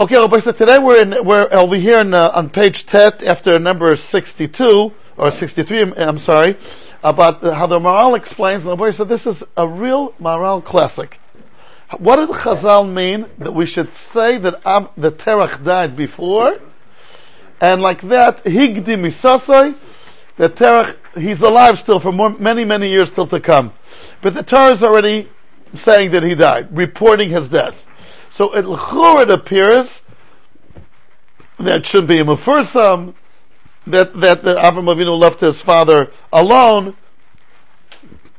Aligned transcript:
Okay, 0.00 0.16
Rabbi, 0.16 0.38
so 0.38 0.52
today 0.52 0.78
we're 0.78 1.02
in, 1.02 1.26
we're 1.26 1.46
over 1.52 1.76
here 1.76 1.98
in, 1.98 2.14
uh, 2.14 2.30
on 2.32 2.48
page 2.48 2.86
10 2.86 3.22
after 3.26 3.58
number 3.58 3.94
62, 3.94 4.90
or 5.18 5.30
63, 5.30 5.92
I'm 5.92 6.18
sorry, 6.18 6.56
about 7.04 7.42
how 7.42 7.66
the 7.66 7.78
Maharal 7.78 8.16
explains, 8.16 8.64
and 8.64 8.80
Rabbi 8.80 8.92
said 8.92 9.10
this 9.10 9.26
is 9.26 9.44
a 9.58 9.68
real 9.68 10.12
Maharal 10.12 10.64
classic. 10.64 11.20
What 11.98 12.16
did 12.16 12.30
Chazal 12.30 12.90
mean 12.90 13.26
that 13.40 13.52
we 13.52 13.66
should 13.66 13.94
say 13.94 14.38
that 14.38 14.62
Ab, 14.64 14.90
the 14.96 15.12
Terach 15.12 15.62
died 15.62 15.96
before, 15.96 16.58
and 17.60 17.82
like 17.82 18.00
that, 18.08 18.42
Higdi 18.44 18.96
Misasai, 18.96 19.76
the 20.38 20.48
Terach, 20.48 20.96
he's 21.14 21.42
alive 21.42 21.78
still 21.78 22.00
for 22.00 22.10
more, 22.10 22.30
many, 22.30 22.64
many 22.64 22.88
years 22.88 23.12
still 23.12 23.26
to 23.26 23.38
come. 23.38 23.74
But 24.22 24.32
the 24.32 24.44
Torah 24.44 24.72
is 24.72 24.82
already 24.82 25.28
saying 25.74 26.12
that 26.12 26.22
he 26.22 26.34
died, 26.34 26.74
reporting 26.74 27.28
his 27.28 27.50
death. 27.50 27.86
So 28.30 28.52
it, 28.52 28.64
it 28.66 29.30
appears 29.30 30.02
that 31.58 31.84
should 31.84 32.06
be 32.06 32.20
a 32.20 32.24
Mefursam, 32.24 33.14
that, 33.86 34.18
that 34.20 34.42
the 34.42 34.54
Avram 34.54 34.84
Avinu 34.84 35.18
left 35.18 35.40
his 35.40 35.60
father 35.60 36.10
alone, 36.32 36.96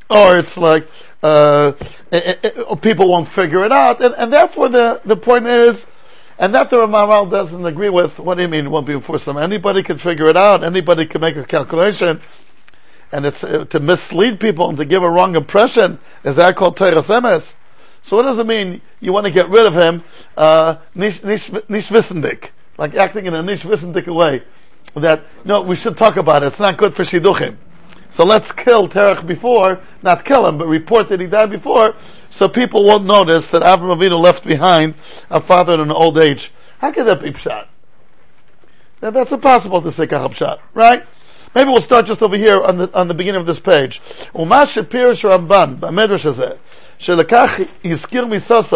or 0.09 0.37
it's 0.37 0.57
like, 0.57 0.87
uh, 1.23 1.73
it, 2.11 2.39
it, 2.43 2.81
people 2.81 3.09
won't 3.09 3.29
figure 3.29 3.63
it 3.65 3.71
out, 3.71 4.01
and, 4.01 4.15
and 4.15 4.33
therefore 4.33 4.69
the, 4.69 5.01
the 5.05 5.15
point 5.15 5.45
is, 5.45 5.85
and 6.39 6.55
that 6.55 6.69
the 6.69 6.77
Ramaral 6.77 7.29
doesn't 7.29 7.65
agree 7.65 7.89
with, 7.89 8.17
what 8.17 8.35
do 8.35 8.41
you 8.41 8.47
mean 8.47 8.65
it 8.65 8.69
won't 8.69 8.87
be 8.87 8.93
enforced? 8.93 9.27
Anybody 9.27 9.83
can 9.83 9.97
figure 9.97 10.27
it 10.27 10.37
out, 10.37 10.63
anybody 10.63 11.05
can 11.05 11.21
make 11.21 11.35
a 11.35 11.45
calculation, 11.45 12.21
and 13.11 13.25
it's 13.25 13.43
uh, 13.43 13.65
to 13.65 13.79
mislead 13.79 14.39
people 14.39 14.69
and 14.69 14.77
to 14.77 14.85
give 14.85 15.03
a 15.03 15.09
wrong 15.09 15.35
impression, 15.35 15.99
is 16.23 16.37
that 16.37 16.55
called 16.55 16.77
Emes? 16.77 17.53
So 18.03 18.17
what 18.17 18.23
does 18.23 18.39
it 18.39 18.47
mean 18.47 18.81
you 18.99 19.13
want 19.13 19.25
to 19.25 19.31
get 19.31 19.49
rid 19.49 19.65
of 19.65 19.73
him, 19.73 20.03
uh, 20.35 20.77
nish, 20.95 21.23
nish, 21.23 21.49
nishvissendik? 21.49 22.49
Like 22.77 22.95
acting 22.95 23.25
in 23.25 23.33
a 23.33 23.43
nishvissendik 23.43 24.13
way. 24.13 24.43
That, 24.95 25.23
no, 25.45 25.61
we 25.61 25.75
should 25.75 25.97
talk 25.97 26.17
about 26.17 26.43
it. 26.43 26.47
It's 26.47 26.59
not 26.59 26.77
good 26.77 26.95
for 26.95 27.03
shidduchim. 27.03 27.57
So 28.11 28.25
let's 28.25 28.51
kill 28.51 28.89
Terach 28.89 29.25
before, 29.25 29.79
not 30.03 30.25
kill 30.25 30.45
him, 30.45 30.57
but 30.57 30.67
report 30.67 31.07
that 31.09 31.21
he 31.21 31.27
died 31.27 31.49
before, 31.49 31.95
so 32.29 32.49
people 32.49 32.83
won't 32.83 33.05
notice 33.05 33.47
that 33.49 33.61
Avram 33.61 33.95
Avinu 33.95 34.19
left 34.19 34.43
behind 34.43 34.95
a 35.29 35.39
father 35.39 35.75
in 35.75 35.79
an 35.79 35.91
old 35.91 36.17
age. 36.17 36.51
How 36.79 36.91
could 36.91 37.05
that 37.05 37.21
be 37.21 37.31
pshat? 37.31 37.67
Now 39.01 39.11
that's 39.11 39.31
impossible 39.31 39.81
to 39.81 39.91
say 39.91 40.07
kahab 40.07 40.59
right? 40.73 41.05
Maybe 41.55 41.69
we'll 41.69 41.81
start 41.81 42.05
just 42.05 42.21
over 42.21 42.37
here 42.37 42.61
on 42.61 42.77
the, 42.77 42.93
on 42.93 43.07
the 43.07 43.13
beginning 43.13 43.41
of 43.41 43.47
this 43.47 43.59
page. 43.59 44.01
Umash 44.33 44.81
Shapir 44.81 45.11
Ramban, 45.13 45.79
Medrash 45.79 46.57
שלקח, 47.01 47.53
הזכיר 47.85 48.25
מסוסי, 48.25 48.75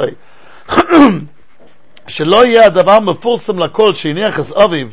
שלא 2.08 2.46
יהיה 2.46 2.66
הדבר 2.66 3.00
מפורסם 3.00 3.60
לכל 3.60 3.94
שהניח 3.94 4.40
את 4.40 4.52
אביו, 4.52 4.88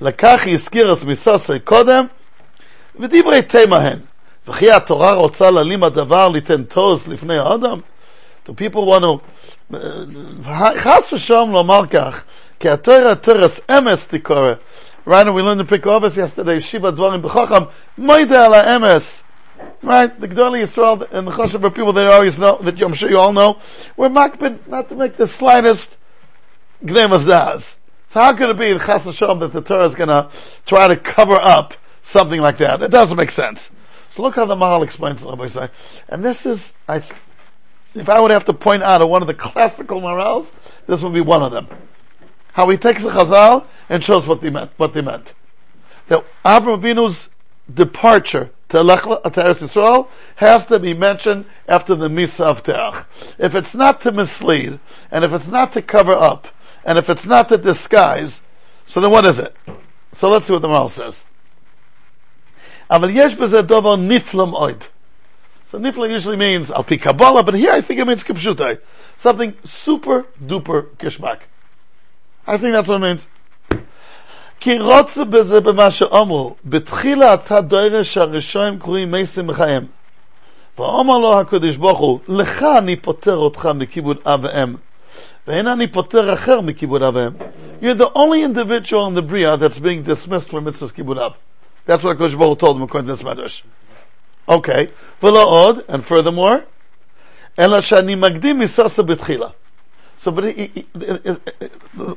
לקח 0.00 0.42
הזכיר 0.46 0.92
את 0.92 1.04
מסוסי 1.04 1.58
קודם, 1.58 2.06
ודברי 3.00 3.42
תימה 3.42 3.78
הן. 3.78 3.98
וכי 4.48 4.72
התורה 4.72 5.14
רוצה 5.14 5.50
להעלים 5.50 5.84
הדבר 5.84 6.28
ליתן 6.28 6.62
תוז 6.64 7.08
לפני 7.08 7.38
האדם? 7.38 7.80
Do 8.46 8.50
people 8.50 8.86
want 8.86 9.02
to, 9.02 9.76
חס 10.76 11.12
ושלום 11.12 11.52
לומר 11.52 11.86
כך, 11.86 12.22
כי 12.60 12.68
התורה 12.68 13.14
תורס 13.14 13.60
אמס 13.78 14.06
תקורא, 14.06 14.52
Right, 15.06 15.26
and 15.26 15.34
we 15.34 15.42
learned 15.42 15.60
the 15.60 15.64
Prikovis 15.64 16.16
yesterday, 16.16 16.60
Shiva 16.60 16.90
Dvarim 16.90 17.20
B'chacham, 17.20 17.70
Moide 17.98 18.32
ala 18.32 18.64
Emes. 18.64 19.23
Right, 19.82 20.18
the 20.18 20.28
Gdoli 20.28 20.62
Yisrael 20.62 21.10
and 21.12 21.26
the 21.26 21.30
Choshev 21.30 21.62
are 21.64 21.70
people 21.70 21.92
that 21.94 22.06
always 22.06 22.38
know, 22.38 22.58
that 22.62 22.80
I'm 22.80 22.94
sure 22.94 23.10
you 23.10 23.18
all 23.18 23.32
know, 23.32 23.60
we're 23.96 24.08
makbid 24.08 24.66
not 24.66 24.88
to 24.88 24.94
make 24.94 25.16
the 25.16 25.26
slightest 25.26 25.96
gnemas 26.82 27.26
das. 27.26 27.62
So 28.10 28.20
how 28.20 28.34
could 28.34 28.50
it 28.50 28.58
be 28.58 28.78
Chas 28.78 29.04
Hashem 29.04 29.40
that 29.40 29.52
the 29.52 29.60
Torah 29.60 29.86
is 29.86 29.94
gonna 29.94 30.30
try 30.66 30.88
to 30.88 30.96
cover 30.96 31.34
up 31.34 31.74
something 32.02 32.40
like 32.40 32.58
that? 32.58 32.82
It 32.82 32.90
doesn't 32.90 33.16
make 33.16 33.30
sense. 33.30 33.70
So 34.10 34.22
look 34.22 34.36
how 34.36 34.46
the 34.46 34.56
Mahal 34.56 34.82
explains 34.82 35.22
it, 35.22 35.26
Rabbi 35.26 35.48
say. 35.48 35.68
And 36.08 36.24
this 36.24 36.46
is, 36.46 36.72
I, 36.88 37.02
if 37.94 38.08
I 38.08 38.20
would 38.20 38.30
have 38.30 38.44
to 38.46 38.52
point 38.52 38.82
out 38.82 39.06
one 39.08 39.22
of 39.22 39.28
the 39.28 39.34
classical 39.34 40.00
morals, 40.00 40.50
this 40.86 41.02
would 41.02 41.12
be 41.12 41.20
one 41.20 41.42
of 41.42 41.52
them 41.52 41.68
how 42.54 42.70
he 42.70 42.76
takes 42.76 43.02
the 43.02 43.10
Chazal 43.10 43.66
and 43.88 44.02
shows 44.02 44.28
what 44.28 44.40
they 44.40 44.48
meant. 44.48 44.70
What 44.76 44.94
they 44.94 45.02
meant. 45.02 45.34
That 46.06 46.24
Avraham 46.44 46.80
Avinu's 46.80 47.28
departure 47.72 48.50
to 48.74 49.40
Eretz 49.40 49.60
Yisrael 49.60 50.08
has 50.36 50.66
to 50.66 50.78
be 50.78 50.94
mentioned 50.94 51.46
after 51.68 51.94
the 51.94 52.08
Misa 52.08 52.40
of 52.40 52.64
Terach. 52.64 53.04
If 53.38 53.54
it's 53.54 53.74
not 53.74 54.00
to 54.02 54.12
mislead, 54.12 54.80
and 55.10 55.24
if 55.24 55.32
it's 55.32 55.46
not 55.46 55.72
to 55.74 55.82
cover 55.82 56.12
up, 56.12 56.48
and 56.84 56.98
if 56.98 57.08
it's 57.08 57.24
not 57.24 57.48
to 57.50 57.58
disguise, 57.58 58.40
so 58.86 59.00
then 59.00 59.10
what 59.10 59.24
is 59.24 59.38
it? 59.38 59.56
So 60.12 60.28
let's 60.28 60.46
see 60.46 60.52
what 60.52 60.62
the 60.62 60.68
Maral 60.68 60.90
says. 60.90 61.24
Aval 62.90 63.14
yesh 63.14 63.36
bezedovo 63.36 63.96
niflam 63.96 64.52
oid. 64.52 64.82
So 65.70 65.78
niflam 65.78 66.10
usually 66.10 66.36
means 66.36 66.70
al 66.70 66.84
pi 66.84 66.96
Kabbalah, 66.96 67.44
but 67.44 67.54
here 67.54 67.72
I 67.72 67.80
think 67.80 68.00
it 68.00 68.06
means 68.06 68.24
kipshutai. 68.24 68.80
Something 69.18 69.54
super 69.64 70.24
duper 70.44 70.88
kishmak. 70.96 71.40
I 72.46 72.58
think 72.58 72.72
that's 72.72 72.88
what 72.88 72.96
it 72.96 73.00
means. 73.00 73.26
כי 74.63 74.79
רוצה 74.79 75.23
בזה 75.25 75.61
במה 75.61 75.91
שאומרו, 75.91 76.55
בתחילת 76.65 77.51
הדורש 77.51 78.17
הראשון 78.17 78.79
קרואים 78.79 79.11
מייסים 79.11 79.47
מחיים. 79.47 79.83
ואומר 80.77 81.17
לו 81.17 81.39
הקדוש 81.39 81.77
ברוך 81.77 81.99
הוא, 81.99 82.19
לך 82.27 82.65
אני 82.77 82.95
פוטר 82.95 83.35
אותך 83.35 83.69
מכיבוד 83.75 84.17
אב 84.25 84.39
ואם, 84.43 84.75
ואין 85.47 85.67
אני 85.67 85.87
פוטר 85.87 86.33
אחר 86.33 86.61
מכיבוד 86.61 87.03
אב 87.03 87.15
ואם. 87.15 87.31
You're 87.81 87.95
the 87.95 88.11
only 88.15 88.43
individual 88.43 89.07
in 89.07 89.15
the 89.15 89.21
Bria 89.21 89.57
that's 89.57 89.79
being 89.79 90.03
dismissed 90.03 90.49
from 90.49 90.65
mitzvahs 90.65 90.91
kibud 90.91 91.17
av. 91.17 91.33
That's 91.85 92.03
what 92.03 92.17
Kodesh 92.17 92.37
Baruch 92.37 92.59
told 92.59 92.77
him 92.77 92.83
according 92.83 93.07
to 93.07 93.15
this 93.15 93.23
medrash. 93.23 93.63
Okay. 94.47 94.87
ולא 95.23 95.43
עוד, 95.43 95.79
and 95.87 96.03
furthermore, 96.05 96.59
אלא 97.59 97.81
שאני 97.81 98.15
מקדים 98.15 98.59
מססה 98.59 99.03
בתחילה. 99.03 99.47
So, 100.24 100.30
but 100.30 100.44
he, 100.44 100.68
he, 100.68 100.86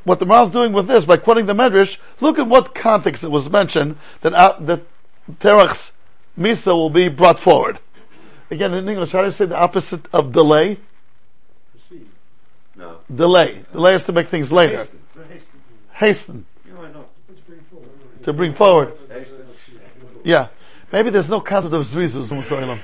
what 0.06 0.19
the 0.19 0.25
Maral 0.25 0.45
is 0.45 0.51
doing 0.51 0.72
with 0.72 0.88
this, 0.88 1.03
by 1.03 1.18
quoting 1.18 1.45
the 1.45 1.51
Medrash, 1.53 1.97
look 2.22 2.40
at 2.40 2.47
what 2.47 2.73
context 2.73 3.22
it 3.25 3.29
was 3.29 3.50
mentioned 3.50 3.97
that, 4.22 4.34
uh, 4.34 4.57
that 4.62 4.84
Terach's 5.41 5.91
Misa 6.40 6.67
will 6.67 6.90
be 6.90 7.09
brought 7.09 7.38
forward. 7.38 7.79
Again, 8.50 8.73
in 8.73 8.88
English, 8.88 9.12
how 9.12 9.19
do 9.19 9.25
you 9.25 9.34
say 9.34 9.44
the 9.44 9.57
opposite 9.57 10.07
of 10.13 10.31
delay? 10.31 10.79
No. 12.78 13.00
Delay. 13.13 13.66
Delay 13.73 13.96
is 13.96 14.06
to 14.06 14.13
make 14.13 14.29
things 14.29 14.53
later. 14.53 14.88
Hasten. 15.91 16.46
To 18.23 18.31
bring 18.31 18.53
forward. 18.53 18.94
Yeah. 20.23 20.47
Maybe 20.94 21.09
there's 21.09 21.28
no 21.28 21.41
concept 21.41 21.73
of 21.73 21.85
Zrizus, 21.88 22.79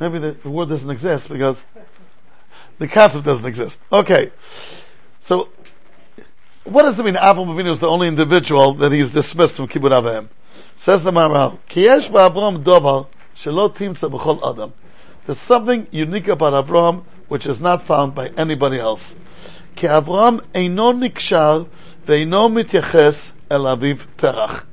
Maybe 0.00 0.18
the, 0.18 0.32
the 0.32 0.50
word 0.50 0.68
doesn't 0.68 0.90
exist 0.90 1.28
because 1.28 1.56
the 2.78 2.88
concept 2.88 3.24
doesn't 3.24 3.46
exist. 3.46 3.78
Okay. 3.90 4.30
So, 5.20 5.48
what 6.64 6.82
does 6.82 6.98
it 6.98 7.04
mean 7.04 7.14
Avram 7.14 7.46
Avinu 7.46 7.72
is 7.72 7.80
the 7.80 7.88
only 7.88 8.08
individual 8.08 8.74
that 8.74 8.92
he's 8.92 9.10
dismissed 9.10 9.56
from 9.56 9.68
Kibbutz 9.68 10.02
Avim? 10.02 10.28
Says 10.76 11.02
the 11.02 11.10
Maharal, 11.10 11.58
Ki 11.68 11.84
yesh 11.84 12.10
ba'Avram 12.10 12.62
dovar 12.62 13.06
shelo 13.34 13.74
timsa 13.74 14.10
b'chol 14.10 14.38
adam. 14.48 14.72
There's 15.26 15.38
something 15.38 15.86
unique 15.90 16.28
about 16.28 16.66
Avram 16.66 17.04
which 17.28 17.46
is 17.46 17.60
not 17.60 17.82
found 17.82 18.14
by 18.14 18.28
anybody 18.36 18.78
else. 18.78 19.14
Ki 19.74 19.86
Avram 19.86 20.40
eino 20.54 20.92
nikshar 20.92 21.68
ve'eino 22.06 22.50
mityaches 22.50 23.32
el 23.50 23.62
aviv 23.62 24.06
terach. 24.18 24.64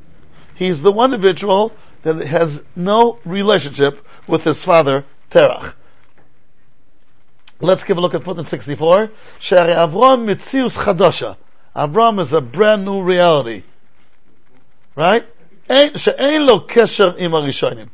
He's 0.56 0.82
the 0.82 0.92
one 0.92 1.14
individual 1.14 1.72
that 2.04 2.26
has 2.26 2.62
no 2.76 3.20
relationship 3.26 4.06
with 4.28 4.44
his 4.44 4.64
father 4.64 5.06
Terach. 5.32 5.74
Let's 7.64 7.86
give 7.86 7.98
a 7.98 8.02
look 8.02 8.14
at 8.14 8.26
foot 8.26 8.38
in 8.38 8.46
64. 8.46 9.10
Shari 9.40 9.72
Avram 9.72 10.26
Mitzius 10.26 10.76
Chadasha. 10.76 11.38
Avram 11.74 12.20
is 12.20 12.34
a 12.34 12.42
brand 12.42 12.84
new 12.84 13.02
reality. 13.02 13.64
Right? 14.98 15.26
She'ein 15.70 16.46
lo 16.46 16.68
kesher 16.68 17.18
im 17.18 17.32
arishonim. 17.32 17.90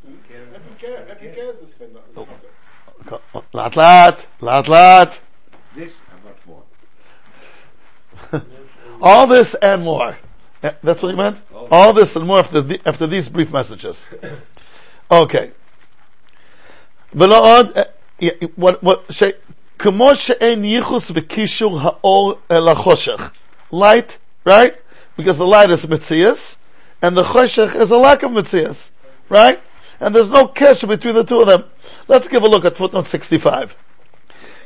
Lat 3.53 3.75
lat, 3.75 4.25
lat 4.41 4.67
lat. 4.67 5.19
All 9.01 9.27
this 9.27 9.55
and 9.61 9.83
more. 9.83 10.17
Eh, 10.63 10.71
that's 10.81 11.03
what 11.03 11.09
you 11.09 11.17
meant? 11.17 11.37
All 11.69 11.93
this 11.93 12.15
and 12.15 12.25
more 12.25 12.39
after, 12.39 12.61
the, 12.61 12.81
after 12.87 13.05
these 13.05 13.29
brief 13.29 13.51
messages. 13.51 14.07
Okay. 15.11 15.51
But 17.13 17.77
eh, 18.19 18.31
what, 18.55 18.81
what, 18.83 19.05
Eh, 22.49 22.59
light, 23.71 24.17
right? 24.43 24.75
Because 25.15 25.37
the 25.37 25.47
light 25.47 25.71
is 25.71 25.85
mitzias, 25.85 26.57
and 27.01 27.15
the 27.15 27.23
choshech 27.23 27.75
is 27.75 27.89
a 27.89 27.97
lack 27.97 28.23
of 28.23 28.31
mitzias, 28.31 28.89
right? 29.29 29.61
And 30.01 30.13
there's 30.13 30.29
no 30.29 30.49
kesh 30.49 30.85
between 30.85 31.15
the 31.15 31.23
two 31.23 31.39
of 31.39 31.47
them. 31.47 31.63
Let's 32.09 32.27
give 32.27 32.43
a 32.43 32.47
look 32.47 32.65
at 32.65 32.75
footnote 32.75 33.07
65. 33.07 33.77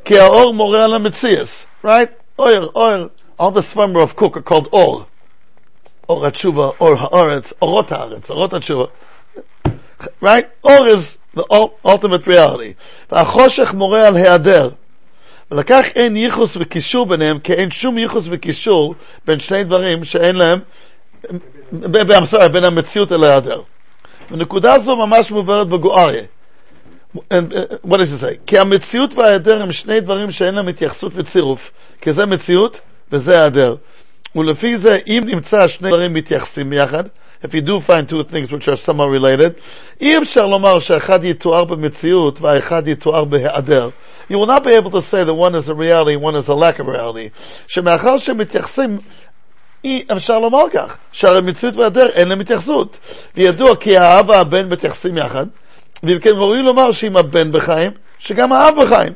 Ki 0.04 0.16
ha'or 0.16 0.52
moreh 0.52 1.66
right? 1.84 2.12
oil, 2.40 2.72
oil, 2.76 3.12
All 3.38 3.52
the 3.52 3.62
sperm 3.62 3.96
of 3.96 4.16
cook 4.16 4.36
are 4.36 4.42
called 4.42 4.70
or. 4.72 5.06
Or 6.08 6.22
ha'tshuva, 6.22 6.76
or 6.80 6.96
ha'aretz, 6.96 7.54
orot 7.62 7.90
ha'aretz, 7.90 8.28
orot 8.28 8.52
ha'tshuva. 8.52 8.90
Right? 10.22 10.50
oil 10.66 10.86
is 10.86 11.20
the 11.36 11.46
ultimate 11.86 12.26
reality. 12.26 12.76
ולכך 15.54 15.86
אין 15.96 16.18
ייחוס 16.18 16.58
וקישור 16.60 17.06
ביניהם, 17.06 17.40
כי 17.40 17.54
אין 17.54 17.72
שום 17.72 17.98
ייחוס 17.98 18.26
וקישור 18.30 18.96
בין 19.26 19.40
שני 19.40 19.64
דברים 19.64 20.04
שאין 20.04 20.36
להם, 20.36 20.60
sorry, 22.32 22.48
בין 22.48 22.64
המציאות 22.64 23.12
אל 23.12 23.24
ההיעדר. 23.24 23.62
ונקודה 24.32 24.80
זו 24.80 24.96
ממש 24.96 25.32
מוברת 25.32 25.68
בגואריה. 25.68 26.24
what 27.88 27.98
does 27.98 28.12
it 28.14 28.22
say? 28.22 28.36
כי 28.48 28.60
המציאות 28.60 29.14
וההיעדר 29.14 29.62
הם 29.62 29.72
שני 29.72 30.00
דברים 30.00 30.32
שאין 30.32 30.56
להם 30.56 30.68
התייחסות 30.68 31.12
וצירוף, 31.16 31.72
כי 32.02 32.14
זה 32.14 32.26
מציאות 32.26 32.80
וזה 33.12 33.40
היעדר. 33.40 33.76
ולפי 34.36 34.78
זה, 34.78 34.98
אם 35.08 35.22
נמצא 35.26 35.68
שני 35.68 35.90
דברים 35.90 36.14
מתייחסים 36.14 36.70
ביחד, 36.70 37.04
if 37.44 37.48
you 37.48 37.62
do 37.62 37.80
find 37.88 38.10
two 38.10 38.24
things 38.24 38.52
which 38.52 38.68
are 38.68 38.88
somewhat 38.88 39.10
related, 39.10 39.62
אי 40.02 40.18
אפשר 40.18 40.46
לומר 40.46 40.80
שאחד 40.80 41.24
יתואר 41.24 41.64
במציאות 41.64 42.42
והאחד 42.42 42.88
יתואר 42.88 43.26
בהיעדר. 43.26 43.90
You 44.30 44.38
will 44.40 44.48
not 44.48 44.64
be 44.64 44.74
able 44.74 44.92
to 44.92 45.02
say 45.02 45.24
that 45.24 45.34
one 45.34 45.56
is 45.56 45.70
a 45.70 45.76
reality, 45.76 46.16
one 46.16 46.36
is 46.36 46.48
a 46.48 46.54
lack 46.54 46.80
of 46.80 46.88
reality. 46.88 47.30
שמאחר 47.68 48.18
שמתייחסים 48.18 49.00
אי 49.84 50.06
אפשר 50.12 50.40
לומר 50.40 50.70
כך, 50.74 50.98
שהרי 51.12 51.42
מציאות 51.42 51.76
והיעדר 51.76 52.10
אין 52.10 52.30
להם 52.30 52.40
התייחסות. 52.40 52.98
וידוע 53.36 53.76
כי 53.76 53.98
האב 53.98 54.30
והבן 54.30 54.70
מתייחסים 54.70 55.18
יחד, 55.18 55.46
ואם 56.04 56.20
כן 56.20 56.30
ראוי 56.30 56.62
לומר 56.62 56.92
שאם 56.92 57.18
הבן 57.18 57.52
בחיים, 57.52 57.92
שגם 58.20 58.54
האב 58.54 58.76
בחיים. 58.82 59.14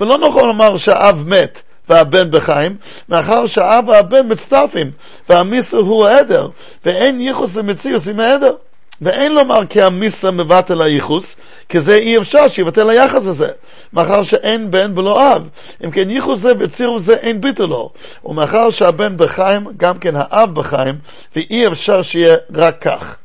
ולא 0.00 0.18
נכון 0.18 0.48
לומר 0.48 0.76
שהאב 0.76 1.24
מת 1.26 1.62
והבן 1.88 2.30
בחיים, 2.30 2.76
מאחר 3.08 3.46
שהאב 3.46 3.88
והבן 3.88 4.32
מצטרפים, 4.32 4.90
והמיסר 5.28 5.78
הוא 5.78 6.06
העדר, 6.06 6.48
ואין 6.84 7.20
ייחוס 7.20 7.56
למציאוס 7.56 8.08
עם 8.08 8.20
העדר. 8.20 8.54
ואין 9.02 9.32
לומר 9.32 9.66
כי 9.66 9.82
המיסה 9.82 10.30
מבטל 10.30 10.82
הייחוס, 10.82 11.36
כי 11.68 11.80
זה 11.80 11.94
אי 11.94 12.18
אפשר 12.18 12.48
שיבטל 12.48 12.90
היחס 12.90 13.26
הזה, 13.26 13.48
מאחר 13.92 14.22
שאין 14.22 14.70
בן 14.70 14.98
ולא 14.98 15.36
אב. 15.36 15.48
אם 15.84 15.90
כן 15.90 16.10
ייחוס 16.10 16.38
זה 16.38 16.52
וצירוף 16.58 17.02
זה 17.02 17.14
אין 17.14 17.40
ביטל 17.40 17.64
לו. 17.64 17.90
ומאחר 18.24 18.70
שהבן 18.70 19.16
בחיים, 19.16 19.66
גם 19.76 19.98
כן 19.98 20.14
האב 20.16 20.54
בחיים, 20.54 20.98
ואי 21.36 21.66
אפשר 21.66 22.02
שיהיה 22.02 22.36
רק 22.54 22.82
כך. 22.82 23.16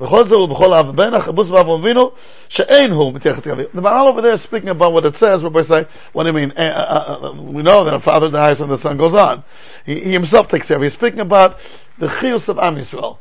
וכל 0.00 0.24
זה 0.24 0.34
הוא 0.34 0.48
בכל 0.48 0.74
אב 0.74 0.88
ובן, 0.88 1.14
החבוס 1.14 1.50
ואב 1.50 1.68
אבינו, 1.68 2.10
שאין 2.48 2.92
הוא 2.92 3.14
מתייחס 3.14 3.46
לכביו. 3.46 3.66
The 3.74 3.80
Maral 3.80 4.08
over 4.08 4.22
there 4.22 4.38
speaking 4.38 4.68
about 4.68 4.92
what 4.92 5.04
it 5.04 5.16
says, 5.16 5.42
Rabbi 5.42 5.62
say, 5.62 5.86
what 6.12 6.24
do 6.24 6.30
you 6.30 6.32
mean? 6.32 6.52
Uh, 6.56 6.60
uh, 6.60 7.28
uh, 7.28 7.42
we 7.42 7.62
know 7.62 7.84
that 7.84 7.94
a 7.94 8.00
father 8.00 8.30
dies 8.30 8.60
and 8.60 8.70
the 8.70 8.78
son 8.78 8.96
goes 8.96 9.14
on. 9.14 9.44
He, 9.86 10.00
he 10.00 10.12
himself 10.12 10.48
takes 10.48 10.66
care 10.66 10.78
of. 10.78 10.82
He's 10.82 10.94
speaking 10.94 11.20
about 11.20 11.58
the 11.98 12.06
chiyus 12.06 12.48
of 12.48 12.58
Am 12.58 12.76
Yisrael. 12.76 13.18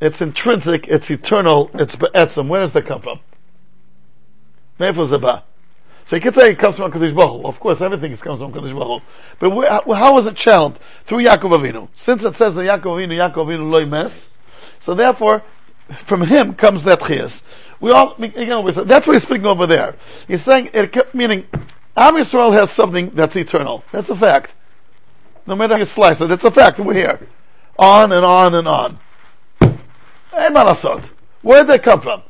It's 0.00 0.20
intrinsic, 0.20 0.88
it's 0.88 1.10
eternal, 1.10 1.70
it's 1.74 1.96
be'etzim. 1.96 2.48
Where 2.48 2.60
does 2.60 2.72
that 2.72 2.86
come 2.86 3.02
from? 3.02 3.20
So 4.78 6.16
you 6.16 6.22
could 6.22 6.34
say 6.34 6.52
it 6.52 6.58
comes 6.58 6.76
from 6.76 6.90
Kadosh 6.90 7.14
Baruch 7.14 7.44
Of 7.44 7.60
course, 7.60 7.82
everything 7.82 8.16
comes 8.16 8.40
from 8.40 8.52
Kadosh 8.52 8.76
Baruch 8.76 9.02
But 9.38 9.50
where, 9.50 9.68
how, 9.68 10.14
was 10.14 10.26
it 10.26 10.36
channeled? 10.36 10.78
Through 11.06 11.24
Yaakov 11.24 11.50
Avinu. 11.50 11.88
Since 11.96 12.24
it 12.24 12.36
says 12.36 12.54
that 12.54 12.62
Yaakov 12.62 12.82
Avinu, 12.82 13.12
Yaakov 13.12 13.46
Avinu 13.46 13.70
loy 13.70 13.84
mes, 13.84 14.30
so 14.80 14.94
therefore, 14.94 15.42
from 15.98 16.22
him 16.22 16.54
comes 16.54 16.84
that 16.84 17.00
chiyas. 17.00 17.42
We 17.80 17.90
all, 17.90 18.14
again, 18.14 18.64
we 18.64 18.72
say, 18.72 18.84
that's 18.84 19.06
what 19.06 19.14
he's 19.14 19.22
speaking 19.22 19.46
over 19.46 19.66
there. 19.66 19.96
He's 20.26 20.42
saying, 20.42 20.70
it, 20.72 21.14
meaning, 21.14 21.46
Am 21.96 22.14
Yisrael 22.14 22.52
has 22.58 22.70
something 22.70 23.10
that's 23.10 23.36
eternal. 23.36 23.84
That's 23.92 24.08
a 24.08 24.16
fact. 24.16 24.54
No 25.46 25.54
matter 25.54 25.74
how 25.74 25.80
you 25.80 25.84
slice 25.84 26.20
it, 26.20 26.30
it's 26.30 26.44
a 26.44 26.50
fact. 26.50 26.78
We're 26.78 26.94
here. 26.94 27.28
On 27.78 28.12
and 28.12 28.24
on 28.24 28.54
and 28.54 28.68
on. 28.68 28.98
Hey, 30.30 30.48
Malasot. 30.48 31.02
Where 31.42 31.64
did 31.64 31.72
they 31.72 31.78
come 31.78 32.00
from? 32.00 32.22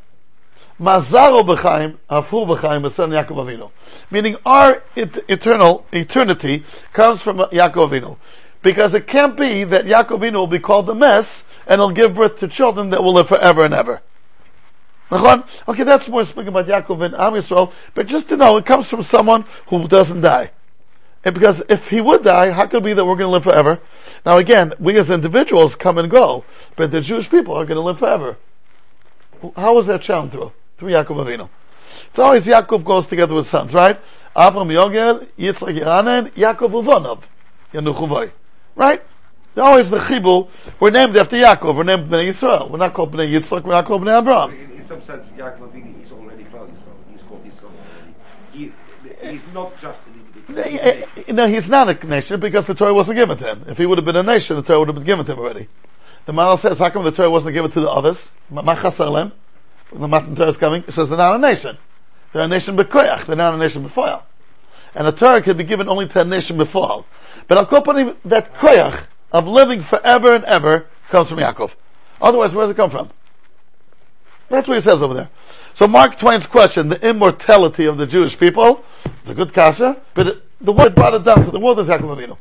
Mazaro 0.81 1.45
b'chaim, 1.45 1.99
afu 2.11 2.47
b'chaim, 2.47 2.91
son 2.91 3.11
Yaakov 3.11 3.45
Avinu. 3.47 3.71
Meaning 4.11 4.37
our 4.47 4.83
eternal, 4.97 5.85
eternity 5.93 6.65
comes 6.95 7.21
from 7.21 7.37
Yaakov 7.39 7.91
Avinu. 7.91 8.17
Because 8.63 8.95
it 8.95 9.07
can't 9.07 9.37
be 9.37 9.65
that 9.65 9.85
Yaakov 9.85 10.21
Avinu 10.21 10.35
will 10.35 10.47
be 10.47 10.59
called 10.59 10.87
the 10.87 10.95
mess, 10.95 11.43
and 11.67 11.79
he'll 11.79 11.91
give 11.91 12.15
birth 12.15 12.39
to 12.39 12.49
children 12.49 12.89
that 12.91 13.03
will 13.03 13.13
live 13.13 13.29
forever 13.29 13.65
and 13.67 13.75
ever. 13.75 14.01
Okay, 15.13 15.83
that's 15.83 16.09
more 16.09 16.25
speaking 16.25 16.49
about 16.49 16.67
Yaakov 16.67 17.03
and 17.05 17.15
Am 17.15 17.35
Yisrael, 17.35 17.73
but 17.95 18.07
just 18.07 18.29
to 18.29 18.37
know, 18.37 18.57
it 18.57 18.65
comes 18.65 18.87
from 18.87 19.05
someone 19.05 19.45
who 19.67 19.87
doesn't 19.89 20.23
die. 20.23 20.53
And 21.25 21.35
because 21.35 21.63
if 21.69 21.89
he 21.89 22.01
would 22.01 22.25
die, 22.25 22.51
how 22.51 22.67
could 22.67 22.79
it 22.79 22.85
be 22.85 22.95
that 22.95 23.05
we're 23.05 23.17
going 23.17 23.29
to 23.29 23.33
live 23.33 23.45
forever? 23.45 23.79
Now 24.25 24.39
again, 24.39 24.73
we 24.79 24.99
as 24.99 25.11
individuals 25.11 25.75
come 25.75 25.99
and 25.99 26.11
go, 26.11 26.45
but 26.77 26.91
the 26.91 27.01
Jewish 27.01 27.31
people 27.31 27.55
are 27.55 27.65
going 27.67 27.77
to 27.77 27.83
live 27.83 27.99
forever. 27.99 28.37
How 29.57 29.75
was 29.75 29.87
that 29.87 30.03
shown 30.03 30.31
through? 30.31 30.53
Through 30.79 30.93
Yaakov 30.93 31.27
Avinu. 31.27 31.49
It's 32.09 32.19
always 32.19 32.47
Yaakov 32.47 32.85
goes 32.85 33.07
together 33.07 33.35
with 33.35 33.49
sons, 33.49 33.75
right? 33.75 34.01
Avram 34.35 34.69
Yogel, 34.69 35.27
Yitzchak 35.39 35.79
Yeranen, 35.79 36.33
Yaakov 36.35 36.71
Uvonov, 36.71 37.23
Yanuchovoi. 37.73 38.31
Right? 38.77 39.03
They're 39.55 39.65
always 39.65 39.91
the 39.91 39.99
Chibul. 39.99 40.49
We're 40.79 40.91
named 40.91 41.17
after 41.17 41.37
Yaakov. 41.37 41.77
We're 41.77 41.83
named 41.83 42.09
Bnei 42.11 42.29
Yisrael. 42.29 42.71
We're 42.71 42.79
not 42.79 42.95
called 42.95 43.13
Bnei 43.13 43.31
Yitzchak. 43.31 43.65
We're 43.65 43.73
not 43.73 43.87
called 43.87 44.03
Bnei 44.03 44.21
Abraham. 44.21 44.53
In, 44.53 44.87
some 44.87 45.03
sense, 45.05 45.27
Yaakov 45.37 45.73
Avinu 45.73 46.03
is 46.03 46.13
already 46.13 46.45
Klal 46.45 46.69
Yisrael. 46.69 47.13
He's 47.13 47.23
called 47.23 47.45
Yisrael. 47.45 47.71
He, 48.53 48.73
he's 49.29 49.55
not 49.55 49.79
just. 49.81 50.01
No, 51.29 51.47
he's 51.47 51.69
not 51.69 51.89
a 51.89 52.07
nation 52.07 52.41
because 52.41 52.67
the 52.67 52.75
Torah 52.75 52.95
wasn't 52.95 53.19
given 53.19 53.39
to 53.39 53.45
him. 53.45 53.65
If 53.69 53.79
he 53.79 53.87
would 53.87 53.99
have 53.99 54.05
been 54.05 54.17
a 54.17 54.23
nation, 54.23 54.57
the 54.57 54.63
Torah 54.63 54.81
would 54.81 54.89
have 54.89 54.97
been 54.97 55.05
given 55.05 55.25
to 55.27 55.33
him 55.33 55.39
already. 55.39 55.69
The 56.27 56.33
Maral 56.33 56.59
says, 56.61 56.79
how 56.79 56.91
come 56.91 57.05
the 57.05 57.13
Torah 57.13 57.31
wasn't 57.31 57.55
given 57.55 57.71
to 57.71 57.81
the 57.81 57.91
others? 57.91 58.29
Machasarlem. 58.53 59.33
When 59.91 60.03
the 60.03 60.09
Matan 60.09 60.37
Torah 60.37 60.49
is 60.49 60.57
coming, 60.57 60.85
it 60.87 60.93
says 60.93 61.09
they're 61.09 61.19
not 61.19 61.37
a 61.37 61.39
nation. 61.39 61.79
They're 62.33 62.45
a 62.45 62.49
nation 62.49 62.77
bekoyach. 62.77 63.27
They're 63.27 63.37
not 63.37 63.55
a 63.55 63.59
nation 63.59 63.83
befoil. 63.83 64.23
And 64.95 65.07
the 65.07 65.13
Torah 65.13 65.43
can 65.43 65.57
be 65.57 65.65
given 65.65 65.89
only 65.89 66.07
to 66.09 66.21
a 66.21 66.25
nation 66.25 66.57
befoil. 66.57 67.07
But 67.49 67.59
Al 67.59 67.67
Kopanim, 67.67 68.17
that 68.27 68.55
koyach 68.55 69.05
of 69.33 69.47
living 69.47 69.83
forever 69.83 70.35
and 70.35 70.45
ever 70.45 70.87
comes 71.09 71.29
from 71.29 71.39
Yaakov. 71.39 71.73
Otherwise, 72.21 72.55
where 72.55 72.67
does 72.67 72.73
it 72.73 72.77
come 72.77 72.91
from? 72.91 73.11
That's 74.49 74.69
what 74.69 74.77
he 74.77 74.83
says 74.83 75.03
over 75.03 75.15
there. 75.15 75.29
So 75.75 75.87
Mark 75.87 76.19
Twain's 76.19 76.47
question, 76.47 76.89
the 76.89 77.01
immortality 77.09 77.87
of 77.87 77.97
the 77.97 78.07
Jewish 78.07 78.39
people, 78.39 78.85
it's 79.05 79.31
a 79.31 79.35
good 79.35 79.53
kasha, 79.53 80.01
but 80.15 80.27
it, 80.27 80.43
the 80.61 80.73
word 80.73 80.95
brought 80.95 81.15
it 81.15 81.25
down 81.25 81.45
to 81.45 81.51
the 81.51 81.61
world 81.61 81.79
is 81.81 81.89
Yaakov 81.89 82.17
Avinu. 82.17 82.37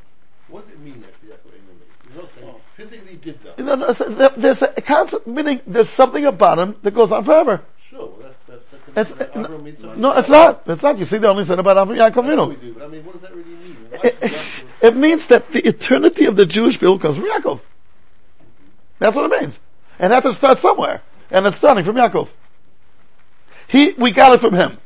What 0.49 0.65
does 0.65 0.73
it 0.73 0.79
mean 0.81 1.01
that 1.01 1.13
Yaakov 1.25 2.23
Avinu? 2.43 2.55
Physically 2.75 3.15
did 3.15 3.41
that. 3.43 3.57
You 3.59 3.63
know, 3.65 3.75
there's- 3.77 4.33
there's 4.37 4.61
a 4.61 4.81
concept, 4.81 5.27
meaning 5.27 5.61
there's 5.67 5.89
something 5.89 6.25
about 6.25 6.59
him 6.59 6.75
that 6.83 6.91
goes 6.93 7.11
on 7.11 7.23
forever. 7.23 7.61
Sure, 7.89 8.09
that's, 8.21 8.35
that's, 8.47 8.63
that's 8.93 9.11
It's, 9.11 9.31
Yitzchak. 9.31 9.95
no, 9.97 10.11
it's 10.13 10.29
not. 10.29 10.63
It's 10.67 10.83
not. 10.83 10.97
You 10.99 11.05
see, 11.05 11.17
they 11.17 11.27
only 11.27 11.45
said 11.45 11.59
about 11.59 11.87
Yaakov 11.87 11.97
I 11.97 12.09
Avinu. 12.11 12.59
do, 12.61 12.81
I 12.83 12.87
mean, 12.87 13.05
what 13.05 13.13
does 13.13 13.21
that 13.21 13.33
really 13.35 13.49
mean? 13.51 13.77
It, 14.03 14.63
it 14.81 14.95
means 14.97 15.25
that 15.27 15.51
the 15.51 15.65
eternity 15.67 16.25
of 16.25 16.35
the 16.35 16.45
Jewish 16.45 16.79
people 16.79 16.99
comes 16.99 17.15
from 17.17 17.25
Yaakov. 17.25 17.59
Mm-hmm. 17.59 18.65
That's 18.99 19.15
what 19.15 19.31
it 19.31 19.41
means. 19.41 19.57
And 19.97 20.11
that 20.11 20.23
has 20.23 20.33
to 20.33 20.37
start 20.37 20.59
somewhere. 20.59 21.01
And 21.31 21.45
it's 21.45 21.57
starting 21.57 21.83
from 21.83 21.95
Yaakov. 21.95 22.27
He, 23.69 23.93
we 23.93 24.11
got 24.11 24.33
it 24.33 24.41
from 24.41 24.53
him. 24.53 24.77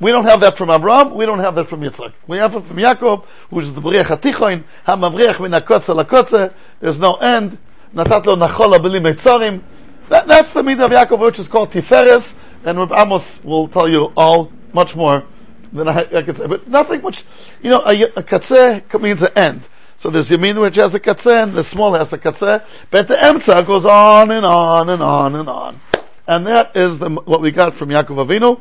We 0.00 0.10
don't 0.10 0.24
have 0.24 0.40
that 0.40 0.56
from 0.56 0.70
Abraham, 0.70 1.14
we 1.14 1.26
don't 1.26 1.40
have 1.40 1.54
that 1.56 1.68
from 1.68 1.80
Yitzchak. 1.82 2.14
We 2.26 2.38
have 2.38 2.54
it 2.56 2.64
from 2.64 2.76
Yaakov, 2.76 3.24
which 3.50 3.66
is 3.66 3.74
the 3.74 3.80
B'riach 3.80 4.04
HaTichoin, 4.04 4.64
HaMavriach 4.86 5.40
min 5.40 5.52
LaKotze, 5.52 6.52
there's 6.80 6.98
no 6.98 7.14
end, 7.16 7.58
Natat 7.94 8.24
lo 8.24 8.36
nachola 8.36 8.78
b'li. 8.78 9.62
That, 10.08 10.26
that's 10.26 10.52
the 10.52 10.62
midah 10.62 10.86
of 10.86 10.90
Yaakov, 10.90 11.20
which 11.20 11.38
is 11.38 11.48
called 11.48 11.70
Tiferes, 11.70 12.32
and 12.64 12.78
Reb 12.78 12.92
Amos 12.92 13.44
will 13.44 13.68
tell 13.68 13.88
you 13.88 14.12
all, 14.16 14.50
much 14.72 14.96
more 14.96 15.24
than 15.72 15.86
I, 15.88 16.00
I 16.00 16.22
could 16.22 16.36
say. 16.36 16.46
But 16.46 16.66
nothing 16.68 17.02
which, 17.02 17.24
you 17.62 17.70
know, 17.70 17.82
a, 17.84 18.02
a 18.02 18.22
katzeh 18.22 19.00
means 19.00 19.22
an 19.22 19.32
end. 19.36 19.62
So 19.98 20.08
there's 20.08 20.30
Yamin 20.30 20.60
which 20.60 20.76
has 20.76 20.94
a 20.94 21.00
katzeh, 21.00 21.44
and 21.44 21.52
the 21.52 21.62
small 21.62 21.94
has 21.94 22.12
a 22.12 22.18
katzeh, 22.18 22.64
but 22.90 23.06
the 23.06 23.14
emtzah 23.14 23.66
goes 23.66 23.84
on 23.84 24.30
and 24.30 24.46
on 24.46 24.88
and 24.88 25.02
on 25.02 25.36
and 25.36 25.48
on 25.48 25.80
and 26.30 26.46
that 26.46 26.76
is 26.76 27.00
the, 27.00 27.10
what 27.10 27.40
we 27.40 27.50
got 27.50 27.74
from 27.74 27.88
Yaakov 27.88 28.24
Avinu, 28.24 28.60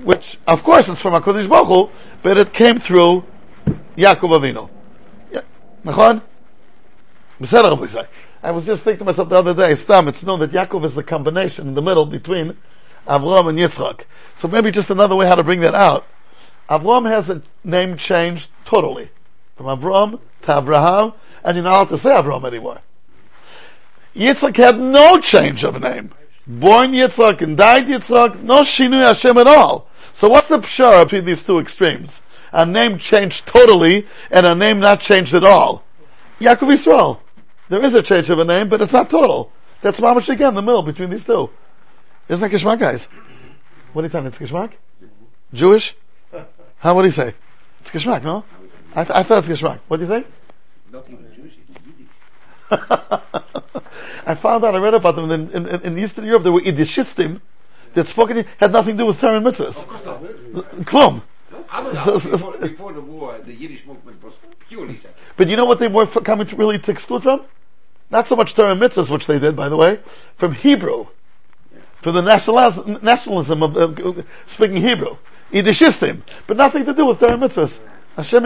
which 0.00 0.38
of 0.46 0.62
course 0.62 0.86
is 0.90 1.00
from 1.00 1.14
Hakadosh 1.14 1.48
Baruch 1.48 1.66
Hu, 1.66 1.90
but 2.22 2.36
it 2.36 2.52
came 2.52 2.78
through 2.78 3.24
Yaakov 3.96 4.38
Avinu. 4.38 4.68
Yeah. 5.32 5.40
I 8.42 8.50
was 8.50 8.66
just 8.66 8.84
thinking 8.84 8.98
to 8.98 9.04
myself 9.06 9.30
the 9.30 9.36
other 9.36 9.54
day, 9.54 9.74
Stam, 9.76 10.08
it's 10.08 10.22
known 10.24 10.40
that 10.40 10.52
Yaakov 10.52 10.84
is 10.84 10.94
the 10.94 11.02
combination 11.02 11.68
in 11.68 11.74
the 11.74 11.80
middle 11.80 12.04
between 12.04 12.54
Avram 13.08 13.48
and 13.48 13.58
Yitzchak. 13.58 14.02
So 14.36 14.46
maybe 14.46 14.70
just 14.70 14.90
another 14.90 15.16
way 15.16 15.26
how 15.26 15.36
to 15.36 15.42
bring 15.42 15.60
that 15.60 15.74
out. 15.74 16.04
Avram 16.68 17.08
has 17.08 17.30
a 17.30 17.42
name 17.64 17.96
changed 17.96 18.50
totally. 18.66 19.08
From 19.56 19.66
Avram 19.66 20.20
to 20.42 20.58
Abraham, 20.58 21.14
and 21.42 21.56
you're 21.56 21.64
not 21.64 21.72
allowed 21.72 21.88
to 21.88 21.98
say 21.98 22.10
Avram 22.10 22.44
anymore. 22.46 22.82
Yitzchak 24.14 24.54
had 24.58 24.78
no 24.78 25.18
change 25.18 25.64
of 25.64 25.80
name. 25.80 26.12
Born 26.46 26.92
Yitzchak 26.92 27.42
and 27.42 27.56
died 27.56 27.86
Yitzchak, 27.86 28.42
no 28.42 28.60
Shinui 28.60 29.04
Hashem 29.04 29.36
at 29.38 29.46
all. 29.46 29.88
So 30.12 30.28
what's 30.28 30.48
the 30.48 30.58
pshara 30.58 31.04
between 31.04 31.24
these 31.24 31.42
two 31.42 31.58
extremes? 31.58 32.20
a 32.56 32.64
name 32.64 32.98
changed 32.98 33.46
totally 33.46 34.06
and 34.30 34.46
a 34.46 34.54
name 34.54 34.80
not 34.80 35.00
changed 35.00 35.34
at 35.34 35.44
all. 35.44 35.84
Yaakov 36.40 36.72
Yisrael. 36.72 37.20
There 37.68 37.84
is 37.84 37.94
a 37.94 38.02
change 38.02 38.30
of 38.30 38.38
a 38.38 38.44
name, 38.44 38.68
but 38.68 38.80
it's 38.80 38.92
not 38.92 39.10
total. 39.10 39.52
That's 39.82 40.00
mamash 40.00 40.28
again, 40.30 40.54
the 40.54 40.62
middle 40.62 40.82
between 40.82 41.10
these 41.10 41.24
two. 41.24 41.50
Isn't 42.28 42.40
that 42.40 42.50
Kishmak, 42.50 42.78
guys? 42.78 43.06
What 43.92 44.02
do 44.02 44.06
you 44.06 44.10
think? 44.10 44.26
It's 44.26 44.38
Kishmak? 44.38 44.72
Jewish? 45.52 45.94
How 46.78 46.94
would 46.94 47.04
he 47.04 47.10
say? 47.10 47.34
It's 47.80 47.90
Geshmak, 47.90 48.24
no? 48.24 48.44
I, 48.94 49.04
th- 49.04 49.14
I 49.14 49.22
thought 49.22 49.48
it's 49.48 49.60
Kishmak. 49.60 49.80
What 49.88 49.98
do 49.98 50.04
you 50.04 50.08
think? 50.08 50.26
Not 50.90 51.04
even 51.10 51.26
Jewish, 51.34 51.58
it's 51.68 51.78
Yiddish. 52.70 53.82
I 54.26 54.34
found 54.34 54.64
out, 54.64 54.74
I 54.74 54.78
read 54.78 54.94
about 54.94 55.14
them 55.16 55.30
in, 55.30 55.50
in, 55.50 55.66
in 55.82 55.98
Eastern 55.98 56.24
Europe, 56.24 56.42
there 56.42 56.52
were 56.52 56.60
Yiddishistim 56.60 57.40
that 57.94 58.08
spoken, 58.08 58.44
had 58.58 58.72
nothing 58.72 58.96
to 58.96 59.04
do 59.04 59.06
with 59.06 59.20
Torah 59.20 59.36
and 59.36 59.46
mitzvahs. 59.46 59.68
Of 59.78 59.88
course 59.88 60.04
not. 60.04 60.22
Klum. 60.84 61.22
So- 62.04 62.18
so- 62.18 62.30
before, 62.30 62.58
before 62.58 62.92
the 62.92 63.00
war, 63.00 63.38
the 63.44 63.54
Yiddish 63.54 63.86
movement 63.86 64.22
was 64.22 64.34
purely 64.68 64.94
secular. 64.96 65.14
But 65.36 65.48
you 65.48 65.56
know 65.56 65.64
what 65.64 65.78
they 65.78 65.88
were 65.88 66.06
coming 66.06 66.46
to 66.48 66.56
really 66.56 66.78
to 66.78 66.90
exclude 66.90 67.22
from? 67.22 67.42
Not 68.10 68.26
so 68.26 68.36
much 68.36 68.54
Torah 68.54 68.72
and 68.72 68.80
mitzvahs, 68.80 69.10
which 69.10 69.26
they 69.26 69.38
did, 69.38 69.54
by 69.56 69.68
the 69.68 69.76
way, 69.76 70.00
from 70.36 70.52
Hebrew. 70.52 71.06
For 72.02 72.12
the 72.12 72.20
nationalism, 72.20 72.98
nationalism 73.02 73.62
of 73.62 73.76
uh, 73.76 74.22
speaking 74.46 74.76
Hebrew. 74.76 75.16
Yiddishistim. 75.52 76.22
But 76.46 76.56
nothing 76.56 76.84
to 76.84 76.94
do 76.94 77.06
with 77.06 77.20
Torah 77.20 77.34
and 77.34 77.42
mitzvahs. 77.42 77.78
Hashem. 78.16 78.44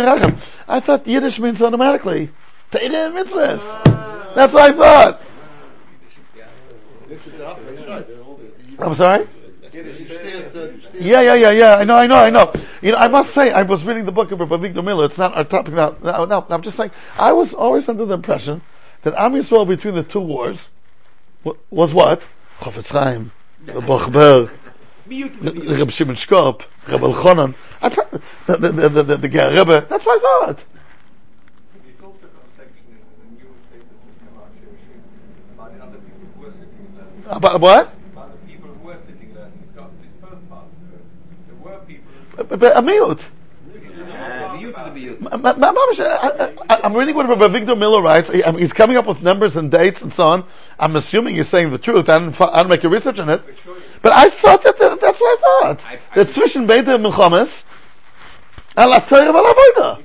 I 0.68 0.80
thought 0.80 1.06
Yiddish 1.06 1.38
means 1.38 1.62
automatically 1.62 2.30
Torah 2.70 2.84
and 2.84 3.14
mitzvahs. 3.14 4.34
That's 4.34 4.52
what 4.52 4.62
I 4.62 4.72
thought. 4.72 5.20
This 5.20 6.12
is 6.12 6.18
the 6.34 6.42
opposite, 6.42 6.48
that's 6.48 6.48
right, 6.48 6.78
they're 6.78 6.88
all 6.88 6.96
the- 6.96 6.99
I'm 8.78 8.94
sorry? 8.94 9.28
Yeah, 9.72 11.20
yeah, 11.20 11.34
yeah, 11.34 11.50
yeah. 11.50 11.76
I 11.76 11.84
know, 11.84 11.96
I 11.96 12.06
know, 12.06 12.16
I 12.16 12.30
know. 12.30 12.52
You 12.82 12.92
know, 12.92 12.98
I 12.98 13.08
must 13.08 13.32
say, 13.34 13.50
I 13.52 13.62
was 13.62 13.84
reading 13.84 14.04
the 14.04 14.12
book 14.12 14.32
of 14.32 14.40
Rabbi 14.40 14.56
Victor 14.56 14.82
Miller. 14.82 15.06
It's 15.06 15.18
not 15.18 15.34
our 15.36 15.44
topic 15.44 15.74
now. 15.74 15.96
No, 16.02 16.24
no, 16.24 16.46
I'm 16.48 16.62
just 16.62 16.76
saying, 16.76 16.90
I 17.18 17.32
was 17.32 17.52
always 17.54 17.88
under 17.88 18.04
the 18.04 18.14
impression 18.14 18.62
that 19.02 19.14
Am 19.14 19.32
Yisrael 19.32 19.66
between 19.66 19.94
the 19.94 20.02
two 20.02 20.20
wars 20.20 20.68
was 21.70 21.94
what? 21.94 22.22
Chofetz 22.60 22.88
Chaim, 22.88 23.32
Mute 25.06 25.42
the. 25.42 25.52
Rabbi 25.78 25.90
Shimon 25.90 26.14
Shkop, 26.14 26.62
Rabbi 26.86 27.06
Elchanan. 27.06 27.54
The, 28.46 28.56
the, 28.58 28.72
the, 28.72 28.88
the, 29.02 29.16
the, 29.16 29.28
Rebbe. 29.28 29.86
That's 29.88 30.04
what 30.04 30.18
I 30.18 30.46
thought. 30.46 30.64
It's 31.88 32.00
also 32.02 32.18
got 32.20 32.28
a 32.28 32.56
section 32.56 32.84
in 32.90 33.00
the 33.00 33.42
newspapers 33.42 33.88
that 34.04 34.14
come 34.20 34.38
out 34.38 34.50
here 34.54 34.68
about 35.54 35.70
the 35.74 35.82
other 35.82 35.98
people 35.98 36.28
who 36.36 36.40
were 36.42 36.52
sitting 36.52 36.94
there. 36.94 37.08
About 37.30 37.60
what? 37.60 37.94
About 38.12 38.32
the 38.32 38.46
people 38.46 38.68
who 38.70 38.86
were 38.86 38.98
sitting 39.06 39.32
there. 39.34 39.48
It's 39.62 39.72
got 39.76 39.90
this 40.00 40.10
first 40.20 40.48
part. 40.50 40.64
There 41.46 41.56
were 41.56 41.78
people 41.86 42.10
But, 42.36 42.58
but, 42.58 42.76
I, 46.00 46.54
I, 46.68 46.80
I'm 46.82 46.94
reading 46.96 47.14
what 47.14 47.28
Rabbi 47.28 47.48
Victor 47.48 47.76
Miller 47.76 48.02
writes. 48.02 48.30
He- 48.30 48.44
I 48.44 48.50
mean, 48.50 48.60
he's 48.60 48.72
coming 48.72 48.96
up 48.96 49.06
with 49.06 49.22
numbers 49.22 49.56
and 49.56 49.70
dates 49.70 50.02
and 50.02 50.12
so 50.12 50.24
on. 50.24 50.44
I'm 50.78 50.96
assuming 50.96 51.36
he's 51.36 51.48
saying 51.48 51.70
the 51.70 51.78
truth. 51.78 52.08
I 52.08 52.18
didn't, 52.18 52.34
fi- 52.34 52.48
I 52.50 52.58
didn't 52.58 52.70
make 52.70 52.84
a 52.84 52.88
research 52.88 53.18
on 53.18 53.28
it. 53.30 53.42
But 54.02 54.12
I 54.12 54.30
thought 54.30 54.62
that, 54.64 54.78
that 54.78 55.00
that's 55.00 55.20
what 55.20 55.38
I 55.38 55.40
thought. 55.40 55.84
I- 55.84 55.94
I- 55.94 55.98
that 56.16 56.28
zwischen 56.28 56.66
Beta 56.66 56.94
and 56.96 57.04
Milchames, 57.04 57.62
ala 58.76 59.00
Torah 59.06 59.32
vala 59.32 59.54
Avoda. 59.54 60.02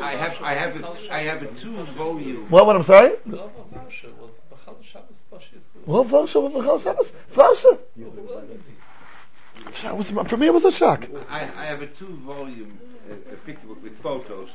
I 0.00 0.12
have, 0.14 0.40
I 0.42 0.54
have, 0.54 0.82
a, 0.82 1.12
I 1.12 1.20
have 1.22 1.42
a 1.42 1.46
two 1.54 1.72
volume. 1.96 2.48
What, 2.50 2.66
what, 2.66 2.76
I'm 2.76 2.84
sorry? 2.84 3.12
Love 3.26 3.50
of 3.58 3.70
Varsha 3.72 4.14
was 4.18 4.40
Bechal 4.50 4.76
Shabbos 4.84 5.16
Pashis. 5.32 5.69
Well, 5.86 6.04
Varsha 6.04 6.42
with 6.42 6.52
Michal 6.54 6.78
Shabbos. 6.78 7.12
Varsha. 7.34 7.78
That 9.82 9.96
was- 9.96 10.10
For 10.28 10.36
me, 10.36 10.46
it 10.46 10.54
was 10.54 10.64
a 10.64 10.72
shock. 10.72 11.06
I, 11.28 11.40
I 11.42 11.64
have 11.66 11.82
a 11.82 11.86
two 11.86 12.16
volume 12.24 12.78
uh, 13.10 13.14
uh, 13.14 13.36
picture 13.46 13.66
book 13.66 13.82
with 13.82 13.98
photos 14.02 14.50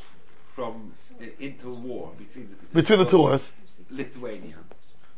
from 0.56 0.94
uh, 1.20 1.26
interwar 1.40 2.18
between 2.18 2.50
the, 2.50 2.56
Between 2.82 3.00
the 3.00 3.06
two 3.10 3.18
wars. 3.20 3.42
Lithuania. 3.90 4.56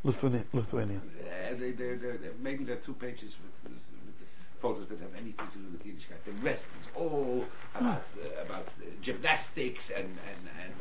Lithuania. 0.03 0.43
Lithuania. 0.53 0.99
Uh, 0.99 1.55
they, 1.59 1.71
they're, 1.71 1.97
they're, 1.97 2.17
they're- 2.17 2.33
maybe 2.41 2.63
there 2.63 2.75
are 2.75 2.79
two 2.79 2.93
pages 2.93 3.33
with, 3.63 3.71
with, 3.71 3.81
photos 4.61 4.87
that 4.89 4.99
have 4.99 5.13
anything 5.15 5.47
to 5.53 5.57
do 5.59 5.67
with 5.71 5.85
Yiddishkeit. 5.85 6.23
The 6.25 6.31
rest 6.43 6.65
is 6.81 6.87
all 6.95 7.45
about 7.75 8.01
uh, 8.17 8.41
about 8.43 8.65
uh, 8.67 8.85
gymnastics 9.01 9.89
and 9.95 10.05
and 10.05 10.49
and. 10.63 10.73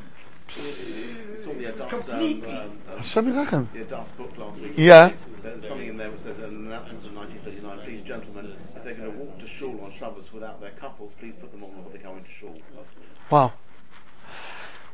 It's 0.48 1.46
all 1.46 1.54
the 1.54 1.64
Adas, 1.64 1.88
Completely. 1.88 2.50
um, 2.50 2.78
um, 2.90 2.98
Hashem 2.98 3.26
Yerachem. 3.26 3.72
the 3.72 3.78
Adas 3.80 4.16
book 4.16 4.30
last 4.38 4.60
week. 4.60 4.72
Yeah. 4.76 5.12
There's 5.42 5.66
something 5.66 5.88
in 5.88 5.96
there 5.96 6.10
that 6.10 6.22
says 6.22 6.38
an 6.38 6.44
announcement 6.66 7.04
of 7.06 7.14
1939. 7.14 7.78
Please, 7.84 8.02
gentlemen, 8.06 8.56
if 8.76 8.84
they're 8.84 8.94
going 8.94 9.12
to 9.12 9.18
walk 9.18 9.38
to 9.38 9.48
shul 9.48 9.80
on 9.82 9.92
Shabbos 9.98 10.32
without 10.32 10.60
their 10.60 10.72
couples, 10.72 11.12
please 11.18 11.34
put 11.40 11.50
them 11.52 11.64
on 11.64 11.70
before 11.70 11.92
they 11.92 11.98
go 11.98 12.16
into 12.16 12.30
shul. 12.40 12.54
Wow. 13.30 13.52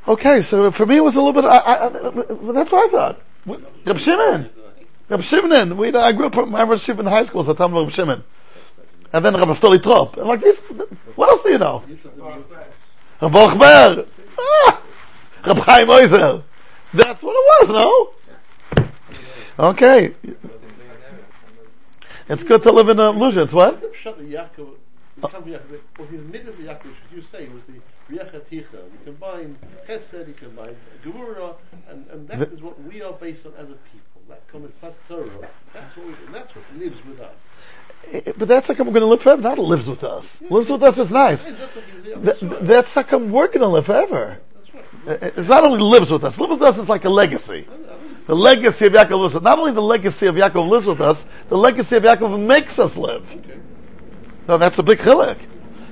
Okay, 0.09 0.43
so 0.43 0.71
for 0.73 0.85
me 0.85 0.97
it 0.97 1.05
was 1.05 1.15
a 1.15 1.23
little 1.23 1.41
bit, 1.41 1.45
I, 1.49 1.59
I, 1.59 1.87
I, 1.87 1.91
that's 2.53 2.73
what 2.73 2.89
I 2.89 2.91
thought. 2.91 3.21
Reb 3.87 3.99
Shimon. 3.99 4.51
Reb 5.09 5.23
Shimon. 5.23 5.77
We, 5.77 5.95
I 5.95 6.13
grew 6.13 6.27
up, 6.27 6.37
I 6.37 6.65
was 6.65 6.89
in 6.89 7.07
high 7.07 7.25
school, 7.25 7.45
so 7.45 7.55
time 7.55 7.73
Reb 7.73 7.91
Shimon. 7.91 8.25
And 9.13 9.25
then 9.25 9.35
Reb 9.35 9.49
Naftali 9.49 9.81
Trop. 9.83 10.17
I'm 10.17 10.27
like, 10.27 10.41
this, 10.41 10.59
what 11.15 11.29
else 11.31 11.43
do 11.43 11.51
you 11.51 11.59
know? 11.59 11.85
Reb 13.21 13.33
Ochber. 13.33 14.07
Ah! 14.39 14.82
Reb 15.47 15.57
Chaim 15.59 15.89
Oizer. 15.89 16.43
That's 16.95 17.23
what 17.23 17.33
it 17.35 17.69
was, 17.69 18.13
no? 18.79 19.65
Okay. 19.71 20.15
It's 22.29 22.45
good 22.45 22.63
to 22.63 22.73
live 22.73 22.89
in 22.89 22.99
illusions, 22.99 23.53
what? 23.53 23.83
Shut 24.03 24.19
the 24.19 24.25
Yaakov, 24.25 24.69
the 25.17 25.29
come 25.29 25.43
from 25.43 25.53
what 25.97 26.09
his 26.09 26.23
midas 26.25 26.55
Yaakov, 26.57 26.87
as 26.87 27.13
you 27.15 27.23
say, 27.33 27.49
was 27.49 27.63
the 27.65 27.81
Riachaticha. 28.15 28.73
You 28.73 28.99
combine 29.05 29.59
Chesed, 29.89 30.29
you 30.29 30.35
combine 30.35 30.77
Gemura, 31.05 31.57
and, 31.91 32.07
and 32.09 32.29
that 32.29 32.39
The- 32.39 32.51
is 32.53 32.63
what 32.63 32.81
we 32.85 33.03
are 33.03 33.13
based 33.13 33.45
on 33.47 33.53
as 33.59 33.65
a 33.69 33.75
people. 33.93 33.99
That 34.29 34.47
common 34.49 34.73
plus 34.81 34.95
Torah, 35.09 35.29
that's 35.75 35.97
what 35.97 36.07
we, 36.07 36.13
and 36.27 36.35
that's 36.35 36.55
what 36.55 36.65
lives 36.79 36.97
with 37.05 37.21
us. 37.21 37.35
Eh, 38.13 38.33
But 38.39 38.47
that's 38.47 38.69
like 38.69 38.79
I'm 38.79 38.87
going 38.91 39.01
to 39.01 39.07
live 39.07 39.21
forever. 39.21 39.43
Not 39.43 39.59
lives 39.59 39.89
with 39.89 40.05
us. 40.05 40.25
Lives 40.49 40.71
with 40.71 40.83
us 40.85 40.97
is 40.97 41.11
nice. 41.11 41.43
That's 41.43 41.59
what 41.75 41.85
that's 42.25 42.43
right. 42.43 42.65
that's 42.67 42.97
like 42.97 43.13
I'm 43.13 43.33
working 43.33 43.61
to 43.63 43.67
live 43.67 43.87
forever. 43.87 44.39
It's 45.07 45.49
not 45.49 45.65
only 45.65 45.81
lives 45.81 46.11
with 46.11 46.25
us. 46.25 46.39
Lives 46.39 46.53
with 46.53 46.63
us 46.63 46.79
is 46.79 46.89
like 46.89 47.05
a 47.05 47.09
legacy. 47.09 47.67
The 48.27 48.37
legacy 48.37 48.87
of 48.87 48.93
Yaakov 48.93 49.21
lives 49.21 49.35
with 49.35 49.43
us. 49.43 49.45
Not 49.45 49.59
only 49.59 49.73
the 49.73 49.83
legacy 49.83 50.27
of 50.27 50.37
Yaakov 50.37 50.69
lives 50.69 50.87
with 50.87 51.01
us, 51.01 51.25
the 51.49 51.57
legacy 51.57 51.97
of 51.97 52.05
Yaakov 52.05 52.39
makes 52.41 52.79
us 52.79 52.97
live. 52.97 53.25
No, 54.47 54.59
that's 54.59 54.79
a 54.79 54.83
big 54.83 54.99
chilek. 54.99 55.39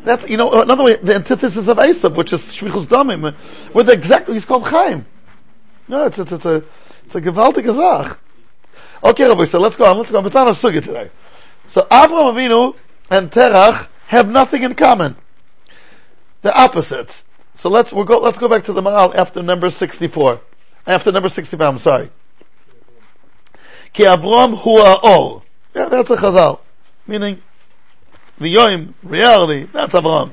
That's, 0.04 0.26
you 0.28 0.36
know, 0.36 0.62
another 0.62 0.84
way, 0.84 0.96
the 0.96 1.14
antithesis 1.14 1.68
of 1.68 1.76
Esav, 1.76 2.14
which 2.14 2.32
is 2.32 2.40
Shvichus 2.40 2.86
Damim, 2.86 3.34
with 3.74 3.90
exactly, 3.90 4.34
he's 4.34 4.44
called 4.44 4.66
Chaim. 4.66 5.04
No, 5.88 6.06
it's, 6.06 6.18
it's, 6.18 6.32
it's 6.32 6.46
a, 6.46 6.64
it's 7.04 7.14
a 7.16 7.20
gewaltige 7.20 7.74
Sach. 7.74 8.18
Okay, 9.02 9.28
Rabbi, 9.28 9.44
so 9.46 9.58
let's 9.58 9.76
go 9.76 9.84
on, 9.84 9.98
let's 9.98 10.10
go 10.10 10.18
on. 10.18 10.26
It's 10.26 10.34
not 10.34 10.48
a 10.48 10.52
sugi 10.52 10.82
today. 10.84 11.10
So 11.68 11.82
Avraham 11.90 12.34
Avinu 12.34 12.76
and 13.10 13.30
Terach 13.30 13.88
have 14.06 14.28
nothing 14.28 14.62
in 14.62 14.74
common. 14.74 15.16
They're 16.42 16.56
opposites. 16.56 17.24
So 17.60 17.68
let's 17.68 17.92
we'll 17.92 18.06
go 18.06 18.20
let's 18.20 18.38
go 18.38 18.48
back 18.48 18.64
to 18.64 18.72
the 18.72 18.80
Maral 18.80 19.14
after 19.14 19.42
number 19.42 19.68
sixty 19.68 20.08
four. 20.08 20.40
After 20.86 21.12
number 21.12 21.28
sixty-five. 21.28 21.68
I'm 21.68 21.78
sorry. 21.78 22.08
Ki 23.92 24.04
Avram 24.04 24.56
hua 24.56 24.98
or. 25.02 25.42
Yeah, 25.74 25.90
that's 25.90 26.08
a 26.08 26.16
chazal. 26.16 26.60
Meaning 27.06 27.42
the 28.38 28.54
Yoim, 28.54 28.94
reality, 29.02 29.68
that's 29.74 29.92
Avram. 29.92 30.32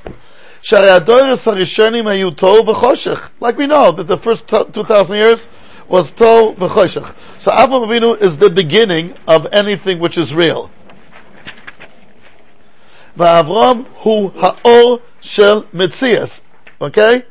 Like 3.40 3.56
we 3.58 3.66
know 3.66 3.92
that 3.92 4.06
the 4.06 4.16
first 4.16 4.48
t- 4.48 4.64
2,000 4.72 5.16
years 5.16 5.48
was 5.86 6.10
Tov 6.14 6.56
v'choshech. 6.56 7.14
So 7.38 7.50
Avram 7.50 7.86
Avinu 7.86 8.18
is 8.22 8.38
the 8.38 8.48
beginning 8.48 9.12
of 9.26 9.46
anything 9.52 9.98
which 9.98 10.16
is 10.16 10.34
real. 10.34 10.70
V'Avram 13.18 13.84
hu 13.96 14.28
ha'or 14.30 15.02
shel 15.20 15.64
mitzias. 15.64 16.40
אוקיי? 16.81 17.21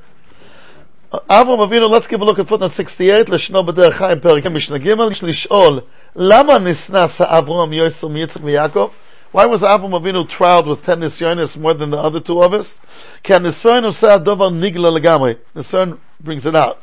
אברהם 1.29 1.61
אבינו, 1.61 1.97
let's 1.97 2.07
give 2.07 2.23
a 2.23 2.25
look 2.25 2.39
at 2.39 2.49
footnote 2.49 2.73
68, 2.73 3.25
לשנו 3.29 3.65
בדרך 3.65 3.97
חיים, 3.97 4.21
פרק 4.21 4.47
משנה 4.47 4.79
ג', 4.79 4.95
יש 5.11 5.25
לשאול, 5.25 5.81
למה 6.17 6.59
נסנס 6.59 7.21
אברהם, 7.21 7.73
יוסף, 7.73 8.05
מיצחק 8.05 8.41
ויעקב? 8.45 8.89
Why 9.35 9.47
was 9.47 9.63
Avraham 9.63 9.95
Avinu 9.95 10.29
trialed 10.29 10.67
with 10.67 10.85
10 10.85 11.01
nisyonis 11.01 11.57
more 11.57 11.73
than 11.73 11.89
the 11.91 11.97
other 11.97 12.21
two 12.21 12.43
of 12.43 12.53
us? 12.53 12.79
כי 13.23 13.35
הניסיון 13.35 13.85
עושה 13.85 14.15
הדובר 14.15 14.51
נגלה 14.51 14.91
לגמרי. 14.91 15.35
ניסיון 15.57 15.97
brings 16.25 16.47
it 16.47 16.55
out. 16.55 16.77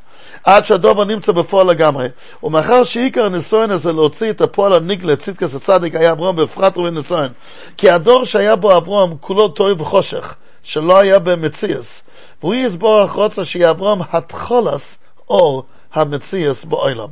עד 0.43 0.65
שהדובר 0.65 1.03
נמצא 1.03 1.31
בפועל 1.31 1.67
לגמרי. 1.67 2.07
ומאחר 2.43 2.83
שעיקר 2.83 3.25
הניסיון 3.25 3.71
הזה 3.71 3.93
להוציא 3.93 4.29
את 4.29 4.41
הפועל 4.41 4.73
הנגלה, 4.73 5.15
צדקס 5.15 5.55
הצדיק, 5.55 5.95
היה 5.95 6.11
אברהם 6.11 6.35
בפחת 6.35 6.77
רובי 6.77 6.91
ניסיון. 6.91 7.27
כי 7.77 7.89
הדור 7.89 8.25
שהיה 8.25 8.55
בו 8.55 8.77
אברהם 8.77 9.17
כולו 9.19 9.47
טועה 9.47 9.73
וחושך, 9.77 10.35
שלא 10.63 10.99
היה 10.99 11.19
במציאס. 11.19 12.03
והוא 12.41 12.55
יסבורך 12.55 13.11
רוצה 13.11 13.45
שיהיה 13.45 13.71
אברהם 13.71 13.99
התחולס 14.11 14.97
אור 15.29 15.63
המציאס 15.93 16.65
בעולם. 16.65 17.07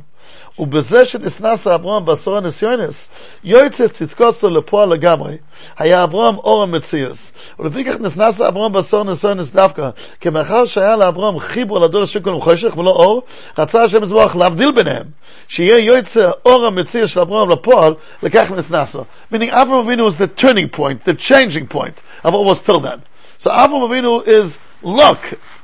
ובזה 0.58 1.04
שנכנס 1.04 1.66
אברהם 1.66 2.04
בעשור 2.04 2.36
הניסיונס, 2.36 3.08
יועצת 3.44 3.92
צדקוסו 3.92 4.50
לפועל 4.50 4.88
לגמרי, 4.88 5.36
היה 5.78 6.04
אברהם 6.04 6.36
אור 6.36 6.62
המציאוס. 6.62 7.32
ולפי 7.58 7.84
כך 7.84 7.94
נכנס 8.00 8.40
אברהם 8.40 8.72
בעשור 8.72 9.00
הניסיונס 9.00 9.50
דווקא, 9.50 9.90
כי 10.20 10.30
מאחר 10.30 10.64
שהיה 10.64 10.96
לאברהם 10.96 11.38
חיבור 11.38 11.78
לדור 11.80 12.04
שיקול 12.04 12.34
וחושך 12.34 12.76
ולא 12.76 12.90
אור, 12.90 13.22
רצה 13.58 13.82
השם 13.82 14.02
יזבוח 14.02 14.36
להבדיל 14.36 14.72
ביניהם, 14.72 15.06
שיהיה 15.48 15.78
יועצה 15.78 16.30
אור 16.44 16.66
המציאוס 16.66 17.10
של 17.10 17.20
אברהם 17.20 17.50
לפועל, 17.50 17.94
לכך 18.22 18.50
נכנסו. 18.50 19.04
Meaning 19.32 19.50
Avraham 19.50 19.86
Avinu 19.86 20.08
is 20.08 20.16
the 20.16 20.26
turning 20.26 20.68
point, 20.68 21.04
the 21.04 21.14
changing 21.14 21.66
point 21.66 21.94
of 22.24 22.32
what 22.32 22.44
was 22.44 22.60
till 22.60 22.80
then. 22.80 23.02
So 23.43 23.51
Avraham 23.51 23.89
Avinu 23.89 24.25
is, 24.25 24.57
look, 24.83 25.19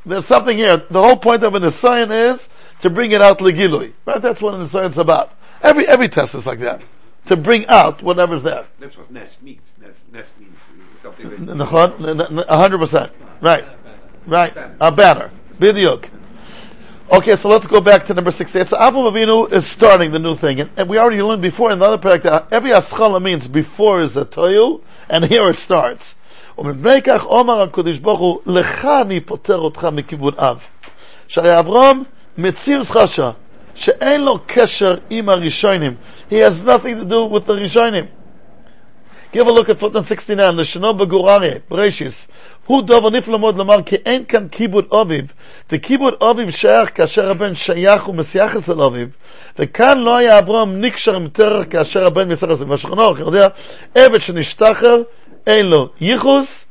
there's 0.06 0.26
something 0.26 0.58
here. 0.58 0.84
The 0.90 1.02
whole 1.02 1.16
point 1.16 1.44
of 1.44 1.56
an 1.56 1.64
Nisayan 1.64 2.34
is 2.34 2.50
to 2.82 2.90
bring 2.90 3.14
it 3.14 3.22
out 3.22 3.40
legilui. 3.40 3.94
Right? 4.04 4.22
That's 4.22 4.42
what 4.42 4.54
an 4.54 4.68
Nisayan's 4.68 4.98
about. 4.98 5.32
Every, 5.62 5.88
every 5.88 6.10
test 6.10 6.36
is 6.36 6.46
like 6.46 6.60
that. 6.60 6.82
To 7.28 7.38
bring 7.38 7.66
out 7.68 8.04
whatever's 8.04 8.44
there. 8.44 8.66
That's 8.82 8.98
what 8.98 9.10
Nes 9.10 9.38
means. 9.42 9.62
Nes, 9.80 9.96
Nes 10.12 10.26
means 10.38 10.58
something 11.02 11.46
that... 11.46 12.46
Hundred 12.50 12.80
percent. 12.80 13.14
Right. 13.40 13.64
Right. 14.28 14.54
A 14.82 14.92
banner. 14.92 15.32
Bidyuk. 15.58 16.10
Okay, 17.14 17.38
so 17.38 17.48
let's 17.48 17.66
go 17.66 17.80
back 17.80 18.06
to 18.08 18.14
number 18.14 18.32
68. 18.32 18.68
So 18.68 18.76
Avraham 18.76 19.10
Avinu 19.10 19.54
is 19.54 19.66
starting 19.66 20.12
the 20.12 20.20
new 20.20 20.36
thing. 20.36 20.60
And, 20.60 20.70
and 20.76 20.90
we 20.90 20.98
already 20.98 21.22
learned 21.22 21.44
before 21.44 21.72
in 21.72 21.80
the 21.80 21.86
other 21.86 22.20
that 22.20 22.52
every 22.52 22.72
aschala 22.72 23.22
means 23.22 23.48
before 23.48 24.02
is 24.02 24.18
a 24.18 24.26
toyu, 24.26 24.82
and 25.08 25.24
here 25.24 25.48
it 25.48 25.56
starts. 25.56 26.16
ומפני 26.60 27.02
כך 27.02 27.26
אומר 27.26 27.62
הקדוש 27.62 27.98
ברוך 27.98 28.20
הוא, 28.20 28.40
לך 28.46 28.88
אני 29.02 29.20
פוטר 29.20 29.58
אותך 29.58 29.88
מכיוון 29.92 30.34
אב. 30.38 30.58
שהרי 31.28 31.60
אברהם 31.60 32.04
מציר 32.38 32.84
חשה, 32.84 33.32
שאין 33.76 34.22
לו 34.22 34.40
קשר 34.46 34.96
עם 35.10 35.30
הראשונים. 35.30 35.96
He 36.30 36.34
has 36.34 36.66
nothing 36.66 37.02
to 37.02 37.10
do 37.10 37.34
with 37.34 37.50
the 37.50 37.52
ראשונים. 37.52 38.06
Give 39.32 39.48
a 39.48 39.52
look 39.52 39.70
at 39.70 39.80
footnote 39.80 40.08
69, 40.08 40.52
לשונו 40.52 40.94
בגורריה, 40.94 41.54
בראשיס. 41.70 42.28
הוא 42.66 42.82
דובר 42.82 43.10
נפלא 43.10 43.40
מאוד 43.40 43.58
לומר 43.58 43.82
כי 43.82 43.96
אין 43.96 44.26
כאן 44.26 44.48
כיבוד 44.52 44.86
אביב. 45.02 45.26
וכיבוד 45.72 46.14
אביב 46.32 46.50
שייך 46.50 46.90
כאשר 46.96 47.32
הבן 47.32 47.56
שייך 47.56 48.10
ומסייחס 48.10 48.70
אל 48.70 48.82
אביב. 48.82 49.10
וכאן 49.60 50.00
לא 50.00 50.18
היה 50.18 50.40
אברהם 50.40 50.82
נקשר 50.82 51.16
עם 51.16 51.28
תרח 51.28 51.66
כאשר 51.70 52.06
הבן 52.06 52.28
מסייחס 52.28 52.62
אל 52.62 52.66
אביב. 52.66 52.82
אתה 53.12 53.22
יודע, 53.22 53.48
עבד 53.96 54.22
שנשתחרר, 54.22 55.02
אין 55.49 55.67
לו 55.67 55.89
ייחוס, 56.01 56.65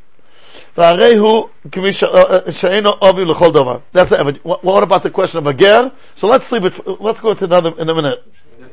והרי 0.77 1.15
הוא 1.18 1.48
כמי 1.72 1.94
ש- 1.94 2.03
uh, 2.03 2.51
שאינו 2.51 2.92
אביב 3.10 3.27
לכל 3.27 3.51
דבר. 3.51 3.77
That's 3.96 4.12
it. 4.12 4.20
But 4.20 4.38
what 4.44 4.63
what 4.63 4.84
about 4.84 5.03
the 5.03 5.10
question 5.12 5.38
of 5.39 5.48
a 5.48 5.53
ger? 5.53 5.92
So 6.15 6.27
let's 6.27 6.51
leave 6.51 6.65
it, 6.65 7.01
let's 7.01 7.20
go 7.20 7.34
to 7.34 7.46
another 7.46 7.72
in 7.77 7.89
a 7.89 7.94
minute. 7.96 8.20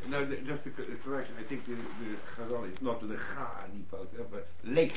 No, 0.08 0.24
the- 0.24 0.36
just 0.36 0.64
the 0.64 0.70
co- 0.70 0.82
the 0.92 0.96
correction. 1.04 1.34
I 1.38 1.44
think 1.48 1.60
the, 1.66 1.74
the 1.74 2.10
Chazal 2.36 2.64
is 2.72 2.80
not 2.82 2.98
Lecha 3.02 3.44
Anipoter, 3.64 4.22
but 4.32 4.46
Lech 4.64 4.92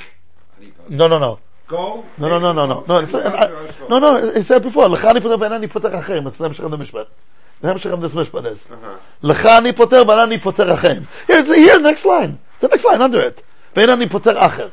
Anipoter. 0.59 0.89
No, 0.89 1.07
no, 1.07 1.17
no. 1.19 1.39
Go. 1.67 2.03
No, 2.17 2.27
no, 2.27 2.37
no, 2.39 2.51
no, 2.53 2.65
no. 2.65 2.83
No, 2.87 2.95
it's, 2.99 3.13
I, 3.15 3.49
no, 3.89 3.99
no, 3.99 4.31
he 4.33 4.41
said 4.41 4.61
before, 4.63 4.87
לך 4.89 5.05
אני 5.05 5.21
פותר 5.21 5.35
ואין 5.39 5.53
אני 5.53 5.67
פותר 5.67 5.99
אחרים. 5.99 6.27
It's 6.27 6.37
the 6.37 6.45
המשך 6.45 6.63
of 6.63 6.71
the 6.71 6.77
משפט. 6.77 7.07
The 7.63 7.67
המשך 7.69 7.91
of 7.93 8.01
this 8.01 8.15
משפט 8.15 8.43
is. 8.45 8.59
Uh-huh. 8.69 8.73
לך 9.23 9.45
אני 9.45 9.73
פותר 9.73 10.03
ואין 10.07 10.19
אני 10.19 10.37
פותר 10.39 10.73
אחרים. 10.73 11.03
Here's, 11.27 11.47
here, 11.47 11.79
next 11.79 12.05
line. 12.05 12.37
The 12.61 12.67
next 12.67 12.85
line 12.85 13.01
under 13.01 13.21
it. 13.21 13.41
ואין 13.75 13.89
אני 13.89 14.09
פותר 14.09 14.45
אחר. 14.45 14.67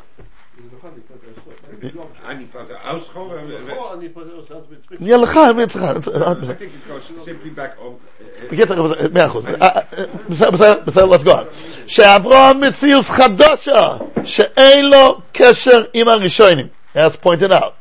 Anipoter. 2.24 2.76
Ausschool. 2.84 3.76
Oh, 3.78 3.92
and 3.92 4.02
he 4.02 4.08
put 4.08 4.26
it 4.26 4.52
out 4.52 4.70
with 4.70 4.82
speech. 4.84 5.00
נהיה 5.00 5.16
לך, 5.16 5.38
מי 5.56 5.64
אצלך? 5.64 5.82
I 5.82 6.54
think 6.54 6.62
it 6.62 6.88
goes 6.88 7.04
simply 7.24 7.50
back 7.50 7.76
on. 7.78 7.82
uh, 7.82 8.42
uh, 8.42 8.52
בקיצור, 8.52 8.88
מאה 9.12 9.26
אחוז. 9.26 9.46
אה, 9.46 9.52
אה, 9.62 9.80
בסדר, 10.28 10.50
בסדר, 10.50 10.80
בסדר, 10.84 11.16
let's 11.16 11.24
go 11.24 11.28
on. 11.30 11.44
שאברהם 11.86 12.60
מציאות 12.60 13.04
חדשה, 13.04 13.96
שאין 14.24 14.90
לו 14.90 15.20
קשר 15.32 15.82
עם 15.94 16.08
הראשונים. 16.08 16.66
as 16.96 17.16
pointed 17.16 17.52
out. 17.52 17.74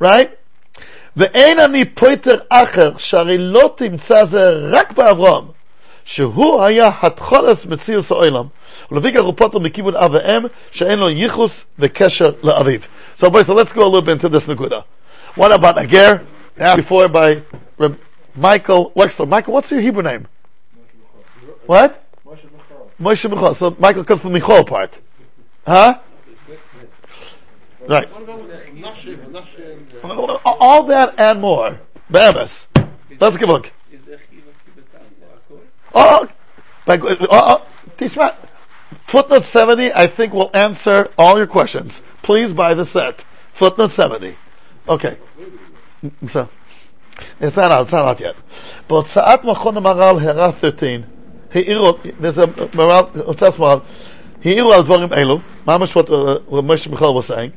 right? 0.00 0.28
ואין 1.16 1.60
אני 1.60 1.84
פויטר 1.84 2.38
אחר, 2.48 2.96
שהרי 2.96 3.38
לא 3.38 3.74
תמצא 3.76 4.24
זה 4.24 4.50
רק 4.70 4.92
באברהם, 4.92 5.44
שהוא 6.04 6.62
היה 6.62 6.90
התחולס 7.02 7.66
מציאות 7.66 8.10
העולם. 8.10 8.44
ולפי 8.90 9.12
כך 9.12 9.20
הוא 9.20 9.34
פוטר 9.36 9.58
מכיוון 9.58 9.96
אב 9.96 10.10
ואם, 10.12 10.46
שאין 10.70 10.98
לו 10.98 11.10
ייחוס 11.10 11.64
וקשר 11.78 12.30
לאביו. 12.42 12.80
So, 13.20 13.30
boys, 13.30 13.46
so 13.46 13.54
let's 13.54 13.72
go 13.72 13.82
a 13.82 13.84
little 13.84 14.02
bit 14.02 14.12
into 14.12 14.28
this 14.28 14.46
nekuda. 14.46 14.84
What 15.34 15.52
about 15.52 15.82
Ager? 15.82 16.24
Asked 16.58 16.76
before 16.76 17.08
by 17.08 17.42
Reb 17.78 17.98
Michael 18.34 18.92
Wexler. 18.96 19.28
Michael, 19.28 19.54
what's 19.54 19.70
your 19.70 19.80
Hebrew 19.80 20.02
name? 20.02 20.26
What? 21.66 22.04
Moshe 23.00 23.30
Michal. 23.30 23.54
So 23.54 23.76
Michael 23.78 24.04
comes 24.04 24.20
from 24.22 24.32
the 24.32 24.38
Michal 24.38 24.64
part. 24.64 24.92
Huh? 25.66 25.98
Right. 27.88 28.10
What 28.12 28.22
about 28.22 28.40
Nashe, 28.74 29.30
Nashe, 29.30 30.02
and, 30.02 30.20
uh, 30.20 30.38
All 30.44 30.84
that 30.84 31.14
and 31.18 31.40
more. 31.40 31.80
Bemis. 32.10 32.66
Let's 33.20 33.36
give 33.36 33.48
a 33.48 33.52
look. 33.52 33.72
Is 33.92 34.00
there 34.06 34.18
chiva 34.30 34.52
kibbutz 34.76 35.60
Oh, 35.94 36.28
by, 36.84 36.98
oh, 36.98 37.16
oh, 37.30 37.66
Tishma, 37.96 38.34
footnote 39.06 39.44
70, 39.44 39.92
I 39.92 40.06
think 40.06 40.32
will 40.32 40.50
answer 40.54 41.10
all 41.18 41.36
your 41.36 41.46
questions. 41.46 42.00
Please 42.22 42.52
buy 42.52 42.74
the 42.74 42.84
set. 42.84 43.24
Footnote 43.52 43.90
70. 43.90 44.36
Okay. 44.88 45.18
So, 46.32 46.48
it's 47.40 47.56
not 47.56 47.70
out, 47.70 47.82
it's 47.82 47.92
not 47.92 48.04
out 48.04 48.20
yet. 48.20 48.36
בהוצאת 48.88 49.44
מכון 49.44 49.76
המהר"ל 49.76 50.18
הערה 50.18 50.50
13, 50.60 51.02
העירו, 51.54 51.92
there's 52.20 52.38
a 52.38 52.76
מהר"ל, 52.76 53.20
הוצאת 53.24 53.58
מהר"ל, 53.58 53.78
העירו 54.44 54.72
על 54.72 54.82
דברים 54.82 55.12
אלו, 55.12 55.38
ממש 55.66 55.96
what 55.96 56.08
uh, 56.08 56.38
what 56.48 56.64
Moshe 56.64 56.88
Michal 56.88 57.14
was 57.14 57.26
saying, 57.26 57.50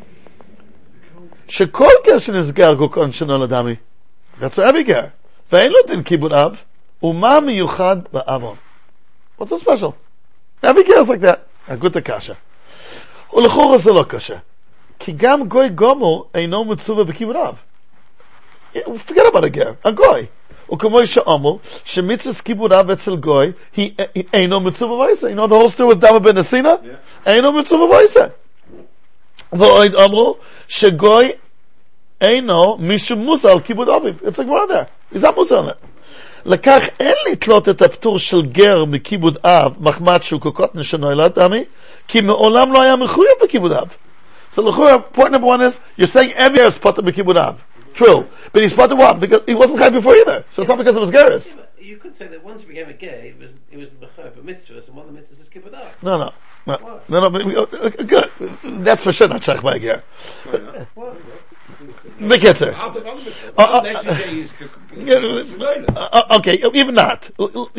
שכל 1.47 1.89
גר 2.05 2.17
שנסגר 2.17 2.73
גוקון 2.73 3.11
שנו 3.11 3.43
לדמי, 3.43 3.75
that's 4.39 4.57
every 4.57 4.83
גר, 4.83 5.05
ואין 5.51 5.71
לו 5.71 5.77
דין 5.87 6.03
כיבוד 6.03 6.33
אב, 6.33 6.55
ומה 7.03 7.39
מיוחד 7.39 7.97
באבון? 8.13 8.55
What's 9.39 9.49
so 9.49 9.57
special? 9.57 9.93
Every 10.63 10.83
גר 10.87 11.01
is 11.01 11.07
like 11.07 11.21
that. 11.21 11.39
הגות 11.67 11.95
הקשה. 11.95 12.33
ולכאורה 13.33 13.77
זה 13.77 13.91
לא 13.91 14.03
קשה. 14.03 14.35
כי 14.99 15.11
גם 15.11 15.47
גוי 15.47 15.69
גומל 15.69 16.23
אינו 16.35 16.65
מצווה 16.65 17.03
בכיבוד 17.03 17.35
אב. 17.35 17.55
forget 18.75 19.25
about 19.33 19.43
a 19.43 19.49
גר, 19.49 19.71
הגוי. 19.85 20.25
וכמו 20.73 21.07
שאמרו, 21.07 21.59
שמצווה 21.85 22.41
כיבוד 22.41 22.73
אב 22.73 22.89
אצל 22.89 23.15
גוי, 23.15 23.51
היא 23.75 23.91
היא 24.15 24.23
אינו 24.33 24.59
מצווה 24.59 24.93
וייסה. 24.93 25.27
You 25.27 25.35
know 25.35 25.47
the 25.47 25.55
whole 25.55 25.77
story 25.77 25.91
with 25.91 25.95
דמה 25.95 26.19
בן 26.19 26.37
הסינה? 26.37 26.73
אינו 27.25 27.51
מצווה 27.51 27.85
וייסה. 27.85 28.25
ועוד 29.53 29.95
אמרו, 29.95 30.35
שגוי 30.67 31.31
אינו 32.21 32.77
משום 32.79 33.19
מוסר 33.19 33.49
על 33.49 33.59
כיבוד 33.59 33.89
אביו. 33.89 34.13
It's 34.23 34.39
a 34.39 34.43
כבר 34.43 34.65
there. 34.69 35.15
He's 35.15 35.21
not 35.21 35.35
מוסר 35.35 35.57
על 35.57 35.65
זה. 35.65 35.71
לכך 36.45 36.89
אין 36.99 37.15
לתלות 37.31 37.69
את 37.69 37.81
הפטור 37.81 38.19
של 38.19 38.41
גר 38.45 38.85
מכיבוד 38.85 39.37
אב, 39.43 39.75
מחמד 39.79 40.23
שהוא 40.23 40.41
כל 40.41 40.51
קוטן 40.51 40.83
שנולד 40.83 41.39
עמי, 41.39 41.63
כי 42.07 42.21
מעולם 42.21 42.73
לא 42.73 42.81
היה 42.81 42.95
מחויב 42.95 43.31
בכיבוד 43.43 43.71
אב. 43.71 43.87
So 44.55 44.61
לכאורה, 44.61 44.97
point 45.13 45.31
number 45.31 45.45
one 45.47 45.61
is, 45.61 45.73
you're 45.97 46.07
saying 46.07 46.33
every 46.33 46.59
year 46.59 46.67
is 46.67 46.77
potter 46.77 47.01
בכיבוד 47.01 47.37
אב. 47.37 47.53
True. 47.93 48.25
But 48.53 48.63
he's 48.63 48.73
potter 48.73 48.95
what? 48.95 49.19
Because 49.19 49.41
he 49.45 49.53
wasn't 49.53 49.79
high 49.79 49.89
before 49.89 50.15
either. 50.15 50.45
So 50.51 50.61
it's 50.61 50.69
not 50.69 50.77
because 50.77 50.95
of 50.95 51.01
his 51.03 51.11
geras. 51.11 51.45
You 51.77 51.97
could 51.97 52.15
say 52.17 52.27
that 52.27 52.43
once 52.43 52.61
he 52.61 52.67
became 52.67 52.89
a 52.89 52.93
gay, 52.93 53.33
he 53.33 53.43
was 53.43 53.51
he 53.69 53.77
was 53.77 53.89
mechayev 53.89 54.33
for 54.33 54.41
mitzvahs, 54.41 54.87
and 54.87 54.95
one 54.95 55.07
of 55.07 55.13
the 55.13 55.19
mitzvahs 55.19 55.41
is 55.41 55.49
kibbutz 55.49 55.73
up. 55.73 56.01
No, 56.01 56.17
no. 56.17 56.31
No, 56.67 57.01
no, 57.09 57.19
no, 57.21 57.29
but 57.29 57.43
we- 57.43 57.55
uh, 57.55 57.61
uh, 57.63 57.89
good. 58.13 58.29
That's 58.85 59.03
for 59.03 59.11
sure 59.11 59.27
not 59.27 59.41
Shach 59.41 59.61
by 59.63 59.79
Ger. 59.79 60.03
Bekitzer. 62.19 62.73
Uh, 62.73 63.61
uh, 63.61 63.81
Necessary 63.81 64.41
is. 64.41 64.51
Uh, 65.95 66.37
okay, 66.37 66.61
even 66.73 66.95
not. 66.95 67.31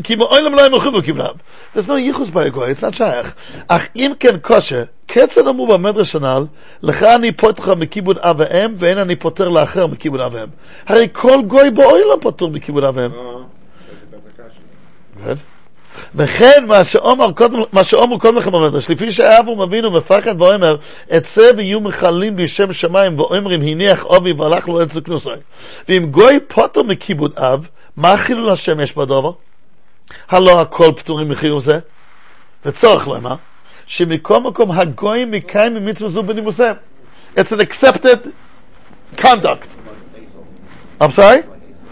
כי 0.04 0.16
באוילם 0.16 0.54
לא 0.54 0.60
היה 0.60 0.70
מחובר 0.70 1.02
כבלם. 1.02 1.34
There's 1.74 1.88
no 1.88 1.92
ייחוס 1.98 2.30
בהגוי, 2.30 2.72
it's 2.72 2.82
not 2.82 2.96
שייך. 2.96 3.34
אך 3.68 3.88
אם 3.96 4.12
כן 4.20 4.38
קושה, 4.38 4.82
קצר 5.06 5.50
אמרו 5.50 5.66
במדרש 5.66 6.16
הנ"ל, 6.16 6.46
לך 6.82 7.02
אני 7.02 7.32
פותח 7.32 7.68
מכיבוד 7.68 8.18
אב 8.18 8.36
ואם, 8.38 8.74
ואין 8.76 8.98
אני 8.98 9.16
פוטר 9.16 9.48
לאחר 9.48 9.86
מכיבוד 9.86 10.20
אב 10.20 10.34
ואם. 10.34 10.48
הרי 10.86 11.08
כל 11.12 11.42
גוי 11.46 11.70
באוילם 11.70 12.20
פטור 12.20 12.50
מכיבוד 12.50 12.84
אב 12.84 12.96
ואם. 12.96 13.10
וכן 16.17 16.65
מה 16.67 16.83
שאומר 16.83 17.31
קודם, 17.31 17.59
מה 17.71 17.83
שאומר 17.83 18.17
קודם 18.17 18.37
לכם 18.37 18.51
במדרש, 18.51 18.89
לפי 18.89 19.11
שאברהם 19.11 19.61
אבינו 19.61 19.91
מפחד 19.91 20.41
ואומר, 20.41 20.75
אצא 21.17 21.51
ויהיו 21.57 21.81
מכלים 21.81 22.35
בשם 22.35 22.73
שמיים 22.73 23.19
ואומרים 23.19 23.61
הניח 23.61 24.05
אבי 24.05 24.31
והלך 24.31 24.67
לו 24.67 24.83
אצל 24.83 25.01
כנוסי. 25.01 25.29
ואם 25.89 26.05
גוי 26.05 26.39
פוטר 26.47 26.83
מכיבוד 26.83 27.33
אב, 27.37 27.67
מה 27.97 28.17
חילול 28.17 28.49
השם 28.49 28.79
יש 28.79 28.93
בדבר? 28.93 29.31
הלא 30.29 30.61
הכל 30.61 30.91
פטורים 30.95 31.29
מחיוב 31.29 31.63
זה? 31.63 31.79
וצורך 32.65 33.07
למה? 33.07 33.35
שמכל 33.87 34.39
מקום 34.39 34.71
הגויים 34.71 35.31
מקיים 35.31 35.73
ממצווה 35.73 36.09
זו 36.09 36.23
בנימוסיהם. 36.23 36.75
It's 37.37 37.51
an 37.51 37.59
accepted 37.59 38.31
conduct. 39.17 39.67
I'm 40.99 41.11
sorry? 41.11 41.43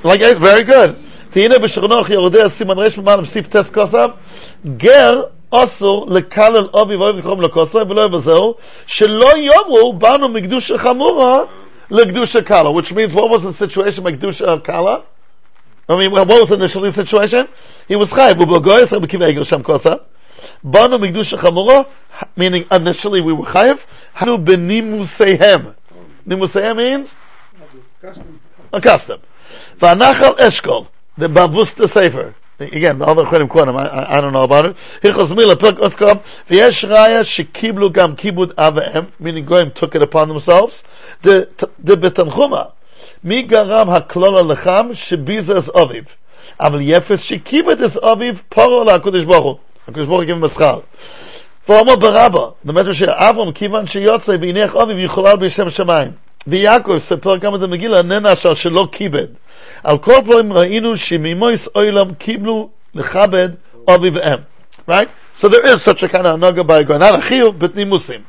Like, 0.03 0.21
very 0.37 0.63
good. 0.63 1.04
תהנה 1.34 1.58
בשכנוך 1.58 2.10
יורדי 2.10 2.48
סימן 2.48 2.78
רש 2.78 2.98
ממעלה 2.98 3.22
בסעיף 3.22 3.46
טס 3.46 3.70
כוסף, 3.70 4.06
גר 4.76 5.22
אסור 5.50 6.06
לקלל 6.10 6.68
אבי 6.82 6.96
ואוהב 6.96 7.18
לקרום 7.18 7.42
לכוסף 7.42 7.82
ולא 7.88 8.04
יבזהו, 8.04 8.54
שלא 8.86 9.36
יאמרו 9.36 9.92
באנו 9.92 10.28
מקדוש 10.28 10.72
חמורה 10.72 11.38
לקדוש 11.90 12.36
קלה, 12.36 12.70
which 12.70 12.92
means 12.92 13.14
what 13.14 13.30
was 13.30 13.42
the 13.42 13.52
situation 13.52 14.02
by 14.02 14.12
קדוש 14.12 14.42
קלה? 14.62 14.96
I 15.88 15.92
mean, 15.96 16.12
what 16.12 16.28
was 16.28 16.52
initially 16.52 16.90
the 16.90 17.04
situation? 17.04 17.48
He 17.88 17.96
was 17.96 18.12
chayv, 18.12 18.40
ובגוי 18.40 18.82
יצר 18.82 18.98
בקיבי 18.98 19.24
עגר 19.24 19.42
שם 19.42 19.62
כוסף, 19.62 19.96
באנו 20.64 20.98
מקדוש 20.98 21.34
חמורה, 21.34 21.80
meaning 22.38 22.72
initially 22.72 23.20
we 23.20 23.32
were 23.32 23.52
chayv, 23.52 23.76
היינו 24.20 24.44
בנימוסיהם. 24.44 25.62
נימוסיהם 26.26 26.78
means? 26.78 27.08
Custom. 28.02 28.40
a 28.72 28.80
custom. 28.80 29.20
V'anachal 29.80 30.38
eshkol, 30.38 30.86
the 31.16 31.28
babusta 31.28 31.88
sefer. 31.88 32.34
Again, 32.58 32.98
the 32.98 33.06
other 33.06 33.24
chenim 33.24 33.48
quorum, 33.48 33.76
I, 33.76 33.84
I, 33.84 34.18
I 34.18 34.20
don't 34.20 34.34
know 34.34 34.42
about 34.42 34.66
it. 34.66 34.76
Hichos 35.02 35.34
mila 35.34 35.56
perk 35.56 35.76
otzkom, 35.76 36.22
v'yesh 36.48 36.88
raya 36.88 37.24
shekiblu 37.24 37.92
gam 37.92 38.16
kibud 38.16 38.54
avehem, 38.54 39.08
meaning 39.18 39.46
goyim 39.46 39.70
took 39.70 39.94
it 39.94 40.02
upon 40.02 40.28
themselves. 40.28 40.84
The, 41.22 41.48
the 41.78 41.96
betanchuma, 41.96 42.72
mi 43.22 43.44
garam 43.44 43.86
haklola 43.86 44.54
lecham 44.54 44.90
shebiza 44.90 45.56
es 45.56 45.68
aviv. 45.68 46.06
אבל 46.60 46.78
יפס 46.82 47.20
שכיבד 47.20 47.82
את 47.82 47.96
אביו 47.96 48.34
פורו 48.48 48.84
לקודש 48.84 49.24
ברוך 49.24 49.44
הוא. 49.44 49.56
הקודש 49.88 50.06
ברוך 50.06 50.18
הוא 50.18 50.26
קיבל 50.26 50.38
מסחר. 50.38 50.78
ואומר 51.68 51.96
ברבא, 51.96 52.46
באמת 52.64 52.94
שאברהם 52.94 53.52
כיוון 53.52 53.86
שיוצא 53.86 54.36
והניח 54.40 54.76
אביו 54.76 54.98
יחולל 54.98 55.36
בשם 55.36 55.70
שמיים. 55.70 56.10
ויעקב 56.46 56.98
ספר 56.98 57.36
גם 57.36 57.54
את 57.54 57.62
המגילה 57.62 58.02
ננש 58.02 58.46
על 58.46 58.54
שלא 58.54 58.88
כיבד. 58.92 59.26
על 59.85 59.97
כל 59.97 60.15
פנים 60.25 60.53
ראינו 60.53 60.97
שממויס 60.97 61.69
אוילם 61.75 62.13
קיבלו 62.13 62.69
לכבד 62.95 63.49
אבי 63.89 64.09
ואם. 64.09 64.39
Right? 64.89 65.09
So 65.41 65.47
there 65.49 65.65
is 65.65 65.83
such 65.83 66.03
a 66.03 66.07
kind 66.07 66.25
of 66.25 66.27
הנוגה 66.27 66.63
בהגונת 66.63 67.13
החיוב 67.13 67.59
בתנימוסים. 67.59 68.19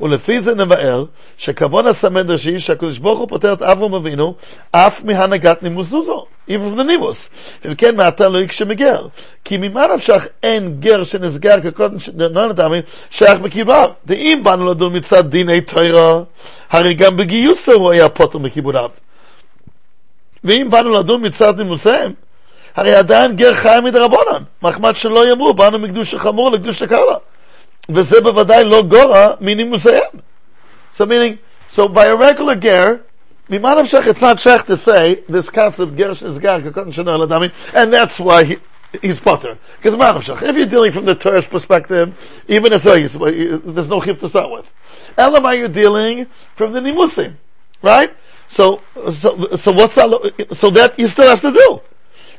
ולפי 0.00 0.40
זה 0.40 0.54
נבאר 0.54 1.04
שכבוד 1.36 1.86
הסמד 1.86 2.30
ראשי 2.30 2.58
שהקדוש 2.58 2.98
ברוך 2.98 3.18
הוא 3.18 3.28
פותר 3.28 3.52
את 3.52 3.62
אברהם 3.62 3.94
אבינו 3.94 4.34
אף 4.70 5.04
מהנהגת 5.04 5.62
נימוס 5.62 5.88
זוזו, 5.88 6.26
even 6.48 6.52
from 6.52 6.80
the 6.80 6.82
נימוס. 6.82 7.30
וכן 7.64 7.96
מעתה 7.96 8.28
לא 8.28 8.38
יקשה 8.38 8.64
מגר. 8.64 9.06
כי 9.44 9.56
ממה 9.56 9.86
נפשך 9.94 10.26
אין 10.42 10.76
גר 10.80 11.04
שנסגר 11.04 11.60
כקודם 11.60 11.98
שנולד 11.98 12.60
עמי 12.60 12.78
שייך 13.10 13.38
בקיבודיו. 13.38 13.88
ואם 14.06 14.40
באנו 14.42 14.70
לדון 14.70 14.96
מצד 14.96 15.30
דיני 15.30 15.60
תוירה, 15.60 16.22
הרי 16.70 16.94
גם 16.94 17.16
בגיוסו 17.16 17.72
הוא 17.72 17.90
היה 17.90 18.08
פוטר 18.08 18.38
מקיבודיו. 18.38 18.90
ואם 20.43 20.67
באנו 20.69 20.89
לדון 20.91 21.25
מצד 21.25 21.57
נימוסיהם, 21.57 22.13
הרי 22.75 22.95
עדיין 22.95 23.35
גר 23.35 23.53
חי 23.53 23.79
מדרבנן, 23.83 24.43
מחמד 24.61 24.95
שלא 24.95 25.29
יאמרו, 25.29 25.53
באנו 25.53 25.79
מקדוש 25.79 26.13
החמור 26.13 26.51
לקדוש 26.51 26.81
הקרלה. 26.81 27.15
וזה 27.89 28.21
בוודאי 28.21 28.63
לא 28.63 28.81
גורע 28.81 29.33
מנימוסיהם. 29.41 30.11
So 30.97 31.05
meaning, 31.05 31.37
so 31.69 31.87
by 31.87 32.05
a 32.07 32.15
regular 32.15 32.55
ger, 32.55 32.97
ממה 33.49 33.75
נמשך, 33.75 34.07
it's 34.07 34.21
not 34.21 34.39
shech 34.39 34.65
to 34.65 34.77
say, 34.77 35.23
this 35.29 35.49
concept, 35.49 35.95
ger 35.97 36.13
שנסגר 36.13 36.61
כקודם 36.61 36.91
שנולד 36.91 37.33
עמי, 37.33 37.47
and 37.73 37.93
that's 37.93 38.19
why 38.19 38.43
he, 38.43 38.55
he's 39.01 39.19
potter. 39.19 39.57
Because 39.81 39.95
מה 39.95 40.11
נמשך, 40.11 40.41
if 40.41 40.55
you're 40.55 40.65
dealing 40.65 40.91
from 40.91 41.05
the 41.05 41.15
Torah's 41.15 41.45
perspective, 41.45 42.13
even 42.47 42.73
if 42.73 42.83
he's, 42.83 43.13
there's 43.13 43.89
no 43.89 44.01
chif 44.01 44.19
to 44.19 44.27
start 44.27 44.51
with. 44.51 44.65
Elamai 45.17 45.59
you're 45.59 45.67
dealing 45.67 46.25
from 46.55 46.73
the 46.73 46.79
nimusim, 46.79 47.33
right? 47.81 48.11
So, 48.47 48.81
so, 49.11 49.55
so 49.55 49.71
what's 49.71 49.95
that, 49.95 50.47
so 50.53 50.69
that 50.71 50.97
you 50.97 51.07
still 51.07 51.27
have 51.27 51.41
to 51.41 51.51
do. 51.51 51.81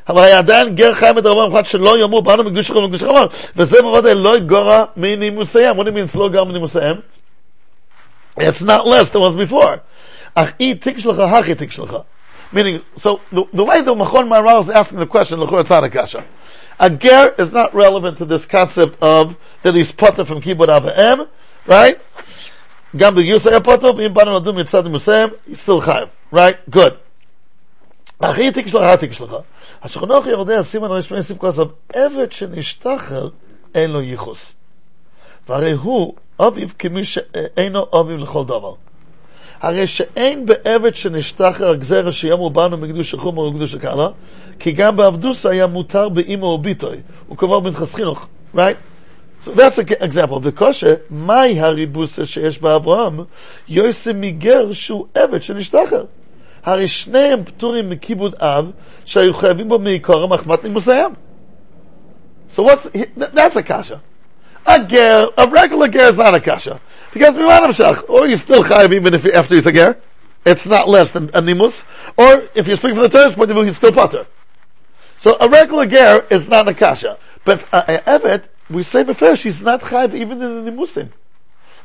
אבל 0.08 0.22
היה 0.22 0.38
עדיין 0.38 0.74
גר 0.74 0.94
חי 0.94 1.11
מדרבם 1.16 1.52
אחד 1.52 1.66
שלא 1.66 1.98
יאמרו 1.98 2.22
באנו 2.22 2.44
מקדוש 2.44 2.70
חמור 2.70 2.87
מקדוש 2.87 3.02
חמור 3.02 3.24
וזה 3.56 3.82
בוודאי 3.82 4.14
לא 4.14 4.38
גורע 4.38 4.84
מנימוסיהם 4.96 5.80
what 5.80 5.82
do 5.82 5.88
you 5.88 6.14
mean 6.14 6.18
לא 6.18 6.28
גורע 6.28 6.44
מנימוסיהם? 6.44 6.96
it's 8.40 8.62
not 8.62 8.87
less 8.87 9.11
than 9.11 9.20
was 9.20 9.50
before 9.50 9.78
אך 10.34 10.52
אי 10.61 10.74
תיק 10.74 10.98
שלך 10.98 11.18
הכי 11.18 11.54
תיק 11.54 11.72
שלך 11.72 11.96
meaning 12.54 12.80
so 12.96 13.20
the, 13.32 13.44
the 13.52 13.64
way 13.64 13.82
the 13.82 13.94
Machon 13.94 14.28
Maharal 14.28 14.62
is 14.62 14.70
asking 14.70 14.98
the 14.98 15.06
question 15.06 15.40
לכו 15.40 15.61
it's 15.61 15.70
not 15.70 15.84
a 15.84 15.90
kasha 15.90 16.24
a 16.80 16.88
ger 16.88 17.34
is 17.38 17.52
not 17.52 17.74
relevant 17.74 18.16
to 18.16 18.24
this 18.24 18.46
concept 18.46 19.02
of 19.02 19.37
that 19.62 19.74
he's 19.74 19.92
potter 19.92 20.24
from 20.24 20.40
kibud 20.40 20.68
avim 20.68 21.28
right 21.66 22.00
גם 22.95 23.15
בגיוס 23.15 23.47
היה 23.47 23.60
פוטר, 23.60 23.91
ואם 23.97 24.13
באנו 24.13 24.36
לדון 24.36 24.60
מצד 24.60 24.84
נימוסיהם, 24.84 25.29
he's 25.49 25.67
still 25.67 25.82
חייב, 25.82 26.08
right? 26.34 26.75
good. 26.75 26.93
אחי 28.19 28.51
תיק 28.51 28.67
שלך, 28.67 28.82
התיק 28.82 29.13
שלך. 29.13 29.36
השכנוך 29.82 30.25
יורדי 30.25 30.63
סימן 30.63 30.88
ראש 30.91 31.08
שמי 31.08 31.23
סיפקו 31.23 31.47
עזוב, 31.47 31.71
עבד 31.93 32.32
שנשתחרר, 32.32 33.29
אין 33.75 33.91
לו 33.91 34.01
ייחוס. 34.01 34.53
והרי 35.49 35.71
הוא 35.71 36.13
אביו 36.39 36.67
כמי 36.79 37.03
שאינו 37.06 37.86
אביו 37.99 38.17
לכל 38.17 38.43
דבר. 38.43 38.73
הרי 39.62 39.88
שאין 39.88 40.45
בעבד 40.45 40.95
שנשתחרר 40.95 41.75
גזר 41.75 42.12
שיאמרו 42.12 42.49
באנו 42.49 42.77
מקדוש 42.77 43.13
החומר 43.13 43.41
וקדוש 43.41 43.73
הקהלה, 43.73 44.08
כי 44.60 44.71
גם 44.71 44.95
בעבדוס 44.95 45.45
היה 45.45 45.67
מותר 45.67 46.10
באימו 46.10 46.45
או 46.45 46.58
ביטוי. 46.58 46.97
הוא 47.27 47.38
קבור 47.38 47.62
בנכס 47.62 47.95
חינוך, 47.95 48.27
right? 48.56 48.92
So 49.44 49.52
that's 49.52 49.78
an 49.78 49.87
example. 50.00 50.40
וקושה, 50.42 50.94
מהי 51.11 51.61
הריבוסה 51.61 52.26
שיש 52.26 52.58
באברהם? 52.58 53.20
יוסי 53.68 54.12
מגר 54.14 54.72
שהוא 54.72 55.06
עבד 55.14 55.42
שנשתחרר. 55.42 56.04
הרי 56.64 56.88
שניהם 56.88 57.44
פטורים 57.44 57.90
מכיבוד 57.90 58.34
אב, 58.34 58.70
שהיו 59.04 59.34
חייבים 59.34 59.68
בו 59.68 59.78
מעיקר 59.78 60.22
המחמת 60.22 60.64
נימוסיהם. 60.64 61.12
So 62.56 62.62
what's, 62.62 62.87
that's 63.16 63.56
a 63.56 63.62
kasha. 63.62 64.00
A 64.66 64.84
ger, 64.84 65.28
a 65.37 65.48
regular 65.48 65.88
ger 65.88 66.08
is 66.08 66.16
not 66.16 66.34
a 66.34 66.40
kasha. 66.40 66.80
Because 67.12 67.34
mima 67.34 67.61
namshach, 67.61 68.08
or 68.08 68.26
you 68.26 68.37
still 68.37 68.64
chayiv 68.64 68.92
even 68.92 69.14
if 69.14 69.24
after 69.26 69.54
he's 69.54 69.66
a 69.66 69.72
ger. 69.72 69.96
It's 70.44 70.66
not 70.66 70.88
less 70.88 71.11
than 71.11 71.30
a 71.34 71.40
nimus. 71.40 71.84
Or 72.16 72.42
if 72.54 72.68
you 72.68 72.76
speak 72.76 72.94
from 72.94 73.02
the 73.02 73.08
Torah's 73.08 73.34
point 73.34 73.50
of 73.50 73.56
view, 73.56 73.64
he's 73.64 73.76
still 73.76 73.92
potter. 73.92 74.26
So 75.18 75.37
a 75.40 75.48
regular 75.48 75.87
ger 75.87 76.26
is 76.30 76.48
not 76.48 76.68
a 76.68 76.74
kasha. 76.74 77.18
But 77.44 77.62
a, 77.72 77.94
a 77.94 78.18
evet, 78.18 78.44
we 78.73 78.83
say 78.83 79.03
before, 79.03 79.36
she's 79.36 79.62
not 79.62 79.81
chayv 79.81 80.13
even 80.13 80.41
in 80.41 80.65
the 80.65 80.71
Nimusim. 80.71 81.12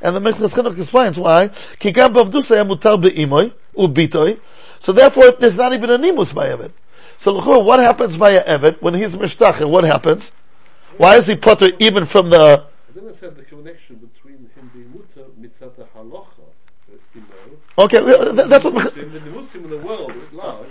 And 0.00 0.14
the 0.14 0.20
Minchas 0.20 0.54
Chinuch 0.54 0.78
explains 0.78 1.18
why. 1.18 1.50
So 4.80 4.92
therefore, 4.92 5.30
there's 5.32 5.56
not 5.56 5.72
even 5.72 5.90
a 5.90 5.98
Nimus 5.98 6.32
by 6.32 6.48
Evid. 6.48 6.70
So 7.16 7.58
what 7.60 7.80
happens 7.80 8.16
by 8.16 8.30
a 8.30 8.44
Evid 8.58 8.80
when 8.80 8.94
he's 8.94 9.16
mishtach? 9.16 9.68
What 9.68 9.84
happens? 9.84 10.30
Why 10.98 11.16
is 11.16 11.26
he 11.26 11.34
potter 11.36 11.70
even 11.78 12.06
from 12.06 12.30
the... 12.30 12.64
I 12.88 12.92
the 12.92 13.42
connection 13.48 13.96
between 13.96 14.48
you 17.14 17.20
know. 17.20 17.84
Okay, 17.84 18.00
that's 18.48 18.64
what... 18.64 18.74
Muslim 18.74 19.64
in 19.64 19.70
the 19.70 19.78
world, 19.78 20.12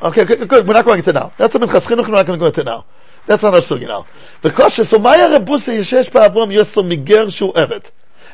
Okay, 0.02 0.26
good, 0.26 0.48
good, 0.48 0.68
we're 0.68 0.74
not 0.74 0.86
going 0.86 1.00
into 1.00 1.14
now. 1.14 1.34
That's 1.38 1.54
the 1.54 1.60
Minchas 1.60 1.86
Chinuch, 1.86 2.08
we're 2.08 2.16
not 2.16 2.26
going 2.26 2.40
to 2.40 2.44
go 2.44 2.48
into 2.48 2.64
now. 2.64 2.86
That's 3.27 3.43
not 3.43 3.55
our 3.55 3.61
sugi 3.61 3.87
now. 3.87 4.05
Because 4.43 4.81
so 4.91 4.99
מה 4.99 5.13
היה 5.13 5.37
רבוסי 5.37 5.73
ישש 5.73 6.11
באברהם 6.11 6.51
יוסו 6.51 6.83
מגר 6.83 7.29
שהוא 7.29 7.53
עבד? 7.55 7.81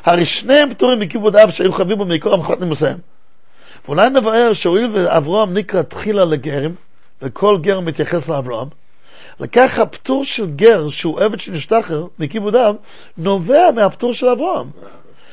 הרי 0.05 0.25
שניהם 0.25 0.75
פטורים 0.75 1.01
מכיבוד 1.01 1.37
אב 1.37 1.51
שהיו 1.51 1.73
חייבים 1.73 1.99
בו 1.99 2.05
מעיקר 2.05 2.35
המחרת 2.35 2.61
נימוסיהם. 2.61 2.99
ואולי 3.87 4.11
נבהר 4.11 4.53
שהואיל 4.53 4.91
ואברהם 4.93 5.55
נקרא 5.55 5.83
תחילה 5.83 6.25
לגרים, 6.25 6.75
וכל 7.23 7.59
גר 7.61 7.81
מתייחס 7.81 8.29
לאברהם, 8.29 8.69
לכך 9.41 9.79
הפטור 9.79 10.25
של 10.25 10.47
גר 10.47 10.89
שהוא 10.89 11.21
עבד 11.21 11.41
שנשתחרר 11.41 12.07
מכיבוד 12.19 12.57
אב, 12.57 12.77
נובע 13.19 13.71
מהפטור 13.75 14.15
של 14.15 14.27
אברהם. 14.27 14.71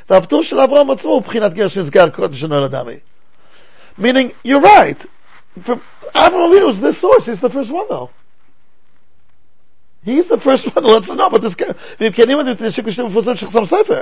והפטור 0.09 0.43
של 0.43 0.59
אברהם 0.59 0.91
עצמו 0.91 1.11
הוא 1.11 1.21
בחינת 1.21 1.53
גר 1.53 1.67
שנסגר 1.67 2.09
קודם 2.09 2.33
שנולד 2.33 2.75
עמי. 2.75 2.95
Meaning, 3.97 4.31
you're 4.43 4.61
right. 4.61 4.97
From 5.63 5.81
Avraham 6.13 6.49
Avinu 6.49 6.69
is 6.69 6.79
the 6.81 6.91
source. 6.91 7.27
He's 7.27 7.39
the 7.39 7.49
first 7.49 7.71
one, 7.71 7.85
though. 7.89 8.09
He's 10.05 10.27
the 10.27 10.38
first 10.38 10.65
one 10.67 10.83
that 10.83 10.89
lets 10.89 11.09
us 11.09 11.15
know 11.15 11.25
about 11.25 11.41
this 11.41 11.55
guy. 11.55 11.73
ואם 11.99 12.11
כן, 12.11 12.29
אם 12.29 12.39
אני 12.39 12.55
תנשק 12.55 12.83
בשני 12.83 13.05
מפורסם 13.05 13.35
של 13.35 13.47
חסם 13.47 13.65
ספר. 13.65 14.01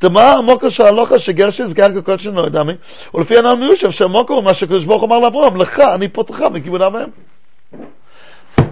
דמה 0.00 0.32
המוקר 0.32 0.68
של 0.68 0.82
הלוכה 0.82 1.18
שגר 1.18 1.50
שנסגר 1.50 2.00
כקוד 2.00 2.20
של 2.20 2.30
נועד 2.30 2.56
עמי, 2.56 2.72
ולפי 3.14 3.38
הנעל 3.38 3.56
מיושב 3.56 3.90
שהמוקר 3.90 4.34
הוא 4.34 4.44
מה 4.44 4.54
שקדוש 4.54 4.84
ברוך 4.84 5.02
הוא 5.02 5.08
אמר 5.08 5.18
לאברהם, 5.18 5.56
לך 5.56 5.80
אני 5.80 6.08
פותחך 6.08 6.42
מכיבוד 6.52 6.82
אביהם. 6.82 7.10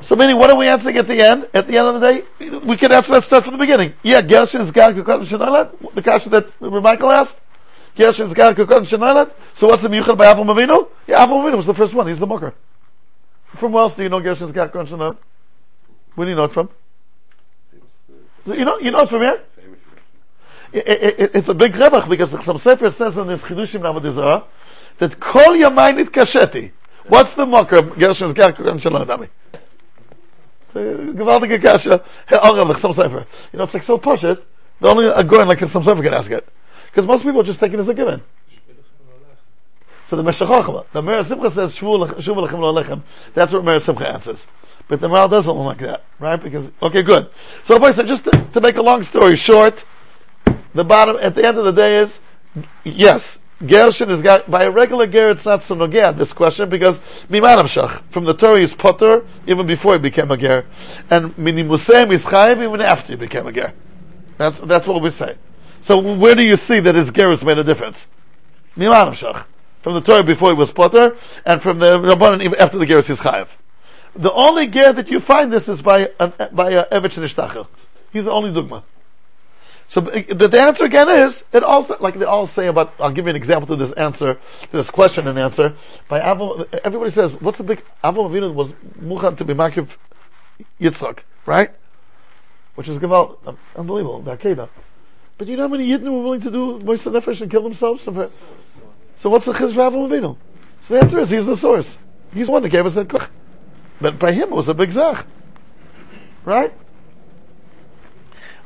So 0.02 0.16
meaning, 0.16 0.38
what 0.38 0.50
are 0.50 0.56
we 0.56 0.66
answering 0.66 0.96
at 0.96 1.06
the 1.06 1.20
end? 1.20 1.48
At 1.54 1.66
the 1.66 1.78
end 1.78 1.88
of 1.88 2.00
the 2.00 2.00
day, 2.00 2.22
we 2.66 2.76
can 2.76 2.92
answer 2.92 3.12
that 3.12 3.24
stuff 3.24 3.44
from 3.44 3.52
the 3.52 3.58
beginning. 3.58 3.92
Yeah, 4.02 4.22
Gershon 4.22 4.62
is 4.62 4.70
Gar 4.70 4.92
Kekod 4.92 5.26
Shenoilad, 5.26 5.94
the 5.94 6.02
question 6.02 6.32
that 6.32 6.60
Michael 6.60 7.10
asked. 7.10 7.38
Gershon 7.96 8.26
is 8.26 8.34
Gar 8.34 8.54
Kekod 8.54 8.86
Shenoilad. 8.86 9.32
So 9.54 9.68
what's 9.68 9.82
the 9.82 9.88
Miyuchad 9.88 10.16
by 10.16 10.26
Avram 10.26 10.46
Avinu? 10.46 10.88
Yeah, 11.06 11.24
Avram 11.24 11.44
Avinu 11.44 11.56
was 11.56 11.66
the 11.66 11.74
first 11.74 11.94
one. 11.94 12.08
He's 12.08 12.18
the 12.18 12.26
mocker. 12.26 12.54
From 13.58 13.72
where 13.72 13.82
else 13.82 13.94
do 13.94 14.02
you 14.02 14.08
know 14.08 14.20
Gershon 14.20 14.48
is 14.48 14.52
Gar 14.52 14.68
Kekod 14.68 14.88
Shenoilad? 14.88 15.16
Where 16.15 16.25
do 16.25 16.29
you 16.29 16.35
know 16.35 16.45
it 16.45 16.51
from? 16.51 16.69
You 18.45 18.65
know, 18.65 18.79
you 18.79 18.91
know 18.91 19.01
it 19.01 19.09
from 19.09 19.21
here? 19.21 19.41
It, 20.71 20.87
it, 20.87 21.19
it, 21.19 21.35
it's 21.35 21.47
a 21.47 21.53
big 21.53 21.73
rebach 21.73 22.09
because 22.09 22.31
the 22.31 22.37
Chassam 22.37 22.59
Sofer 22.59 22.91
says 22.91 23.17
in 23.17 23.27
his 23.27 23.41
Chidushim 23.41 23.81
Navad 23.81 24.01
Yisrael 24.01 24.45
that 24.97 25.19
Kol 25.19 25.53
Yamai 25.53 26.03
Nitkasheti. 26.03 26.71
What's 27.07 27.33
the 27.35 27.45
mocker 27.45 27.77
of 27.77 27.97
Gershon 27.97 28.29
is 28.29 28.33
Gar 28.33 28.51
Kekod 28.51 28.81
Shenoilad? 28.81 29.29
Gewaltige 30.73 31.61
kasha. 31.61 32.03
He'ara 32.27 32.63
l'chsam 32.63 32.93
sefer. 32.95 33.25
You 33.53 33.57
know, 33.57 33.63
it's 33.63 33.73
like 33.73 33.83
so 33.83 33.97
push 33.97 34.23
it. 34.23 34.43
The 34.81 34.89
only 34.89 35.05
a 35.07 35.23
goin 35.23 35.47
like 35.47 35.59
some 35.59 35.83
sefer 35.83 36.03
can 36.03 36.13
ask 36.13 36.29
it. 36.29 36.47
Because 36.87 37.05
most 37.05 37.23
people 37.23 37.43
just 37.43 37.59
take 37.59 37.73
it 37.73 37.79
as 37.79 37.87
a 37.87 37.93
given. 37.93 38.21
So 40.09 40.17
the 40.17 40.23
Meshachachma, 40.23 40.85
the 40.91 41.01
Mer 41.01 41.23
Simcha 41.23 41.51
says, 41.51 41.75
Shuvu 41.75 42.09
lechem 42.09 42.59
lo 42.59 42.73
lechem. 42.73 43.01
That's 43.33 43.53
what 43.53 43.63
Mer 43.63 43.79
Simcha 43.79 44.07
answers. 44.07 44.45
But 44.87 45.01
the 45.01 45.07
Maral 45.07 45.29
doesn't 45.29 45.51
look 45.51 45.65
like 45.65 45.79
that, 45.79 46.03
right? 46.19 46.41
Because, 46.41 46.71
okay, 46.81 47.01
good. 47.01 47.29
So, 47.63 47.79
just 48.03 48.25
to, 48.25 48.47
to 48.53 48.61
make 48.61 48.75
a 48.75 48.81
long 48.81 49.03
story 49.03 49.35
short, 49.35 49.83
the 50.75 50.83
bottom, 50.83 51.17
at 51.19 51.33
the 51.33 51.45
end 51.45 51.57
of 51.57 51.65
the 51.65 51.71
day 51.71 51.99
is, 52.01 52.11
yes, 52.83 53.23
Gershon 53.65 54.09
is 54.11 54.21
got, 54.21 54.49
by 54.51 54.63
a 54.63 54.71
regular 54.71 55.07
ger, 55.07 55.29
it's 55.29 55.45
not 55.45 55.63
so 55.63 55.75
this 55.87 56.33
question, 56.33 56.69
because 56.69 56.99
mimanam 57.29 57.63
shach, 57.63 58.03
from 58.11 58.25
the 58.25 58.33
Torah 58.33 58.59
is 58.59 58.73
potter, 58.73 59.25
even 59.47 59.65
before 59.65 59.93
he 59.93 59.99
became 59.99 60.29
a 60.29 60.37
ger, 60.37 60.65
and 61.09 61.35
minimusem 61.37 62.11
is 62.11 62.23
chayiv, 62.23 62.61
even 62.61 62.81
after 62.81 63.13
he 63.13 63.17
became 63.17 63.47
a 63.47 63.51
ger. 63.51 63.73
That's, 64.37 64.59
that's 64.59 64.85
what 64.85 65.01
we 65.01 65.09
say. 65.09 65.37
So 65.81 66.15
where 66.15 66.35
do 66.35 66.43
you 66.43 66.57
see 66.57 66.79
that 66.81 66.95
his 66.95 67.09
ger 67.11 67.29
has 67.29 67.43
made 67.43 67.57
a 67.57 67.63
difference? 67.63 68.05
Mimanam 68.77 69.13
shach. 69.13 69.45
From 69.81 69.93
the 69.93 70.01
Torah 70.01 70.23
before 70.23 70.49
he 70.49 70.55
was 70.55 70.71
potter, 70.71 71.15
and 71.45 71.61
from 71.63 71.79
the 71.79 71.99
Rabbanan 71.99 72.55
after 72.57 72.77
the 72.77 72.85
ger 72.85 72.99
is 72.99 73.05
chayiv. 73.05 73.47
The 74.15 74.31
only 74.31 74.67
ger 74.67 74.93
that 74.93 75.09
you 75.09 75.19
find 75.19 75.51
this 75.51 75.67
is 75.67 75.81
by, 75.81 76.09
an, 76.19 76.33
by 76.53 76.73
uh, 76.73 76.85
a 76.89 77.01
Evich 77.01 77.17
Nishtachel. 77.19 77.67
He's 78.13 78.25
the 78.25 78.31
only 78.31 78.53
dogma. 78.53 78.83
So 79.87 80.01
uh, 80.01 80.21
the, 80.29 80.47
the 80.47 80.59
answer 80.59 80.85
again 80.85 81.09
is, 81.09 81.43
it 81.51 81.63
also, 81.63 81.97
like 81.99 82.15
they 82.17 82.25
all 82.25 82.47
say 82.47 82.67
about, 82.67 82.93
I'll 82.99 83.11
give 83.11 83.25
you 83.25 83.31
an 83.31 83.35
example 83.35 83.67
to 83.67 83.75
this 83.75 83.91
answer, 83.93 84.35
to 84.35 84.71
this 84.71 84.89
question 84.89 85.27
and 85.27 85.37
answer. 85.37 85.75
By 86.07 86.21
Avram, 86.21 86.65
everybody 86.83 87.11
says, 87.11 87.33
what's 87.41 87.57
the 87.57 87.65
big, 87.65 87.83
Avram 88.03 88.29
Avinu 88.29 88.53
was 88.53 88.71
Muchan 89.01 89.37
to 89.37 89.45
be 89.45 89.53
Makiv 89.53 89.89
Yitzchak, 90.79 91.19
right? 91.45 91.71
Which 92.75 92.87
is 92.87 92.97
Gaval, 92.99 93.57
unbelievable, 93.75 94.21
the 94.21 94.37
Akedah. 94.37 94.69
But 95.37 95.47
you 95.47 95.57
know 95.57 95.63
how 95.63 95.67
many 95.67 95.89
Yidden 95.89 96.03
were 96.03 96.23
willing 96.23 96.41
to 96.41 96.51
do 96.51 96.79
Moishe 96.79 97.03
Nefesh 97.11 97.41
and 97.41 97.51
kill 97.51 97.63
themselves? 97.63 98.03
So 98.05 99.29
what's 99.29 99.45
the 99.45 99.51
Chizr 99.51 99.75
Avram 99.75 100.09
Avinu? 100.09 100.37
So 100.87 100.93
the 100.93 101.01
answer 101.01 101.19
is, 101.19 101.29
he's 101.29 101.45
the 101.45 101.57
source. 101.57 101.97
He's 102.33 102.47
the 102.47 102.53
one 102.53 102.63
that 102.63 102.69
gave 102.69 102.85
us 102.85 102.93
that. 102.93 103.29
But 103.99 104.19
by 104.19 104.31
him 104.31 104.49
it 104.49 104.55
was 104.55 104.67
a 104.67 104.73
big 104.73 104.91
zach. 104.91 105.25
Right? 106.43 106.73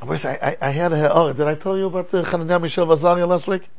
I 0.02 0.06
wish 0.06 0.24
I, 0.24 0.58
I, 0.62 0.70
had 0.72 0.94
a, 0.94 1.14
oh, 1.14 1.34
did 1.34 1.48
I 1.48 1.56
tell 1.56 1.78
you 1.78 1.88
about 1.88 2.10
the 2.12 2.24
Chananiah 2.24 2.62
Michel 2.62 2.86
Vazalia 2.88 3.28
last 3.28 3.48
week? 3.48 3.70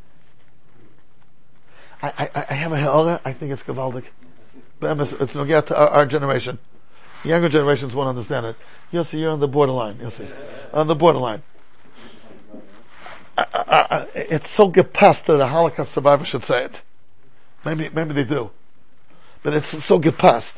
I, 2.02 2.30
I, 2.34 2.46
I 2.50 2.54
have 2.54 2.72
a 2.72 2.80
ha'ara, 2.80 3.20
I 3.24 3.32
think 3.32 3.52
it's 3.52 3.62
Gavaldik. 3.62 4.04
But 4.78 4.98
it's, 5.00 5.12
it's 5.12 5.34
no 5.34 5.44
to 5.44 5.76
our, 5.76 5.88
our 5.88 6.06
generation. 6.06 6.58
Younger 7.24 7.48
generations 7.48 7.94
won't 7.94 8.08
understand 8.08 8.46
it. 8.46 8.56
You'll 8.90 9.04
see, 9.04 9.18
you're 9.18 9.30
on 9.30 9.40
the 9.40 9.48
borderline, 9.48 9.98
you'll 10.00 10.10
see. 10.10 10.28
On 10.72 10.86
the 10.86 10.94
borderline. 10.94 11.42
I, 13.36 13.44
I, 13.52 13.96
I, 13.96 14.06
it's 14.14 14.50
so 14.50 14.70
gepast 14.70 15.26
that 15.26 15.40
a 15.40 15.46
Holocaust 15.46 15.92
survivor 15.92 16.24
should 16.24 16.44
say 16.44 16.64
it. 16.64 16.82
Maybe, 17.64 17.88
maybe 17.90 18.14
they 18.14 18.24
do. 18.24 18.50
But 19.42 19.54
it's 19.54 19.68
so 19.84 20.00
gepast. 20.00 20.54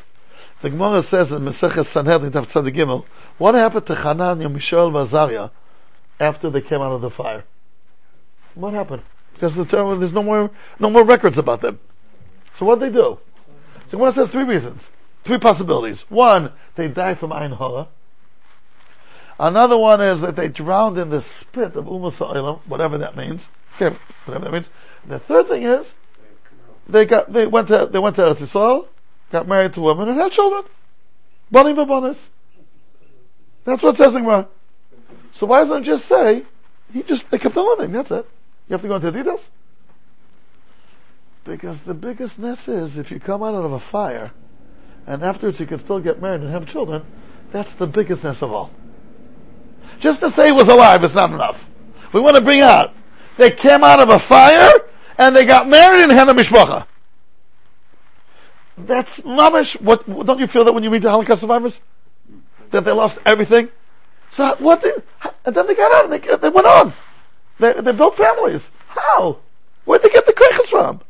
The 0.63 0.69
Gemara 0.69 1.03
says 1.03 1.29
in 1.29 1.41
Maseches 1.41 1.87
Sanhedrin 1.87 2.31
Tav 2.31 2.47
Gimel, 2.47 3.03
what 3.37 3.53
happened 3.53 3.85
to 3.87 3.95
Hananiah, 3.95 4.47
Mishael, 4.47 4.87
and 4.87 4.95
Azariah 4.95 5.49
after 6.21 6.49
they 6.49 6.61
came 6.61 6.79
out 6.79 6.93
of 6.93 7.01
the 7.01 7.09
fire? 7.09 7.43
What 8.55 8.73
happened? 8.73 9.01
Because 9.33 9.55
the 9.57 9.65
term, 9.65 9.99
there's 9.99 10.13
no 10.13 10.23
more, 10.23 10.51
no 10.79 10.89
more 10.89 11.03
records 11.03 11.37
about 11.37 11.59
them. 11.59 11.79
So 12.55 12.65
what 12.65 12.79
did 12.79 12.93
they 12.93 12.97
do? 12.97 13.19
So 13.89 13.97
Gemara 13.97 14.13
says 14.13 14.29
three 14.29 14.45
reasons, 14.45 14.87
three 15.25 15.37
possibilities. 15.37 16.05
One, 16.07 16.53
they 16.75 16.87
died 16.87 17.19
from 17.19 17.33
Ein 17.33 17.51
Hara. 17.51 17.89
Another 19.37 19.77
one 19.77 19.99
is 19.99 20.21
that 20.21 20.37
they 20.37 20.47
drowned 20.47 20.97
in 20.97 21.09
the 21.09 21.23
spit 21.23 21.75
of 21.75 21.87
Umas 21.87 22.61
whatever 22.67 22.99
that 22.99 23.17
means. 23.17 23.49
Okay, 23.75 23.93
whatever 24.23 24.45
that 24.45 24.53
means. 24.53 24.69
The 25.07 25.19
third 25.19 25.49
thing 25.49 25.63
is, 25.63 25.93
they 26.87 27.03
got, 27.03 27.33
they 27.33 27.47
went 27.47 27.67
to, 27.67 27.89
they 27.91 27.99
went 27.99 28.15
to 28.15 28.21
Eretz 28.21 28.37
Yisrael, 28.37 28.87
got 29.33 29.47
married 29.47 29.73
to 29.73 29.79
a 29.81 29.83
woman 29.83 30.07
and 30.07 30.19
had 30.19 30.31
children. 30.31 30.63
Banim 31.51 31.75
v'banis. 31.75 32.17
That's 33.65 33.81
what 33.81 33.95
it 33.95 33.97
says 33.97 34.13
in 34.13 34.21
Gemara. 34.21 34.47
So 35.33 35.47
why 35.47 35.61
doesn't 35.61 35.81
it 35.81 35.85
just 35.85 36.05
say, 36.05 36.43
he 36.93 37.01
just, 37.01 37.29
they 37.31 37.39
kept 37.39 37.57
on 37.57 37.67
living, 37.67 37.91
that's 37.91 38.11
it. 38.11 38.29
You 38.69 38.73
have 38.73 38.83
to 38.83 38.87
go 38.87 38.95
into 38.95 39.09
the 39.09 39.17
details? 39.17 39.41
Because 41.43 41.81
the 41.81 41.95
biggest 41.95 42.37
ness 42.37 42.67
is, 42.67 42.97
if 42.97 43.09
you 43.09 43.19
come 43.19 43.41
out 43.41 43.55
of 43.55 43.73
a 43.73 43.79
fire, 43.79 44.31
and 45.07 45.23
afterwards 45.23 45.59
you 45.59 45.65
can 45.65 45.79
still 45.79 45.99
get 45.99 46.21
married 46.21 46.41
and 46.41 46.51
have 46.51 46.67
children, 46.67 47.03
that's 47.51 47.73
the 47.73 47.87
biggest 47.87 48.23
ness 48.23 48.43
of 48.43 48.51
all. 48.51 48.71
Just 49.99 50.19
to 50.19 50.29
say 50.29 50.47
he 50.47 50.51
was 50.51 50.67
alive 50.67 51.03
is 51.03 51.15
not 51.15 51.31
enough. 51.31 51.65
We 52.13 52.21
want 52.21 52.35
to 52.35 52.43
bring 52.43 52.61
out, 52.61 52.93
they 53.37 53.49
came 53.49 53.83
out 53.83 53.99
of 53.99 54.09
a 54.09 54.19
fire, 54.19 54.71
and 55.17 55.35
they 55.35 55.45
got 55.45 55.67
married 55.67 56.03
and 56.03 56.11
had 56.11 56.29
a 56.29 56.33
mishpacha. 56.33 56.85
That's 58.77 59.19
mamish. 59.19 59.79
What 59.79 60.07
don't 60.07 60.39
you 60.39 60.47
feel 60.47 60.65
that 60.65 60.73
when 60.73 60.83
you 60.83 60.89
meet 60.89 61.03
the 61.03 61.09
Holocaust 61.09 61.41
survivors, 61.41 61.79
that 62.71 62.85
they 62.85 62.91
lost 62.91 63.19
everything? 63.25 63.69
So 64.31 64.55
what? 64.59 64.81
Did, 64.81 65.03
and 65.45 65.55
then 65.55 65.67
they 65.67 65.75
got 65.75 65.93
out. 65.93 66.11
And 66.11 66.13
they 66.13 66.37
they 66.37 66.49
went 66.49 66.67
on. 66.67 66.93
They 67.59 67.73
they 67.73 67.91
built 67.91 68.17
families. 68.17 68.67
How? 68.87 69.37
Where'd 69.85 70.01
they 70.01 70.09
get 70.09 70.25
the 70.25 70.33
krichas 70.33 70.67
from? 70.67 71.01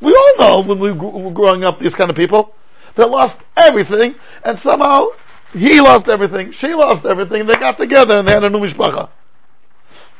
We 0.00 0.14
all 0.14 0.38
know 0.38 0.60
when 0.60 0.78
we 0.78 0.92
were 0.92 1.30
growing 1.30 1.64
up, 1.64 1.78
these 1.78 1.94
kind 1.94 2.10
of 2.10 2.16
people 2.16 2.54
that 2.96 3.08
lost 3.08 3.38
everything, 3.56 4.14
and 4.44 4.58
somehow 4.58 5.08
he 5.52 5.80
lost 5.80 6.08
everything, 6.08 6.52
she 6.52 6.74
lost 6.74 7.06
everything. 7.06 7.46
They 7.46 7.56
got 7.56 7.78
together 7.78 8.18
and 8.18 8.28
they 8.28 8.32
had 8.32 8.44
a 8.44 8.50
new 8.50 8.58
mishpacha. 8.58 9.08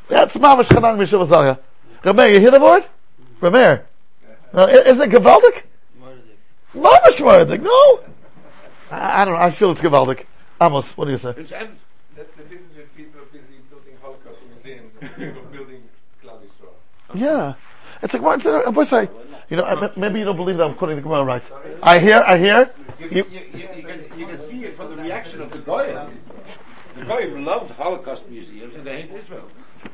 That's 0.08 0.34
mamish 0.36 0.68
chanang 0.68 0.96
mishavazalya. 0.96 1.58
Rameir, 2.04 2.32
you 2.32 2.40
hear 2.40 2.52
the 2.52 2.60
word? 2.60 2.86
Rameir. 3.40 3.84
Is 4.54 4.98
it 4.98 5.10
Gavaldik? 5.10 5.64
Mamish 6.76 7.20
Mordik, 7.20 7.62
no! 7.62 8.00
I, 8.90 9.22
I 9.22 9.24
don't 9.24 9.34
know, 9.34 9.40
I 9.40 9.50
feel 9.50 9.72
it's 9.72 9.80
Gavaldik. 9.80 10.26
Amos, 10.60 10.94
what 10.96 11.06
do 11.06 11.12
you 11.12 11.18
say? 11.18 11.32
That's 11.32 11.48
the 11.48 12.42
difference 12.42 12.72
between 12.74 13.06
people 13.06 13.20
busy 13.32 13.44
building 13.70 13.94
Holocaust 14.02 14.38
museums 14.54 14.92
and 15.00 15.16
people 15.16 15.42
building 15.52 15.82
Klal 16.22 16.38
Yeah. 17.14 17.54
It's 18.02 18.12
like, 18.12 18.22
what's 18.22 18.44
it, 18.44 18.74
what's 18.74 18.92
I, 18.92 19.08
you 19.48 19.56
know, 19.56 19.64
I, 19.64 19.90
maybe 19.96 20.18
you 20.18 20.26
don't 20.26 20.36
believe 20.36 20.58
that 20.58 20.64
I'm 20.64 20.74
quoting 20.74 20.96
the 20.96 21.02
Gemara 21.02 21.24
right. 21.24 21.42
I 21.82 21.98
hear, 21.98 22.22
I 22.26 22.36
hear, 22.36 22.70
You, 22.98 23.06
you, 23.06 23.16
you, 23.16 23.22
you, 23.30 23.68
you, 23.76 23.82
can, 23.82 24.18
you 24.18 24.26
can 24.26 24.50
see 24.50 24.64
it 24.64 24.76
from 24.76 24.94
the 24.94 25.02
reaction 25.02 25.40
of 25.40 25.50
the 25.50 25.58
Goyim. 25.58 26.20
The 26.96 27.04
Goyim 27.06 27.44
loved 27.44 27.70
Holocaust 27.72 28.28
museums 28.28 28.74
and 28.74 28.84
they 28.84 29.02
hate 29.02 29.12
Israel. 29.12 29.48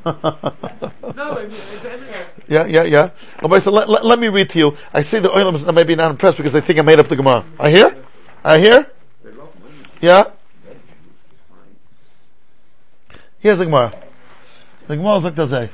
No, 1.14 1.36
I 1.36 1.44
mean, 1.46 1.56
it's 1.74 1.84
everywhere. 1.84 2.26
yeah, 2.48 2.64
yeah, 2.66 2.82
yeah. 2.84 3.10
Okay, 3.42 3.60
so 3.60 3.70
let, 3.70 3.88
let, 3.88 4.04
let 4.04 4.18
me 4.18 4.28
read 4.28 4.48
to 4.50 4.58
you. 4.58 4.76
I 4.92 5.02
see 5.02 5.18
the 5.18 5.28
Oilams 5.28 5.66
are 5.66 5.72
maybe 5.72 5.94
not 5.94 6.10
impressed 6.10 6.38
because 6.38 6.52
they 6.52 6.60
think 6.60 6.78
I 6.78 6.82
made 6.82 6.98
up 6.98 7.08
the 7.08 7.16
Gemara. 7.16 7.44
I 7.58 7.70
hear? 7.70 7.96
I 8.42 8.58
hear? 8.58 8.90
They 9.22 9.30
love 9.32 9.54
women. 9.62 9.86
Yeah? 10.00 10.24
Here's 13.40 13.58
the 13.58 13.66
Gemara. 13.66 13.92
The 14.86 14.96
Gemara 14.96 15.18
is 15.18 15.24
like 15.24 15.34
to 15.36 15.48
say. 15.48 15.70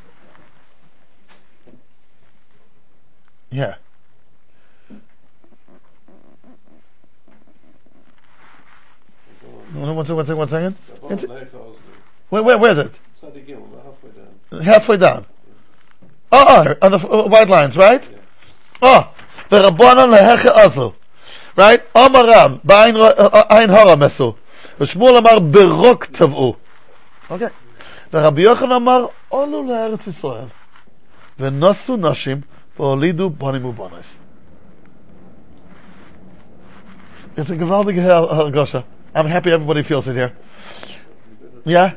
Here. 3.50 3.76
One 9.72 9.94
one 9.96 10.04
second, 10.04 10.16
one 10.16 10.26
second, 10.26 10.38
one 10.38 10.48
second. 10.48 10.76
It's- 11.30 11.52
Where, 12.30 12.42
where, 12.42 12.58
where 12.58 12.72
is 12.72 12.78
it? 12.78 12.92
Halfway 14.63 14.97
down. 14.97 15.25
Oh, 16.31 16.63
oh 16.67 16.75
on 16.81 16.91
the 16.91 16.97
uh, 16.97 17.27
white 17.27 17.49
lines, 17.49 17.77
right? 17.77 18.03
Oh, 18.81 19.13
the 19.49 19.57
Rabbanon 19.57 20.09
leheche 20.15 20.51
azu. 20.53 20.93
Right? 21.55 21.81
Omar 21.95 22.25
Ram, 22.25 22.59
ba'ain 22.65 22.95
ro- 22.95 23.05
uh, 23.05 23.29
uh, 23.33 23.45
ein 23.49 23.69
hora 23.69 23.95
mesu. 23.95 24.35
ושמואל 24.79 25.17
אמר 25.17 25.39
ברוק 25.39 26.05
טבעו. 26.05 26.55
אוקיי. 27.29 27.47
ורבי 28.13 28.41
יוחנן 28.41 28.71
אמר 28.71 29.05
עולו 29.29 29.63
לארץ 29.63 30.07
ישראל. 30.07 30.45
ונוסו 31.39 31.97
נשים 31.97 32.41
והולידו 32.79 33.29
בונים 33.29 33.65
ובונס. 33.65 34.17
It's 37.37 37.49
a 37.49 37.55
geweldige 37.55 38.01
her- 38.01 38.27
hergosha. 38.27 38.83
I'm 39.15 39.25
happy 39.25 39.51
everybody 39.51 39.83
feels 39.83 40.07
it 40.07 40.15
here. 40.15 40.33
Yeah? 41.65 41.91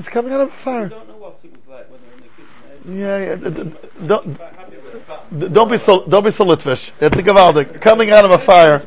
It's 0.00 0.08
coming 0.08 0.32
out 0.32 0.40
of 0.40 0.48
a 0.48 0.52
fire. 0.52 0.88
don't 0.88 1.06
know 1.08 1.16
what 1.18 1.38
it 1.44 1.50
was 1.52 1.60
like 1.68 1.90
when 1.90 2.00
they 2.00 2.08
were 2.08 2.14
in 2.14 2.22
the 2.22 3.44
kitchen. 3.52 3.58
Yeah, 3.58 3.60
yeah. 3.60 4.00
d- 4.00 4.06
Don't, 4.06 4.34
Quite 4.38 4.52
happy 4.54 4.76
with 4.78 4.92
the 4.94 5.00
fact. 5.00 5.38
d- 5.38 5.48
don't 5.48 5.70
be 5.70 5.76
so, 5.76 6.06
don't 6.06 6.24
be 6.24 6.30
so 6.32 6.44
Litvish. 6.46 6.90
It's 7.02 7.18
a 7.18 7.22
gewaldig. 7.22 7.82
Coming 7.82 8.10
out 8.10 8.24
of 8.24 8.30
a 8.30 8.38
fire. 8.38 8.78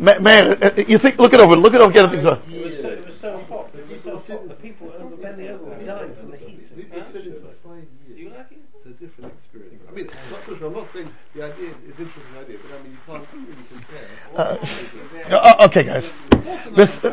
Man, 0.00 0.62
uh, 0.62 0.74
you 0.88 0.98
think, 0.98 1.18
look 1.18 1.32
it 1.32 1.40
over, 1.40 1.56
look 1.56 1.72
it 1.74 1.80
over, 1.80 1.92
get 1.92 2.12
it. 2.12 2.18
It 2.18 2.24
was 2.24 2.34
so, 2.80 2.88
it 2.88 3.06
was 3.06 3.20
so 3.20 3.42
hot. 3.48 3.70
It 3.74 3.88
was 3.88 4.02
so 4.02 4.16
the, 4.16 4.20
fo- 4.20 4.46
the 4.48 4.54
people 4.54 4.92
over 4.98 5.16
Benny 5.16 5.48
were 5.48 5.76
dying 5.84 6.14
from 6.16 6.30
the 6.30 6.36
heat. 6.36 6.60
We've 6.76 6.88
Huh? 6.90 7.00
been 7.00 7.10
studying 7.10 7.40
for 7.40 7.54
five 7.68 7.84
Do 8.08 8.12
you 8.14 8.28
years. 8.28 8.32
like 8.36 8.52
it? 8.52 8.58
It's 8.74 8.86
a 8.86 8.90
different 9.00 9.32
experience. 9.38 9.82
I 9.88 9.92
mean, 9.92 10.06
not 10.30 10.44
so 10.44 10.56
sure, 10.58 10.66
I'm 10.68 10.74
not 10.74 10.92
saying 10.92 11.08
the 11.34 11.42
idea 11.44 11.68
is 11.68 11.74
an 11.74 12.04
interesting 12.04 12.36
idea, 12.36 12.58
but 12.60 12.70
I 12.74 12.82
mean, 12.82 12.92
you 12.92 13.02
can't 13.06 13.24
really 13.32 13.64
compare. 13.70 14.08
Uh, 14.35 14.55
uh, 15.31 15.65
okay, 15.67 15.83
guys. 15.83 16.05
בס- 16.75 17.05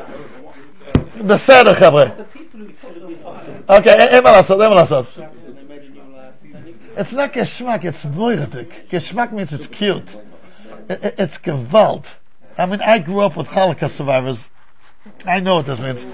בסדר, 1.27 1.75
חבר'ה. 1.75 2.05
The 2.07 2.39
people 2.39 2.59
who 2.59 2.87
told 2.87 3.11
me 3.11 3.15
fire. 3.25 3.79
אוקיי, 3.79 3.93
אין 3.95 4.25
מה 4.25 4.31
לעשות, 4.33 4.61
אין 4.61 4.69
מה 4.71 4.75
לעשות. 4.75 5.07
And 5.17 5.21
they 5.21 5.23
made 5.69 5.83
a 5.83 5.91
new 5.91 6.17
last. 6.17 6.43
And 6.43 6.67
you 6.67 6.75
It's 7.03 7.13
not 7.13 7.33
geschmack, 7.33 7.85
it's 7.85 8.05
moiridik. 8.05 8.89
Geschmack 8.91 9.33
means 9.33 9.53
it's 9.53 9.67
cute. 9.67 10.17
I- 10.89 10.95
I- 10.95 11.13
It's 11.19 11.39
gewalt. 11.39 12.05
I 12.59 12.67
mean, 12.67 12.81
I 12.81 12.99
grew 12.99 13.21
up 13.21 13.37
with 13.37 13.49
Holocaust 13.49 13.97
survivors. 13.97 14.49
I 15.27 15.41
know 15.41 15.57
what 15.57 15.67
this 15.67 15.79
means. 15.79 16.05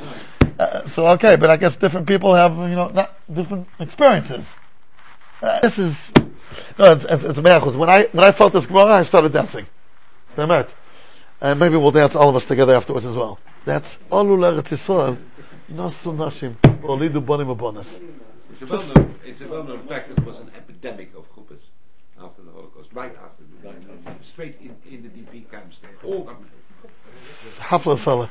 Uh, 0.58 0.86
so 0.88 1.06
okay, 1.08 1.36
but 1.36 1.50
I 1.50 1.56
guess 1.56 1.76
different 1.76 2.06
people 2.06 2.34
have, 2.34 2.52
you 2.56 2.74
know, 2.76 2.88
not 2.88 3.14
different 3.32 3.66
experiences. 3.80 4.44
Uh, 5.42 5.60
this 5.60 5.78
is, 5.78 5.94
no, 6.78 6.92
it's, 6.92 7.04
it's, 7.04 7.24
it's 7.24 7.38
miraculous. 7.38 7.74
When 7.76 7.88
I, 7.90 8.08
when 8.12 8.24
I 8.24 8.32
felt 8.32 8.52
this 8.52 8.66
Gemara, 8.66 8.94
I 8.94 9.02
started 9.02 9.32
dancing. 9.32 9.66
Bemet. 10.36 10.68
And 11.41 11.59
maybe 11.59 11.77
we'll 11.77 11.91
dance 11.91 12.15
all 12.15 12.29
of 12.29 12.35
us 12.35 12.45
together 12.45 12.73
afterwards 12.75 13.05
as 13.05 13.15
well. 13.15 13.39
That's 13.65 13.97
Olu 14.11 14.37
Eretz 14.39 14.69
Yisrael. 14.69 15.17
Nosu 15.71 16.15
Nashim. 16.15 16.55
Olidu 16.81 17.23
Bonim 17.23 17.55
Abonis. 17.55 17.87
It's 18.51 18.61
a 18.61 18.65
well-known, 18.65 19.15
it's 19.23 19.41
a 19.41 19.47
well-known 19.47 19.87
fact 19.87 20.09
that 20.09 20.17
it 20.17 20.23
was 20.25 20.37
an 20.39 20.49
epidemic 20.57 21.11
of 21.15 21.25
chuppahs 21.35 21.59
after 22.19 22.41
the 22.41 22.51
Holocaust, 22.51 22.89
right 22.93 23.15
after 23.23 23.43
the 23.61 24.23
straight 24.25 24.55
in, 24.61 24.75
in 24.91 25.03
the 25.03 25.09
DP 25.09 25.49
camps 25.51 25.77
there. 25.81 25.91
All 26.03 26.23
government. 26.23 26.51
Hafla 27.57 27.99
fella. 27.99 28.29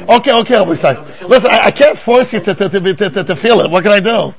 Okay, 0.00 0.32
okay, 0.32 0.54
I'll 0.54 0.64
be 0.70 0.76
sorry. 0.76 0.98
Listen, 1.26 1.50
I, 1.50 1.66
I 1.66 1.70
can't 1.70 1.98
force 1.98 2.32
you 2.32 2.40
to, 2.40 2.54
to, 2.54 2.68
to, 2.68 2.80
to, 2.80 3.10
to, 3.10 3.24
to 3.24 3.36
feel 3.36 3.60
it. 3.60 3.70
What 3.70 3.82
can 3.82 3.92
I 3.92 4.00
do? 4.00 4.34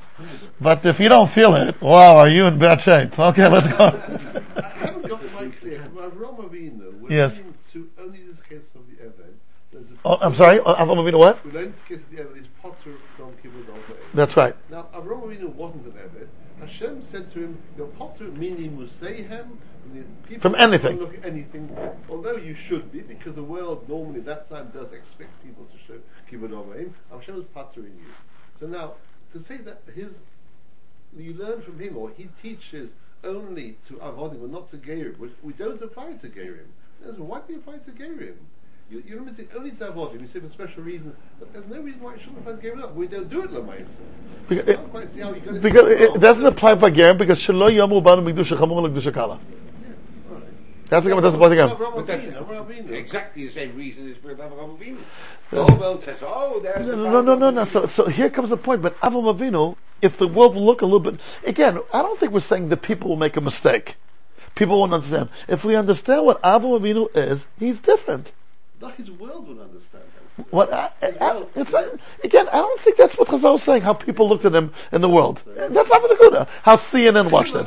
But 0.60 0.84
if 0.84 0.98
you 1.00 1.08
don't 1.08 1.30
feel 1.30 1.54
it, 1.54 1.80
wow, 1.80 2.16
are 2.16 2.28
you 2.28 2.46
in 2.46 2.58
bad 2.58 2.80
shape? 2.80 3.18
Okay, 3.18 3.48
let's 3.48 3.66
go. 3.66 3.76
I 3.78 4.68
haven't 4.78 5.08
got 5.08 5.22
it 5.22 5.32
quite 5.32 5.60
clear. 5.60 5.80
Avram 5.96 6.36
Avinu, 6.38 7.00
we're 7.00 7.10
Yes. 7.12 7.32
learning 7.36 7.54
to 7.72 7.88
only 8.00 8.22
this 8.24 8.40
case 8.48 8.58
of 8.74 8.82
the 8.88 9.04
Eved. 9.04 9.32
There's 9.72 9.89
a 9.89 9.89
oh, 10.04 10.18
I'm 10.20 10.34
sorry, 10.34 10.60
uh, 10.60 10.74
Avram 10.74 10.96
Avinu 10.96 11.18
what? 11.18 11.44
We 11.44 11.52
learned 11.52 11.74
the 11.88 11.96
Eved 11.96 12.40
is 12.40 12.46
Potter 12.62 12.94
from 13.16 13.32
Kibbutz 13.42 13.66
Aved. 13.66 13.96
That's 14.14 14.36
right. 14.36 14.56
Now, 14.70 14.86
Avram 14.94 15.22
Avinu 15.22 15.54
wasn't 15.54 15.86
an 15.86 15.92
Eved. 15.92 16.28
Hashem 16.60 17.02
said 17.10 17.32
to 17.32 17.40
him, 17.40 17.58
"Your 17.76 17.86
Potter 17.88 18.24
meaning 18.24 18.76
Museihem." 18.76 19.58
the 19.92 20.04
people 20.28 20.50
From 20.50 20.60
anything. 20.60 20.96
don't 20.96 21.12
Look 21.12 21.18
at 21.18 21.24
anything, 21.24 21.76
although 22.08 22.36
you 22.36 22.54
should 22.68 22.92
be, 22.92 23.00
because 23.00 23.34
the 23.34 23.42
world 23.42 23.88
normally 23.88 24.20
at 24.20 24.26
that 24.26 24.50
time 24.50 24.70
does 24.74 24.92
expect 24.92 25.42
people 25.42 25.66
to 25.66 25.78
show 25.86 25.98
kibbutz 26.30 26.52
avim. 26.52 26.92
Hashem 27.10 27.40
is 27.40 27.46
pattering 27.54 27.96
you. 27.98 28.12
So 28.58 28.66
now, 28.66 28.94
to 29.32 29.44
say 29.48 29.58
that 29.58 29.82
his, 29.94 30.08
you 31.16 31.34
learn 31.34 31.62
from 31.62 31.78
him, 31.80 31.96
or 31.96 32.10
he 32.10 32.28
teaches 32.42 32.90
only 33.24 33.78
to 33.88 33.94
avodim, 33.94 34.42
and 34.42 34.52
not 34.52 34.70
to 34.70 34.76
gerim, 34.76 35.18
which 35.18 35.32
we 35.42 35.52
don't 35.54 35.82
apply 35.82 36.12
to 36.12 36.28
gerim. 36.28 36.68
Why 37.16 37.40
do 37.46 37.54
you 37.54 37.58
apply 37.60 37.78
to 37.78 37.90
gerim? 37.92 38.36
You, 38.90 39.02
you 39.06 39.16
remember 39.16 39.36
saying 39.36 39.48
only 39.56 39.70
to 39.70 39.86
avodim. 39.86 40.20
You 40.20 40.28
say 40.32 40.40
for 40.40 40.52
special 40.52 40.82
reasons, 40.82 41.14
but 41.38 41.52
there's 41.52 41.66
no 41.68 41.80
reason 41.80 42.00
why 42.00 42.14
it 42.14 42.20
shouldn't 42.20 42.38
apply 42.38 42.54
to 42.54 42.58
gerim. 42.58 42.94
We 42.94 43.06
don't 43.06 43.30
do 43.30 43.42
it 43.42 43.50
lamaisa. 43.50 43.86
Because 44.48 44.66
I 44.66 44.72
it, 44.72 44.76
don't 44.76 44.90
quite 44.90 45.14
see 45.14 45.20
how 45.20 45.32
you 45.32 45.40
got 45.40 45.62
because 45.62 45.82
it, 45.82 46.00
it 46.00 46.20
doesn't 46.20 46.46
apply 46.46 46.74
by 46.74 46.90
Gerim 46.90 47.16
because 47.16 47.38
Shelo 47.38 47.70
Yomu 47.70 48.02
Banu 48.02 48.22
Mikdusha 48.22 48.58
Chamor 48.58 48.90
Lekdusha 48.90 49.14
Kala. 49.14 49.38
That's 50.88 51.06
the 51.06 51.14
doesn't 51.14 51.40
apply 51.40 51.50
to 51.50 51.54
Gerim. 51.54 52.06
That's 52.06 52.24
Avinu, 52.24 52.88
Avram 52.88 52.90
exactly 52.90 53.46
the 53.46 53.52
same 53.52 53.76
reason 53.76 54.10
as 54.10 54.20
with 54.24 54.38
Avraham 54.38 54.76
Avinu. 54.76 54.98
The 55.52 55.64
whole 55.64 55.78
world 55.78 56.02
says, 56.02 56.18
oh, 56.22 56.58
there's 56.58 56.84
the 56.84 56.96
No, 56.96 57.20
no, 57.20 57.20
no, 57.20 57.34
no, 57.36 57.50
no. 57.50 57.64
So, 57.64 57.86
so 57.86 58.08
here 58.08 58.28
comes 58.28 58.50
the 58.50 58.56
point. 58.56 58.82
But 58.82 58.98
Avram 58.98 59.32
Avinu, 59.32 59.76
if 60.02 60.18
the 60.18 60.26
world 60.26 60.56
will 60.56 60.66
look 60.66 60.82
a 60.82 60.84
little 60.84 60.98
bit, 60.98 61.20
again, 61.44 61.78
I 61.92 62.02
don't 62.02 62.18
think 62.18 62.32
we're 62.32 62.40
saying 62.40 62.70
that 62.70 62.82
people 62.82 63.08
will 63.08 63.16
make 63.16 63.36
a 63.36 63.40
mistake. 63.40 63.94
People 64.56 64.80
won't 64.80 64.92
understand. 64.92 65.28
If 65.46 65.64
we 65.64 65.76
understand 65.76 66.26
what 66.26 66.42
Avram 66.42 66.80
Avinu 66.80 67.08
is, 67.14 67.46
he's 67.56 67.78
different. 67.78 68.32
Not 68.80 68.94
his 68.94 69.10
world 69.10 69.46
would 69.46 69.58
understand 69.58 70.04
that. 70.38 70.52
What 70.52 70.72
uh, 70.72 70.88
I, 71.02 71.06
I, 71.06 71.10
uh, 71.10 71.40
uh, 71.40 71.46
it's 71.54 71.70
not, 71.70 71.84
again, 72.24 72.48
I 72.48 72.56
don't 72.56 72.80
think 72.80 72.96
that's 72.96 73.18
what 73.18 73.28
Chazal 73.28 73.56
is 73.56 73.62
saying. 73.62 73.82
How 73.82 73.92
people 73.92 74.26
looked 74.26 74.46
at 74.46 74.54
him 74.54 74.72
in 74.90 75.02
the 75.02 75.08
world. 75.08 75.42
That's 75.44 75.90
not 75.90 76.02
the 76.02 76.16
good. 76.18 76.48
How 76.62 76.76
CNN 76.76 77.30
watched 77.30 77.54
it. 77.54 77.66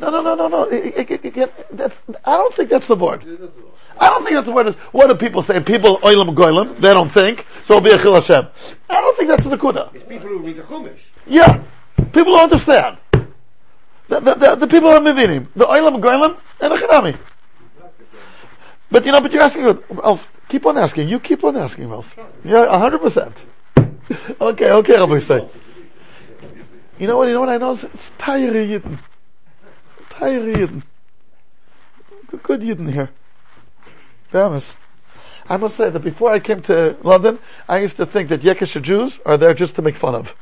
No, 0.00 0.10
no, 0.10 0.20
no, 0.22 0.34
no, 0.34 0.48
no. 0.48 0.64
Again, 0.64 1.50
that's. 1.70 2.00
I 2.24 2.36
don't 2.36 2.52
think 2.52 2.68
that's 2.68 2.88
the 2.88 2.96
word. 2.96 3.22
I 3.96 4.08
don't 4.08 4.24
think 4.24 4.34
that's 4.34 4.46
the 4.46 4.52
word. 4.52 4.66
Is 4.66 4.74
what 4.90 5.06
do 5.06 5.14
people 5.14 5.42
say? 5.42 5.60
People 5.60 5.98
oilam 5.98 6.34
goilam. 6.34 6.74
They 6.80 6.92
don't 6.92 7.10
think. 7.10 7.46
So 7.64 7.76
it'll 7.76 7.84
be 7.84 7.92
a 7.92 7.98
chil 7.98 8.14
Hashem. 8.14 8.48
I 8.88 9.00
don't 9.00 9.16
think 9.16 9.28
that's 9.28 9.44
the 9.44 9.56
kuda. 9.56 9.94
It's 9.94 10.04
people 10.04 10.28
who 10.28 10.38
read 10.40 10.56
the 10.56 10.62
Chumash. 10.62 10.98
Yeah, 11.26 11.62
people 12.12 12.32
don't 12.32 12.44
understand. 12.44 12.98
The, 14.08 14.18
the, 14.18 14.34
the, 14.34 14.54
the 14.56 14.66
people 14.66 14.88
are 14.88 14.98
mivinim. 14.98 15.46
The 15.54 15.66
oilam 15.66 16.02
goilam 16.02 16.38
and 16.60 16.72
the 16.72 16.76
chanami. 16.76 17.16
But 18.90 19.06
you 19.06 19.12
know, 19.12 19.20
but 19.20 19.32
you're 19.32 19.42
asking 19.42 19.62
good. 19.62 19.84
Keep 20.50 20.66
on 20.66 20.76
asking. 20.76 21.08
You 21.08 21.20
keep 21.20 21.44
on 21.44 21.56
asking, 21.56 21.88
Ralph. 21.88 22.12
Yeah, 22.44 22.76
hundred 22.78 23.00
percent. 23.00 23.34
Okay, 24.40 24.72
okay, 24.72 24.94
Rabbi 24.94 25.20
say. 25.20 25.48
You 26.98 27.06
know 27.06 27.16
what? 27.16 27.28
You 27.28 27.34
know 27.34 27.40
what 27.40 27.48
I 27.48 27.58
know? 27.58 27.72
It's 27.72 28.10
Tayri 28.18 28.68
Yidden. 28.68 28.98
Tayri 30.10 30.56
Yidden. 30.56 30.82
Good- 32.42 32.62
Yidden 32.62 32.92
here. 32.92 33.08
Promise. 34.32 34.74
I 35.48 35.56
must 35.56 35.76
say 35.76 35.90
that 35.90 36.00
before 36.00 36.32
I 36.32 36.40
came 36.40 36.60
to 36.62 36.96
London, 37.04 37.38
I 37.68 37.78
used 37.78 37.96
to 37.98 38.06
think 38.06 38.30
that 38.30 38.42
Yekisha 38.42 38.82
Jews 38.82 39.20
are 39.24 39.36
there 39.38 39.54
just 39.54 39.76
to 39.76 39.82
make 39.82 39.96
fun 39.96 40.16
of. 40.16 40.34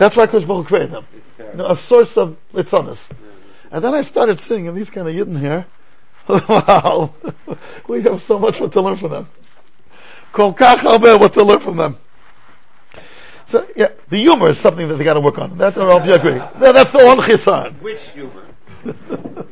That's 0.00 0.16
why 0.16 0.26
Kosh 0.26 0.44
created 0.66 0.90
them. 0.90 1.06
You 1.38 1.58
know, 1.58 1.66
a 1.66 1.76
source 1.76 2.16
of 2.16 2.36
litzonis. 2.52 3.08
And 3.70 3.84
then 3.84 3.94
I 3.94 4.02
started 4.02 4.40
seeing 4.40 4.74
these 4.74 4.90
kind 4.90 5.06
of 5.06 5.14
Yidden 5.14 5.38
here. 5.38 5.66
wow. 6.48 7.12
we 7.88 8.02
have 8.02 8.22
so 8.22 8.38
much 8.38 8.60
what 8.60 8.72
to 8.72 8.80
learn 8.80 8.96
from 8.96 9.10
them. 9.10 9.28
Kol 10.32 10.54
kach 10.54 10.82
what 11.20 11.32
to 11.34 11.44
learn 11.44 11.60
from 11.60 11.76
them. 11.76 11.98
So, 13.46 13.66
yeah, 13.76 13.88
the 14.10 14.18
humor 14.18 14.48
is 14.48 14.58
something 14.58 14.88
that 14.88 14.96
they 14.96 15.04
gotta 15.04 15.20
work 15.20 15.38
on. 15.38 15.56
That, 15.58 15.78
I'll 15.78 16.04
be 16.04 16.12
agree. 16.12 16.38
That- 16.38 16.72
That's 16.72 16.90
the 16.90 17.04
one 17.04 17.22
chisan. 17.22 17.74
Which 17.74 18.02
humor? 18.08 18.42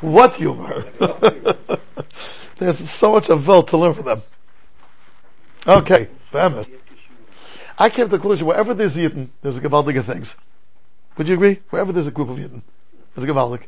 what 0.00 0.34
humor? 0.34 0.84
There's 2.58 2.78
so 2.88 3.12
much 3.12 3.28
of 3.28 3.42
Vil 3.42 3.62
to 3.64 3.76
learn 3.76 3.94
from 3.94 4.04
them. 4.04 4.22
Okay, 5.66 6.08
famous. 6.30 6.66
I 7.78 7.90
came 7.90 8.06
to 8.06 8.10
the 8.10 8.18
conclusion 8.18 8.46
wherever 8.46 8.74
there's 8.74 8.94
Yidden, 8.94 9.28
there's 9.42 9.56
a 9.56 9.60
Gavaldic 9.60 9.98
of 9.98 10.06
things. 10.06 10.34
Would 11.16 11.28
you 11.28 11.34
agree? 11.34 11.60
Wherever 11.70 11.92
there's 11.92 12.06
a 12.06 12.10
group 12.10 12.28
of 12.28 12.38
Yidden, 12.38 12.62
there's 13.14 13.28
a 13.28 13.32
Gavaldic. 13.32 13.62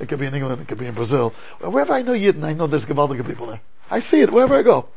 It 0.00 0.08
could 0.08 0.18
be 0.18 0.26
in 0.26 0.34
England, 0.34 0.62
it 0.62 0.68
could 0.68 0.78
be 0.78 0.86
in 0.86 0.94
Brazil. 0.94 1.34
Wherever 1.60 1.92
I 1.92 2.02
know 2.02 2.12
Yidden, 2.12 2.42
I 2.42 2.54
know 2.54 2.66
there's 2.66 2.86
Gavaldic 2.86 3.26
people 3.26 3.46
there. 3.46 3.60
I 3.90 4.00
see 4.00 4.20
it 4.20 4.32
wherever 4.32 4.54
I 4.54 4.62
go. 4.62 4.88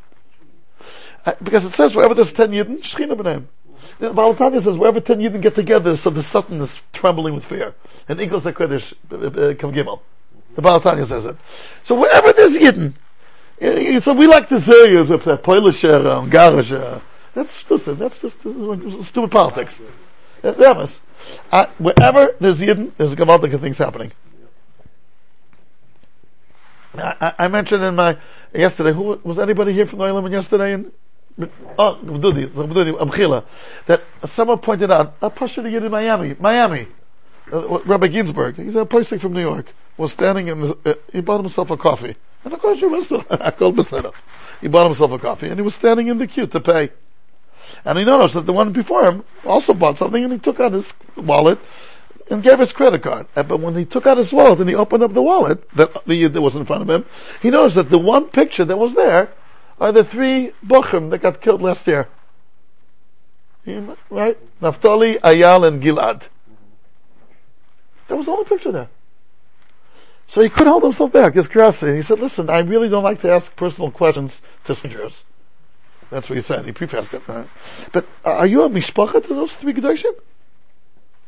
I, 1.26 1.34
because 1.42 1.64
it 1.64 1.74
says 1.74 1.94
wherever 1.94 2.14
there's 2.14 2.32
ten 2.32 2.50
Yidden, 2.50 2.78
Shechina 2.78 3.14
b'neim. 3.14 3.44
The 3.98 4.12
Baal 4.12 4.34
Tanya 4.34 4.60
says 4.62 4.78
wherever 4.78 5.00
ten 5.00 5.18
Yidden 5.18 5.42
get 5.42 5.54
together, 5.54 5.96
so 5.96 6.10
the 6.10 6.22
Satan 6.22 6.60
is 6.62 6.80
trembling 6.92 7.34
with 7.34 7.44
fear. 7.44 7.74
And 8.08 8.18
Igos 8.18 8.42
HaKodesh, 8.42 8.94
uh, 9.12 9.16
uh, 9.16 9.54
Kav 9.54 10.00
The 10.54 10.62
Baal 10.62 10.80
Tanya 10.80 11.06
says 11.06 11.26
it. 11.26 11.36
So 11.82 12.00
wherever 12.00 12.32
there's 12.32 12.54
Yidden, 12.54 12.94
uh, 13.60 14.00
so 14.00 14.14
we 14.14 14.26
like 14.26 14.48
to 14.48 14.60
say 14.60 14.96
if 14.96 15.24
they're 15.24 15.36
Polish 15.36 15.84
or 15.84 16.00
Ungarish, 16.00 16.72
uh, 16.72 17.00
that's 17.34 17.52
stupid, 17.52 17.98
that's 17.98 18.18
just 18.18 18.44
uh, 18.46 19.02
stupid 19.02 19.30
politics. 19.30 19.74
Uh, 20.42 20.52
Remes. 20.52 20.98
Uh, 21.52 21.66
wherever 21.78 22.34
there's 22.40 22.60
Yidden, 22.60 22.92
there's 22.96 23.12
a 23.12 23.16
Gavaldic 23.16 23.58
things 23.60 23.78
happening. 23.78 24.12
I, 26.98 27.34
I- 27.38 27.48
mentioned 27.48 27.82
in 27.82 27.94
my 27.94 28.18
yesterday. 28.54 28.92
Who 28.92 29.20
was 29.24 29.38
anybody 29.38 29.72
here 29.72 29.86
from 29.86 29.98
the 29.98 30.04
Oilam 30.06 30.30
yesterday? 30.30 30.74
And 30.74 30.92
oh, 31.78 31.98
Dudi, 32.04 32.46
Dudi, 32.48 32.92
Amchila, 32.98 33.44
that 33.86 34.02
someone 34.26 34.58
pointed 34.58 34.90
out 34.90 35.14
a 35.20 35.30
Yid 35.70 35.84
in 35.84 35.90
Miami, 35.90 36.36
Miami. 36.38 36.88
Uh, 37.52 37.78
Rabbi 37.80 38.06
Ginsburg, 38.06 38.56
he's 38.56 38.74
a 38.74 38.86
placing 38.86 39.18
from 39.18 39.34
New 39.34 39.42
York, 39.42 39.66
was 39.98 40.12
standing 40.12 40.48
in. 40.48 40.62
The, 40.62 40.78
uh, 40.86 40.94
he 41.12 41.20
bought 41.20 41.40
himself 41.40 41.70
a 41.70 41.76
coffee, 41.76 42.16
and 42.42 42.54
of 42.54 42.60
course. 42.60 42.78
I 42.82 43.50
called 43.50 43.76
Mr. 43.76 44.14
He 44.62 44.68
bought 44.68 44.86
himself 44.86 45.12
a 45.12 45.18
coffee, 45.18 45.48
and 45.48 45.58
he 45.58 45.62
was 45.62 45.74
standing 45.74 46.08
in 46.08 46.18
the 46.18 46.26
queue 46.26 46.46
to 46.46 46.60
pay. 46.60 46.90
And 47.84 47.98
he 47.98 48.04
noticed 48.04 48.34
that 48.34 48.46
the 48.46 48.52
one 48.52 48.72
before 48.72 49.04
him 49.04 49.24
also 49.44 49.74
bought 49.74 49.98
something, 49.98 50.22
and 50.24 50.32
he 50.32 50.38
took 50.38 50.58
out 50.60 50.72
his 50.72 50.92
wallet 51.16 51.58
and 52.30 52.42
gave 52.42 52.58
his 52.58 52.72
credit 52.72 53.02
card. 53.02 53.26
But 53.34 53.60
when 53.60 53.76
he 53.76 53.84
took 53.84 54.06
out 54.06 54.16
his 54.16 54.32
wallet 54.32 54.60
and 54.60 54.68
he 54.68 54.74
opened 54.74 55.02
up 55.02 55.12
the 55.12 55.22
wallet 55.22 55.68
that 55.76 56.04
the 56.06 56.26
that 56.26 56.40
was 56.40 56.56
in 56.56 56.64
front 56.64 56.82
of 56.82 56.90
him, 56.90 57.04
he 57.42 57.50
noticed 57.50 57.76
that 57.76 57.90
the 57.90 57.98
one 57.98 58.26
picture 58.26 58.64
that 58.64 58.78
was 58.78 58.94
there 58.94 59.32
are 59.80 59.92
the 59.92 60.04
three 60.04 60.52
bochum 60.64 61.10
that 61.10 61.18
got 61.18 61.40
killed 61.40 61.62
last 61.62 61.86
year. 61.86 62.08
Right? 64.10 64.38
Naftali, 64.60 65.20
Ayal, 65.20 65.66
and 65.66 65.82
Gilad. 65.82 66.22
That 68.08 68.16
was 68.16 68.26
the 68.26 68.32
only 68.32 68.44
picture 68.44 68.72
there. 68.72 68.88
So 70.26 70.42
he 70.42 70.48
couldn't 70.48 70.68
hold 70.68 70.82
himself 70.82 71.12
back, 71.12 71.34
his 71.34 71.48
curiosity. 71.48 71.96
He 71.96 72.02
said, 72.02 72.18
listen, 72.18 72.48
I 72.50 72.60
really 72.60 72.88
don't 72.88 73.04
like 73.04 73.20
to 73.22 73.30
ask 73.30 73.54
personal 73.56 73.90
questions 73.90 74.40
to 74.64 74.74
strangers. 74.74 75.24
That's 76.10 76.28
what 76.28 76.36
he 76.36 76.42
said. 76.42 76.64
He 76.66 76.72
prefaced 76.72 77.14
it. 77.14 77.26
Right? 77.26 77.48
But 77.92 78.06
uh, 78.24 78.30
are 78.30 78.46
you 78.46 78.62
a 78.62 78.68
mishpacha 78.68 79.26
to 79.26 79.34
those 79.34 79.54
three 79.54 79.72
Gedoshim? 79.72 80.12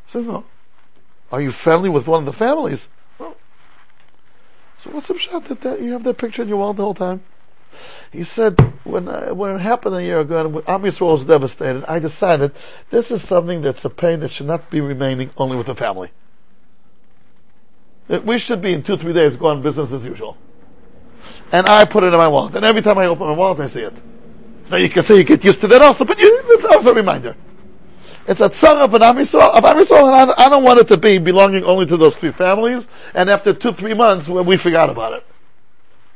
He 0.07 0.21
no. 0.21 0.45
Are 1.33 1.41
you 1.41 1.51
friendly 1.51 1.89
with 1.89 2.07
one 2.07 2.21
of 2.21 2.27
the 2.27 2.33
families? 2.33 2.89
No. 3.19 3.37
So 4.83 4.91
what's 4.91 5.09
the 5.09 5.19
shot 5.19 5.47
that, 5.49 5.61
that 5.63 5.83
you 5.83 5.93
have 5.93 6.05
that 6.05 6.19
picture 6.19 6.43
in 6.43 6.49
your 6.49 6.59
wall 6.59 6.75
the 6.75 6.83
whole 6.83 6.95
time? 6.95 7.23
He 8.13 8.25
said, 8.25 8.59
when, 8.85 9.09
uh, 9.09 9.35
when 9.35 9.55
it 9.55 9.59
happened 9.61 9.97
a 9.97 10.03
year 10.03 10.21
ago 10.21 10.47
and 10.47 10.57
Am 10.69 10.83
Yisrael 10.83 11.13
was 11.13 11.25
devastated, 11.25 11.85
I 11.87 11.99
decided 11.99 12.53
this 12.91 13.11
is 13.11 13.27
something 13.27 13.61
that's 13.61 13.85
a 13.85 13.91
pain 13.91 14.21
that 14.21 14.33
should 14.33 14.47
not 14.47 14.71
be 14.71 14.81
remaining 14.81 15.31
only 15.37 15.57
with 15.57 15.67
the 15.67 15.75
family. 15.75 16.11
We 18.09 18.39
should 18.39 18.63
be 18.63 18.73
in 18.73 18.83
two, 18.83 18.97
three 18.97 19.13
days 19.13 19.37
go 19.37 19.49
on 19.49 19.63
business 19.63 19.91
as 19.91 20.05
usual. 20.05 20.37
And 21.51 21.69
I 21.69 21.85
put 21.85 22.05
it 22.05 22.13
in 22.13 22.19
my 22.19 22.29
wallet. 22.29 22.55
And 22.55 22.65
every 22.65 22.83
time 22.83 22.99
I 22.99 23.07
open 23.07 23.27
my 23.27 23.35
wallet, 23.35 23.61
I 23.61 23.67
see 23.67 23.81
it. 23.81 23.95
Now 24.71 24.77
you 24.77 24.89
can 24.89 25.05
say 25.05 25.17
you 25.17 25.25
get 25.25 25.45
used 25.45 25.61
to 25.61 25.69
that 25.69 25.83
also, 25.83 26.05
but 26.05 26.19
you, 26.19 26.41
it's 26.45 26.65
also 26.65 26.91
a 26.91 26.95
reminder. 26.95 27.37
It's 28.29 28.41
a 28.41 28.51
tzara 28.51 28.85
of 28.85 28.95
an 28.95 29.03
Am 29.03 29.19
of 29.19 29.35
and 29.35 30.33
I, 30.33 30.35
I 30.37 30.49
don't 30.49 30.65
want 30.65 30.81
it 30.81 30.89
to 30.89 30.97
be 30.97 31.19
belonging 31.19 31.63
only 31.63 31.87
to 31.87 31.97
those 31.97 32.17
three 32.17 32.33
families, 32.33 32.87
and 33.15 33.31
after 33.31 33.55
two, 33.55 33.73
three 33.73 33.95
months, 33.95 34.29
when 34.29 34.45
we 34.47 34.57
forgot 34.57 34.91
about 34.91 35.13
it. 35.13 35.27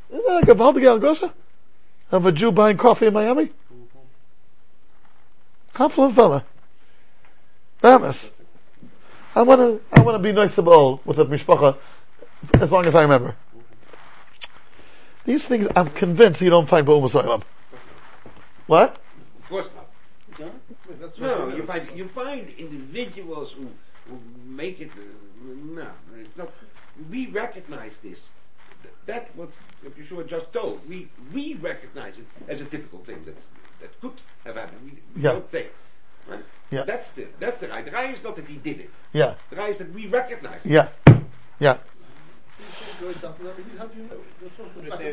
Isn't 0.09 0.25
that 0.25 0.33
like 0.33 0.47
a 0.49 0.55
Valdige 0.55 0.99
Algosha? 0.99 1.31
Of 2.11 2.25
a 2.25 2.31
Jew 2.33 2.51
buying 2.51 2.77
coffee 2.77 3.05
in 3.05 3.13
Miami? 3.13 3.51
Confident 5.73 6.15
fella. 6.15 6.43
Bamas. 7.81 8.17
I 9.33 9.43
wanna, 9.43 9.79
I 9.93 10.01
wanna 10.01 10.19
be 10.19 10.33
nice 10.33 10.57
about 10.57 11.05
with 11.07 11.15
the 11.15 11.25
mishpacha, 11.25 11.77
as 12.59 12.71
long 12.71 12.85
as 12.85 12.93
I 12.93 13.03
remember. 13.03 13.35
These 15.23 15.45
things, 15.45 15.67
I'm 15.77 15.89
convinced 15.89 16.41
you 16.41 16.49
don't 16.49 16.67
find 16.67 16.85
Ba'um 16.85 17.09
Soilam. 17.09 17.43
What? 18.67 18.99
Of 19.43 19.49
course 19.49 19.69
not. 20.37 20.51
No, 21.19 21.47
you 21.55 21.63
find 21.63 21.87
you 21.95 22.07
find 22.09 22.49
individuals 22.57 23.51
who, 23.53 23.67
who 24.07 24.19
make 24.45 24.79
it. 24.81 24.91
Uh, 24.97 25.01
no, 25.79 25.87
it's 26.17 26.35
not. 26.37 26.53
We 27.09 27.27
recognize 27.27 27.93
this. 28.03 28.19
Th- 28.83 28.93
That 29.05 29.35
was 29.35 29.49
Yeshua 29.83 30.27
just 30.27 30.51
told. 30.53 30.87
We 30.87 31.11
we 31.33 31.55
recognize 31.55 32.17
it 32.17 32.27
as 32.47 32.61
a 32.61 32.65
typical 32.65 32.99
thing 32.99 33.23
that 33.25 33.37
that 33.79 33.99
could 34.01 34.21
have 34.45 34.55
happened. 34.55 34.81
We, 34.85 34.91
we 35.15 35.21
Yeah. 35.21 35.31
don't 35.33 35.49
say. 35.49 35.67
Right? 36.27 36.43
Yeah. 36.71 36.83
That's 36.83 37.09
the 37.11 37.27
that's 37.39 37.57
the 37.57 37.67
right. 37.67 37.85
The 37.85 37.91
right 37.91 38.13
is 38.13 38.23
not 38.23 38.35
that 38.35 38.47
he 38.47 38.57
did 38.57 38.79
it. 38.79 38.91
Yeah, 39.13 39.35
The 39.49 39.55
right 39.57 39.69
is 39.71 39.77
that 39.77 39.91
we 39.93 40.07
recognize 40.07 40.61
it. 40.65 40.71
yeah, 40.71 40.87
yeah. 41.59 41.77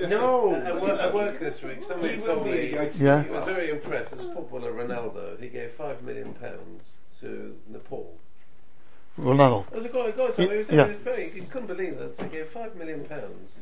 No, 0.08 0.54
At 0.54 0.80
work, 0.80 1.00
at 1.00 1.14
work 1.14 1.40
this 1.40 1.62
week, 1.62 1.78
somebody 1.86 2.16
He 2.16 2.22
told 2.22 2.46
me 2.46 2.70
Yeah. 2.98 3.22
he 3.22 3.30
was 3.30 3.44
very 3.44 3.70
impressed. 3.70 4.12
As 4.12 4.20
a 4.20 4.34
footballer, 4.34 4.72
Ronaldo, 4.72 5.40
he 5.40 5.48
gave 5.48 5.72
five 5.72 6.02
million 6.02 6.34
pounds 6.34 6.84
to 7.20 7.54
Nepal. 7.70 8.14
Ronaldo. 9.18 9.68
There 9.70 9.80
was 9.80 9.90
a 9.90 9.92
guy, 9.92 10.06
a 10.06 10.12
guy 10.12 10.16
told 10.16 10.38
me, 10.38 10.44
he 10.48 10.56
was, 10.58 10.66
Yeah. 10.70 10.84
he 10.84 10.90
was 10.92 11.02
very, 11.02 11.30
he 11.30 11.40
couldn't 11.42 11.66
believe 11.66 11.98
that. 11.98 12.20
He 12.22 12.28
gave 12.28 12.48
five 12.48 12.76
million 12.76 13.04
pounds. 13.04 13.58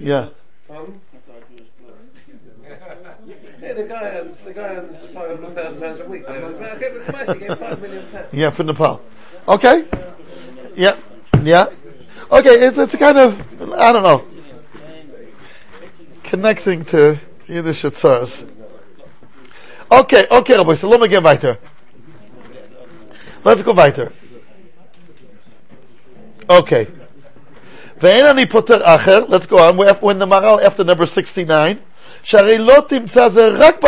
Yeah. 0.00 0.28
Pardon? 0.68 1.00
Yeah, 3.60 3.72
the 3.74 3.84
guy 3.84 4.02
earns, 4.04 4.36
the 4.44 4.52
guy 4.52 4.62
earns 4.62 4.96
five 5.14 5.38
hundred 5.38 5.54
thousand 5.54 5.80
pounds 5.80 6.00
a 6.00 6.08
week. 6.08 6.24
Okay, 6.24 6.92
but 7.06 7.36
he 7.36 7.46
gave 7.46 7.58
five 7.58 7.80
million 7.80 8.06
pounds. 8.10 8.28
Yeah, 8.32 8.50
for 8.50 8.64
Nepal. 8.64 9.00
Okay. 9.48 9.84
Yeah. 10.76 10.96
Yeah. 11.42 11.66
Okay, 12.30 12.66
it's, 12.66 12.78
it's 12.78 12.96
kind 12.96 13.18
of, 13.18 13.72
I 13.74 13.92
don't 13.92 14.02
know, 14.02 14.24
connecting 16.22 16.84
to 16.86 17.20
Yiddish 17.46 17.82
Tzars. 17.82 18.48
Okay, 19.92 20.26
okay, 20.30 20.56
Rabbi, 20.56 20.74
so 20.74 20.88
let 20.88 21.00
me 21.00 21.08
get 21.08 21.22
weiter. 21.22 21.58
Let's 23.44 23.62
go 23.62 23.72
weiter. 23.72 24.12
Okay. 26.48 26.86
then 28.00 28.26
אני 28.26 28.46
פותר 28.46 28.80
אחר, 28.82 29.24
let's 29.28 29.46
go 29.46 29.58
on, 29.58 29.76
we're, 29.76 30.10
in 30.10 30.18
the 30.18 30.26
Maharal 30.26 30.62
after 30.62 30.84
number 30.84 31.06
69, 31.06 31.78
Shari 32.22 32.58
lotim 32.58 32.88
תמצא 32.88 33.28
זה 33.28 33.48
רק 33.58 33.84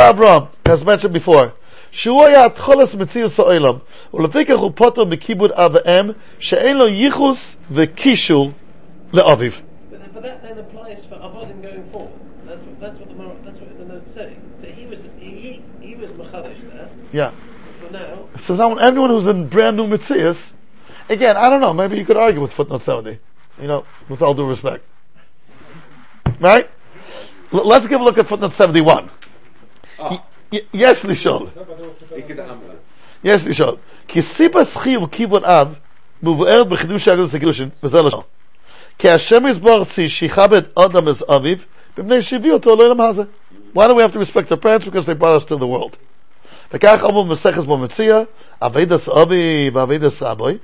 as 0.68 0.84
mentioned 0.84 1.12
before. 1.12 1.52
שהוא 1.95 2.25
היה 2.25 2.45
התחולס 2.45 2.95
מציאוס 2.95 3.39
העולם, 3.39 3.73
ולפיכך 4.13 4.57
הוא 4.57 4.71
פוטר 4.75 5.05
מכיבוד 5.05 5.51
אב 5.51 5.71
ואם, 5.73 6.11
שאין 6.39 6.77
לו 6.77 6.87
ייחוס 6.87 7.55
וקישור 7.71 8.51
לאביו. 9.13 9.51
But, 9.51 10.13
but 10.13 10.23
that 10.23 10.41
then 10.43 10.57
applies 10.59 11.05
for 11.09 11.15
avoiding 11.15 11.61
going 11.61 11.85
forward. 11.91 12.11
That's 12.47 12.63
what, 12.65 12.79
that's 12.81 12.99
what 12.99 13.09
the 13.09 13.15
Mar- 13.15 13.35
that's 13.45 13.59
what 13.59 13.77
the 13.77 13.85
note's 13.93 14.13
saying. 14.13 14.39
So 14.61 14.67
he 14.67 14.85
was 14.91 14.99
he 15.19 15.29
he, 15.45 15.51
he 15.87 15.95
was 15.95 16.11
machadish 16.11 16.59
there. 16.73 16.89
Yeah. 17.13 17.31
For 17.81 17.91
now, 17.93 18.27
So 18.45 18.55
now 18.55 18.75
anyone 18.75 19.09
who's 19.09 19.27
in 19.27 19.47
brand 19.47 19.77
new 19.77 19.87
Mitzias, 19.87 20.37
again, 21.09 21.35
I 21.37 21.49
don't 21.49 21.61
know, 21.61 21.73
maybe 21.73 21.97
you 21.97 22.05
could 22.05 22.17
argue 22.17 22.41
with 22.41 22.53
footnote 22.53 22.83
70, 22.83 23.19
you 23.61 23.67
know, 23.67 23.85
with 24.09 24.21
all 24.21 24.33
due 24.33 24.47
respect. 24.47 24.83
Right? 26.39 26.69
L- 27.53 27.67
let's 27.67 27.87
give 27.87 27.99
a 28.01 28.03
look 28.03 28.17
at 28.17 28.27
footnote 28.27 28.53
71. 28.53 29.09
Ah, 29.99 30.09
Y- 30.09 30.21
yes, 30.73 31.03
Lishol. 31.03 31.47
ik 32.15 32.35
de 32.35 32.41
andere. 32.41 32.75
יש 33.23 33.47
לשאול, 33.47 33.75
כי 34.07 34.21
סיבס 34.21 34.77
חיוב 34.77 35.09
כיוון 35.11 35.45
אב 35.45 35.73
מבוארת 36.23 36.67
בחידוש 36.67 37.07
האגדס 37.07 37.35
הקידושין, 37.35 37.69
וזה 37.83 38.01
לשאול. 38.01 38.23
כי 38.97 39.09
השם 39.09 39.47
יסבור 39.47 39.85
צי 39.85 40.09
שיכבד 40.09 40.61
אדם 40.75 41.07
as 41.07 41.35
אביו, 41.35 41.57
בפני 41.97 42.21
שהביא 42.21 42.51
אותו 42.51 42.75
לעולם 42.75 43.01
הזה. 43.01 43.23
Why 43.75 43.87
do 43.87 43.95
we 43.95 44.01
have 44.01 44.13
to 44.13 44.19
respect 44.19 44.51
our 44.51 44.57
parents? 44.57 44.85
Because 44.85 45.05
they 45.05 45.13
brought 45.13 45.35
us 45.35 45.45
to 45.45 45.55
the 45.55 45.67
world. 45.67 45.95
וכך 46.73 47.03
אמרו 47.03 47.23
במסכת 47.23 47.63
בו 47.63 47.77
מציע, 47.77 48.19
אבידס 48.61 49.09
אבי 49.09 49.69
ואבידס 49.73 50.23
רבוי, 50.23 50.57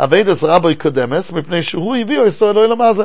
אבידס 0.00 0.44
רבוי 0.44 0.74
קודמס, 0.74 1.32
מפני 1.32 1.62
שהוא 1.62 1.96
הביאו 1.96 2.26
ישראל 2.26 2.54
לעולם 2.54 2.80
הזה, 2.80 3.04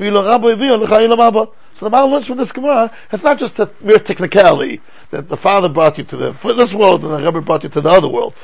ואילו 0.00 0.20
רבוי 0.24 0.52
הביאו 0.52 0.76
לך 0.76 0.92
עולם 0.92 1.20
הבא. 1.20 1.40
So 1.74 1.88
the 1.88 1.96
Maral 1.96 2.10
learns 2.10 2.26
from 2.26 2.36
this 2.36 2.52
Gemara, 2.52 2.90
it's 3.10 3.22
not 3.22 3.38
just 3.38 3.58
a 3.58 3.70
mere 3.80 3.98
technicality, 3.98 4.82
that 5.12 5.30
the 5.30 5.36
father 5.36 5.68
brought 5.68 5.96
you 5.96 6.04
to 6.04 6.16
the, 6.16 6.34
for 6.34 6.52
this 6.52 6.74
world, 6.74 7.02
and 7.04 7.12
the 7.14 7.22
Rebbe 7.24 7.40
brought 7.40 7.62
you 7.62 7.70
to 7.70 7.80
the 7.80 7.88
other 7.88 8.08
world. 8.08 8.34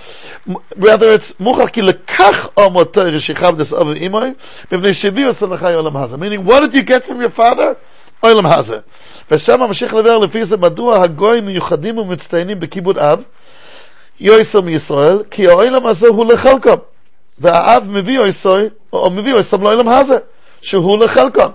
M- 0.48 0.56
Rather, 0.76 1.12
it's 1.12 1.32
מוכח 1.40 1.68
כי 1.68 1.82
לקח 1.82 2.48
עמו 2.58 2.84
תרא 2.84 3.18
שיכבדס 3.18 3.72
אבי 3.72 4.06
אמוי, 4.06 4.32
מפני 4.72 4.94
שהביאו 4.94 5.30
ישראל 5.30 5.52
לך 5.52 5.66
עולם 5.74 5.96
הזה. 5.96 6.16
Meaning, 6.16 6.44
what 6.46 6.60
did 6.62 6.74
you 6.74 6.82
get 6.82 7.04
from 7.04 7.20
your 7.20 7.30
father? 7.30 7.74
עולם 8.20 8.46
הזה. 8.46 8.78
ושם 9.30 9.60
ממשיך 9.60 9.94
לבאר 9.94 10.18
לפי 10.18 10.44
זה 10.44 10.56
מדוע 10.56 11.02
הגויים 11.02 11.46
מיוחדים 11.46 11.98
ומצטיינים 11.98 12.60
בכיבוד 12.60 12.98
אב, 12.98 13.22
יויסר 14.20 14.60
מישראל, 14.60 15.22
כי 15.30 15.48
העולם 15.48 15.86
הזה 15.86 16.08
הוא 16.08 16.24
לחלקם. 16.32 16.76
והאב 17.38 17.88
מביא 17.90 18.14
יויסר, 18.14 18.56
או 18.92 19.10
מביא 19.10 19.32
יויסר 19.32 19.56
לעולם 19.56 19.88
הזה, 19.88 20.16
שהוא 20.62 20.98
לחלקם. 20.98 21.48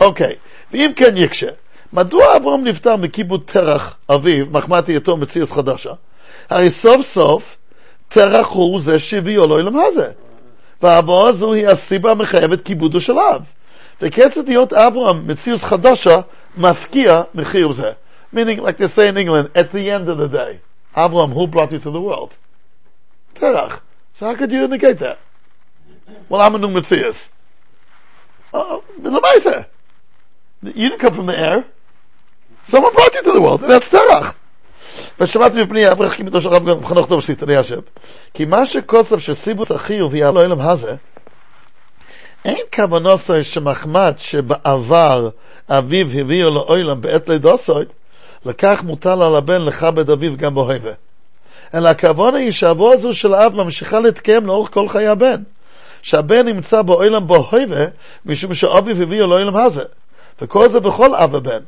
אוקיי, 0.00 0.34
ואם 0.71 0.91
כן 0.95 1.17
יקשה, 1.17 1.49
מדוע 1.93 2.37
אברהם 2.37 2.63
נפטר 2.63 2.95
מכיבוד 2.95 3.43
תרח 3.45 3.95
אביו, 4.09 4.45
מחמת 4.51 4.87
היותו 4.87 5.17
מציאות 5.17 5.51
חדשה? 5.51 5.93
הרי 6.49 6.69
סוף 6.69 7.01
סוף 7.01 7.57
תרח 8.07 8.47
הוא 8.47 8.79
זה 8.81 8.99
שהביאו 8.99 9.47
לעולם 9.47 9.79
הזה. 9.79 10.11
והעבורה 10.81 11.29
הזו 11.29 11.53
היא 11.53 11.67
הסיבה 11.67 12.11
המחייבת 12.11 12.61
כיבודו 12.61 13.01
של 13.01 13.19
אב. 13.19 13.41
וכיצד 14.01 14.47
להיות 14.47 14.73
אברהם 14.73 15.27
מציאות 15.27 15.61
חדשה 15.61 16.19
מפקיע 16.57 17.21
מחיר 17.33 17.71
זה. 17.71 17.91
Meaning, 18.33 18.59
like 18.59 18.77
they 18.77 18.87
say 18.87 19.07
in 19.07 19.17
England, 19.17 19.49
at 19.55 19.71
the 19.71 19.89
end 19.89 20.09
of 20.09 20.17
the 20.17 20.27
day, 20.27 20.59
Abraham, 20.95 21.31
who 21.31 21.47
brought 21.47 21.71
you 21.71 21.79
to 21.79 21.91
the 21.91 22.01
world? 22.01 22.31
Terach. 23.35 23.79
So 24.13 24.25
how 24.25 24.35
could 24.35 24.51
you 24.51 24.67
negate 24.67 24.99
that? 24.99 25.17
Well, 26.27 26.41
I'm 26.41 26.55
a 26.55 26.57
new 26.57 26.69
Matthias. 26.69 27.17
Lamaisa. 28.53 29.67
You 30.63 30.89
didn't 30.89 30.99
come 30.99 31.13
from 31.13 31.27
the 31.27 31.37
air. 31.37 31.65
Someone 32.67 32.93
brought 32.93 33.13
you 33.13 33.23
to 33.23 33.31
the 33.31 33.41
world, 33.41 33.61
and 33.63 33.71
that's 33.71 33.89
Terach. 33.89 34.33
ושמעתי 35.19 35.63
מפני 35.63 35.91
אברך 35.91 36.13
כימתו 36.13 36.41
של 36.41 36.49
רב 36.49 36.85
חנוך 36.85 37.07
דוב 37.07 37.21
שליטה 37.21 37.45
לישב, 37.45 37.79
כי 38.33 38.45
מה 38.45 38.65
שכוסף 38.65 39.17
שסיבוס 39.17 39.71
החיוב 39.71 40.13
היא 40.13 40.25
הלא 40.25 40.41
הזה, 40.59 40.95
אין 42.45 42.57
כוונוסו 42.75 43.43
שמחמד 43.43 44.13
שבעבר 44.17 45.29
אביו 45.69 46.07
הביאו 46.19 46.49
לאוילם 46.49 47.01
בעת 47.01 47.29
לידוסוי, 47.29 47.85
לכך 48.45 48.83
מוטל 48.83 49.21
על 49.21 49.35
הבן 49.35 49.61
לכבד 49.61 50.09
אביו 50.09 50.37
גם 50.37 50.55
בהווה. 50.55 50.91
אלא 51.73 51.89
הכוונה 51.89 52.37
היא 52.37 52.51
שהאבו 52.51 52.93
הזו 52.93 53.13
של 53.13 53.33
האב 53.33 53.55
ממשיכה 53.55 53.99
להתקיים 53.99 54.45
לאורך 54.45 54.73
כל 54.73 54.89
חיי 54.89 55.07
הבן. 55.07 55.43
שהבן 56.01 56.45
נמצא 56.45 56.81
באוילם 56.81 57.27
בהווה, 57.27 57.85
משום 58.25 58.53
שאביו 58.53 59.01
הביאו 59.01 59.27
לאוילם 59.27 59.55
הזה. 59.55 59.83
וכל 60.41 60.69
זה 60.69 60.79
בכל 60.79 61.15
אב 61.15 61.33
ובן. 61.33 61.59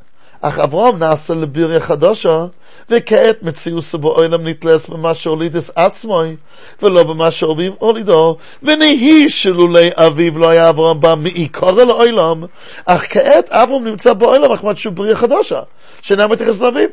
אך 0.42 0.60
אברהם 0.60 1.00
נעשה 1.00 1.34
לביריה 1.34 1.80
חדשה, 1.80 2.46
וכעת 2.90 3.44
מציאוסו 3.44 3.98
באוילם 3.98 4.48
נתלס 4.48 4.88
במה 4.88 5.14
שהולידס 5.14 5.72
עצמוי, 5.76 6.36
ולא 6.82 7.04
במה 7.04 7.32
שאביו 7.32 7.74
הולידו, 7.80 8.38
ונהי 8.64 9.30
שלולי 9.30 9.90
אביו 9.96 10.38
לא 10.38 10.50
היה 10.50 10.70
אברהם 10.70 11.02
בא 11.02 11.16
מעיקר 11.16 11.82
אל 11.82 11.90
האוילם, 11.90 12.44
אך 12.86 13.14
כעת 13.14 13.50
אברהם 13.52 13.84
נמצא 13.88 14.14
באוילם, 14.14 14.52
אך 14.52 14.62
שהוא 14.76 14.94
בריה 14.94 15.16
חדשה, 15.16 15.62
שאינה 16.02 16.28
מתייחס 16.28 16.60
לאביו. 16.60 16.90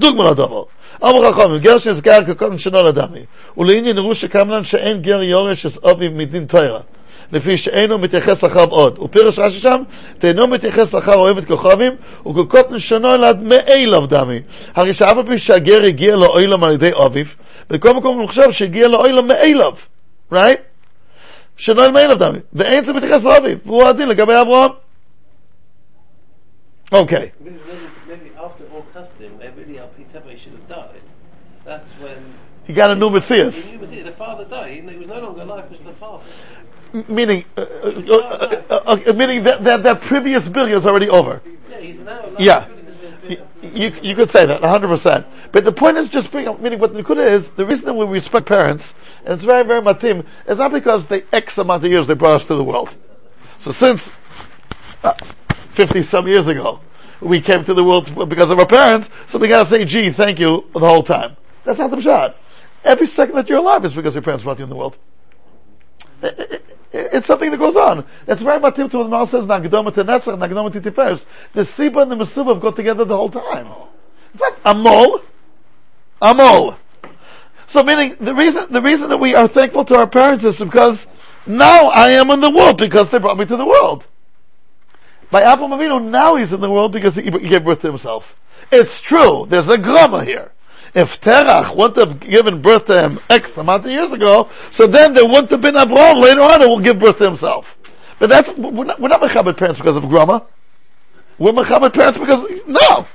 דוגמה 0.00 0.30
לדבר. 0.30 0.62
אמר 1.04 1.32
חכמים, 1.32 1.58
גר 1.58 1.78
שנסגר 1.78 2.24
כקודם 2.24 2.58
שנו 2.58 2.82
לדמי, 2.82 3.20
ולעניין 3.56 3.96
ירוש 3.96 4.20
שקמלן 4.20 4.64
שאין 4.64 5.02
גר 5.02 5.22
יורש 5.22 5.66
את 5.66 5.84
אביו 5.84 6.10
מדין 6.10 6.46
תוירה, 6.46 6.80
לפי 7.32 7.56
שאינו 7.56 7.98
מתייחס 7.98 8.42
לאחריו 8.42 8.68
עוד. 8.68 8.98
ופירש 8.98 9.38
רש"י 9.38 9.58
שם, 9.58 9.82
תאינו 10.18 10.46
מתייחס 10.46 10.94
לאחר 10.94 11.14
אוהב 11.14 11.38
את 11.38 11.44
כוכבים, 11.44 11.92
וכקוטן 12.26 12.78
שנו 12.78 13.14
אלעד 13.14 13.42
מאליו 13.42 14.06
דמי. 14.06 14.40
הרי 14.74 14.92
שאף 14.92 15.16
על 15.16 15.26
פי 15.26 15.38
שהגר 15.38 15.82
הגיע 15.82 16.16
לאוילם 16.16 16.64
על 16.64 16.74
ידי 16.74 16.90
אביו, 17.06 17.26
בכל 17.70 17.92
מקום 17.92 18.18
הוא 18.18 18.26
חושב 18.26 18.52
שהגיע 18.52 18.88
לאוילם 18.88 19.28
מאליו, 19.28 19.72
right? 20.32 20.60
שנו 21.56 21.84
אל 21.84 21.90
מאליו 21.90 22.18
דמי. 22.18 22.38
ואין 22.52 22.84
זה 22.84 22.92
מתייחס 22.92 23.24
לאביו, 23.24 23.58
והוא 23.66 23.84
הדין 23.84 24.08
לגבי 24.08 24.32
אברהם. 24.40 24.70
אוקיי. 26.92 27.30
He 32.66 32.72
got 32.72 32.90
a 32.90 32.96
new 32.96 33.10
Matthias. 33.10 33.70
he 33.70 33.76
was 33.76 33.90
the 33.90 34.12
father 34.18 34.44
died. 34.44 34.72
He 34.72 34.96
was 34.96 35.06
no 35.06 35.20
longer 35.20 35.42
alive 35.42 35.70
as 35.72 35.80
the 35.80 35.92
father. 35.92 36.25
Meaning, 37.08 37.44
uh, 37.56 37.60
uh, 37.60 37.64
uh, 37.64 38.74
uh, 38.86 39.00
uh, 39.06 39.12
meaning 39.12 39.44
that, 39.44 39.64
that 39.64 39.82
that 39.82 40.00
previous 40.00 40.46
billion 40.48 40.78
is 40.78 40.86
already 40.86 41.08
over. 41.08 41.42
Yeah, 41.70 41.80
he's 41.80 41.98
now. 42.00 42.32
Yeah. 42.38 42.68
You, 43.28 43.44
you, 43.62 43.92
you 44.02 44.14
could 44.14 44.30
say 44.30 44.46
that, 44.46 44.62
100%. 44.62 45.26
But 45.50 45.64
the 45.64 45.72
point 45.72 45.96
is 45.98 46.08
just 46.08 46.30
bring 46.30 46.46
up, 46.46 46.60
meaning 46.60 46.78
what 46.78 46.92
the 46.92 47.02
Nakuda 47.02 47.26
is, 47.26 47.48
the 47.56 47.66
reason 47.66 47.86
that 47.86 47.94
we 47.94 48.04
respect 48.06 48.46
parents, 48.46 48.84
and 49.24 49.34
it's 49.34 49.44
very, 49.44 49.64
very 49.66 49.82
matim, 49.82 50.24
is 50.46 50.58
not 50.58 50.72
because 50.72 51.06
they 51.06 51.24
X 51.32 51.58
amount 51.58 51.84
of 51.84 51.90
years 51.90 52.06
they 52.06 52.14
brought 52.14 52.40
us 52.40 52.46
to 52.46 52.54
the 52.54 52.62
world. 52.64 52.94
So 53.58 53.72
since 53.72 54.10
uh, 55.02 55.14
50 55.72 56.02
some 56.04 56.28
years 56.28 56.46
ago, 56.46 56.80
we 57.20 57.40
came 57.40 57.64
to 57.64 57.74
the 57.74 57.82
world 57.82 58.28
because 58.28 58.50
of 58.50 58.58
our 58.58 58.66
parents, 58.66 59.08
so 59.28 59.38
we 59.38 59.48
gotta 59.48 59.68
say, 59.68 59.84
gee, 59.84 60.10
thank 60.10 60.38
you 60.38 60.68
the 60.72 60.80
whole 60.80 61.02
time. 61.02 61.36
That's 61.64 61.78
not 61.78 61.90
the 61.90 62.00
shot. 62.00 62.36
Every 62.84 63.06
second 63.06 63.34
that 63.36 63.48
you're 63.48 63.58
alive 63.58 63.84
is 63.84 63.94
because 63.94 64.14
your 64.14 64.22
parents 64.22 64.44
brought 64.44 64.58
you 64.58 64.64
in 64.64 64.70
the 64.70 64.76
world. 64.76 64.96
It- 66.22 66.38
it- 66.38 66.52
it- 66.52 66.62
It's 67.12 67.26
something 67.26 67.50
that 67.50 67.58
goes 67.58 67.76
on. 67.76 68.04
It's 68.26 68.40
very 68.42 68.58
much 68.58 68.76
to 68.76 68.82
what 68.84 68.90
the 68.90 69.08
Mal 69.08 69.26
says, 69.26 69.44
Nagdoma 69.44 69.92
to 69.94 70.04
Netzach, 70.04 70.38
Nagdoma 70.38 70.72
to 70.72 70.80
Tifers. 70.80 71.26
The 71.52 71.62
Siba 71.62 72.02
and 72.02 72.10
the 72.10 72.16
Mesuba 72.16 72.54
have 72.54 72.60
got 72.60 72.74
together 72.74 73.04
the 73.04 73.16
whole 73.16 73.28
time. 73.28 73.68
It's 74.32 74.42
not 74.42 74.62
Amol. 74.64 75.22
Amol. 76.22 76.76
So 77.66 77.82
meaning, 77.82 78.16
the 78.20 78.34
reason, 78.34 78.66
the 78.70 78.80
reason 78.80 79.10
that 79.10 79.18
we 79.18 79.34
are 79.34 79.48
thankful 79.48 79.84
to 79.86 79.96
our 79.96 80.06
parents 80.06 80.44
is 80.44 80.56
because 80.56 81.06
now 81.46 81.88
I 81.88 82.12
am 82.12 82.30
in 82.30 82.40
the 82.40 82.50
world 82.50 82.78
because 82.78 83.10
they 83.10 83.18
brought 83.18 83.36
me 83.36 83.44
to 83.44 83.56
the 83.56 83.66
world. 83.66 84.06
By 85.30 85.42
Avram 85.42 85.76
Avinu, 85.76 86.02
now 86.02 86.36
he's 86.36 86.52
in 86.52 86.60
the 86.60 86.70
world 86.70 86.92
because 86.92 87.16
he, 87.16 87.22
he 87.22 87.48
gave 87.48 87.64
birth 87.64 87.82
to 87.82 87.88
himself. 87.88 88.36
It's 88.70 89.00
true. 89.00 89.46
There's 89.48 89.68
a 89.68 89.76
grama 89.76 90.24
here. 90.24 90.52
If 90.96 91.20
Terach 91.20 91.76
wouldn't 91.76 91.98
have 91.98 92.20
given 92.20 92.62
birth 92.62 92.86
to 92.86 93.02
him 93.02 93.20
X 93.28 93.54
amount 93.58 93.84
of 93.84 93.90
years 93.90 94.12
ago, 94.12 94.48
so 94.70 94.86
then 94.86 95.12
there 95.12 95.26
wouldn't 95.26 95.50
have 95.50 95.60
been 95.60 95.74
Avram 95.74 96.22
later 96.22 96.40
on 96.40 96.62
who 96.62 96.70
will 96.70 96.80
give 96.80 96.98
birth 96.98 97.18
to 97.18 97.24
himself. 97.26 97.76
But 98.18 98.30
that's, 98.30 98.50
we're 98.56 98.84
not, 98.84 98.98
we're 98.98 99.08
not 99.08 99.20
parents 99.58 99.78
because 99.78 99.96
of 99.96 100.08
grama. 100.08 100.46
We're 101.36 101.52
Mechabit 101.52 101.92
parents 101.92 102.18
because, 102.18 102.48
no. 102.66 103.06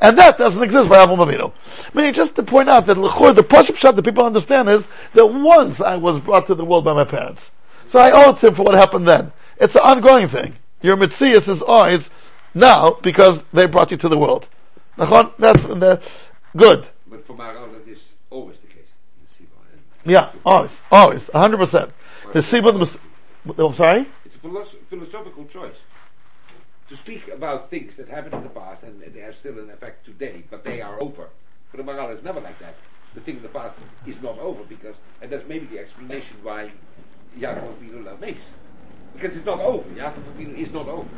And 0.00 0.16
that 0.16 0.38
doesn't 0.38 0.62
exist 0.62 0.88
by 0.88 1.04
Avram 1.04 1.18
Avinu. 1.18 1.52
Meaning 1.92 2.14
just 2.14 2.34
to 2.36 2.42
point 2.42 2.70
out 2.70 2.86
that 2.86 2.96
l'chor, 2.96 3.34
the 3.34 3.42
Pashup 3.42 3.76
shot 3.76 3.94
that 3.94 4.02
people 4.02 4.24
understand 4.24 4.70
is 4.70 4.86
that 5.12 5.26
once 5.26 5.82
I 5.82 5.98
was 5.98 6.18
brought 6.20 6.46
to 6.46 6.54
the 6.54 6.64
world 6.64 6.86
by 6.86 6.94
my 6.94 7.04
parents. 7.04 7.50
So 7.86 7.98
I 7.98 8.12
owe 8.12 8.30
it 8.30 8.38
to 8.38 8.48
him 8.48 8.54
for 8.54 8.62
what 8.62 8.74
happened 8.74 9.06
then. 9.06 9.30
It's 9.60 9.74
an 9.74 9.82
ongoing 9.82 10.28
thing. 10.28 10.56
Your 10.80 10.96
Mitzias 10.96 11.50
is 11.50 11.60
always 11.60 12.08
now 12.54 12.96
because 13.02 13.42
they 13.52 13.66
brought 13.66 13.90
you 13.90 13.98
to 13.98 14.08
the 14.08 14.16
world. 14.16 14.48
That's 14.96 15.66
good. 16.58 16.86
But 17.06 17.26
for 17.26 17.34
Maharal, 17.34 17.72
that 17.72 17.88
is 17.90 18.00
always 18.30 18.58
the 18.58 18.66
case. 18.66 18.84
eh? 19.40 19.44
Yeah, 20.04 20.32
always, 20.44 20.72
always, 20.90 21.26
100%. 21.28 21.90
The 22.32 22.42
the 22.42 22.72
Mus- 22.78 22.98
I'm 23.56 23.74
sorry? 23.74 24.06
It's 24.26 24.36
a 24.36 24.38
philosoph- 24.38 24.84
philosophical 24.90 25.46
choice. 25.46 25.80
To 26.88 26.96
speak 26.96 27.28
about 27.28 27.70
things 27.70 27.94
that 27.96 28.08
happened 28.08 28.34
in 28.34 28.42
the 28.42 28.48
past 28.48 28.82
and 28.82 29.00
they 29.14 29.20
are 29.20 29.32
still 29.32 29.58
in 29.58 29.70
effect 29.70 30.04
today, 30.04 30.42
but 30.50 30.64
they 30.64 30.80
are 30.82 31.00
over. 31.02 31.28
For 31.70 31.76
the 31.76 31.82
Maharal, 31.82 32.12
it's 32.12 32.22
never 32.22 32.40
like 32.40 32.58
that. 32.60 32.74
The 33.14 33.20
thing 33.20 33.36
in 33.36 33.42
the 33.42 33.48
past 33.48 33.74
is 34.06 34.20
not 34.22 34.38
over 34.38 34.62
because, 34.64 34.96
and 35.22 35.30
that's 35.30 35.46
maybe 35.48 35.66
the 35.66 35.78
explanation 35.78 36.36
why 36.42 36.70
Yaakov 37.38 37.74
Avinu 37.76 38.20
Mace. 38.20 38.50
Because 39.14 39.36
it's 39.36 39.46
not 39.46 39.60
over. 39.60 39.88
Yaakov 39.90 40.22
Avinu 40.36 40.56
is 40.56 40.72
not 40.72 40.88
over. 40.88 41.08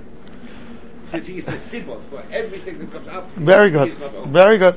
Since 1.10 1.26
he 1.26 1.38
is 1.38 1.44
the 1.44 1.58
symbol 1.58 2.00
for 2.10 2.22
everything 2.30 2.78
that 2.78 2.92
comes 2.92 3.08
out. 3.08 3.28
Very 3.36 3.70
good. 3.70 3.88
He 3.88 3.94
is 3.94 4.00
not 4.00 4.14
over. 4.14 4.30
Very 4.30 4.58
good. 4.58 4.76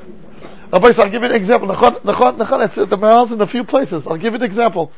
Rabbi, 0.71 0.87
I'll 0.87 1.09
give 1.09 1.21
you 1.21 1.29
an 1.29 1.35
example. 1.35 1.67
Nachon, 1.67 2.01
nachon, 2.01 2.37
nachon, 2.37 2.65
it's, 2.65 2.75
the 2.75 2.97
Maharal's 2.97 3.31
in 3.31 3.39
a 3.41 3.47
few 3.47 3.63
places. 3.63 4.07
I'll 4.07 4.17
give 4.17 4.33
you 4.33 4.39
an 4.39 4.43
example. 4.43 4.91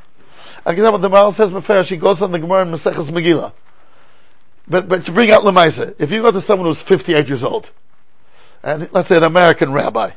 An 0.66 0.74
example, 0.74 1.00
the 1.00 1.10
Maharal 1.10 1.36
says 1.36 1.52
before 1.52 1.84
she 1.84 1.98
goes 1.98 2.22
on 2.22 2.32
the 2.32 2.40
Gemara 2.40 2.62
in 2.62 2.72
Maseches 2.72 3.10
Megillah. 3.10 3.52
But, 4.68 4.88
but 4.88 5.06
to 5.06 5.12
bring 5.12 5.30
out 5.32 5.44
Lemaisa, 5.44 5.96
if 6.00 6.10
you 6.10 6.22
go 6.22 6.32
to 6.32 6.42
someone 6.42 6.68
who's 6.68 6.82
58 6.82 7.28
years 7.28 7.44
old, 7.44 7.70
and 8.64 8.90
let's 8.94 9.10
say 9.10 9.18
an 9.18 9.24
American 9.24 9.74
rabbi, 9.74 10.12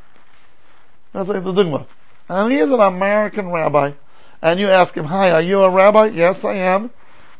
let's 1.12 1.28
say 1.28 1.40
the 1.40 1.52
Dugma, 1.52 1.86
and 2.28 2.52
he 2.52 2.58
is 2.58 2.70
an 2.70 2.80
American 2.80 3.48
rabbi, 3.48 3.92
and 4.40 4.58
you 4.58 4.68
ask 4.68 4.96
him, 4.96 5.04
hi, 5.04 5.32
are 5.32 5.42
you 5.42 5.62
a 5.62 5.70
rabbi? 5.70 6.06
Yes, 6.06 6.44
I 6.44 6.54
am. 6.54 6.90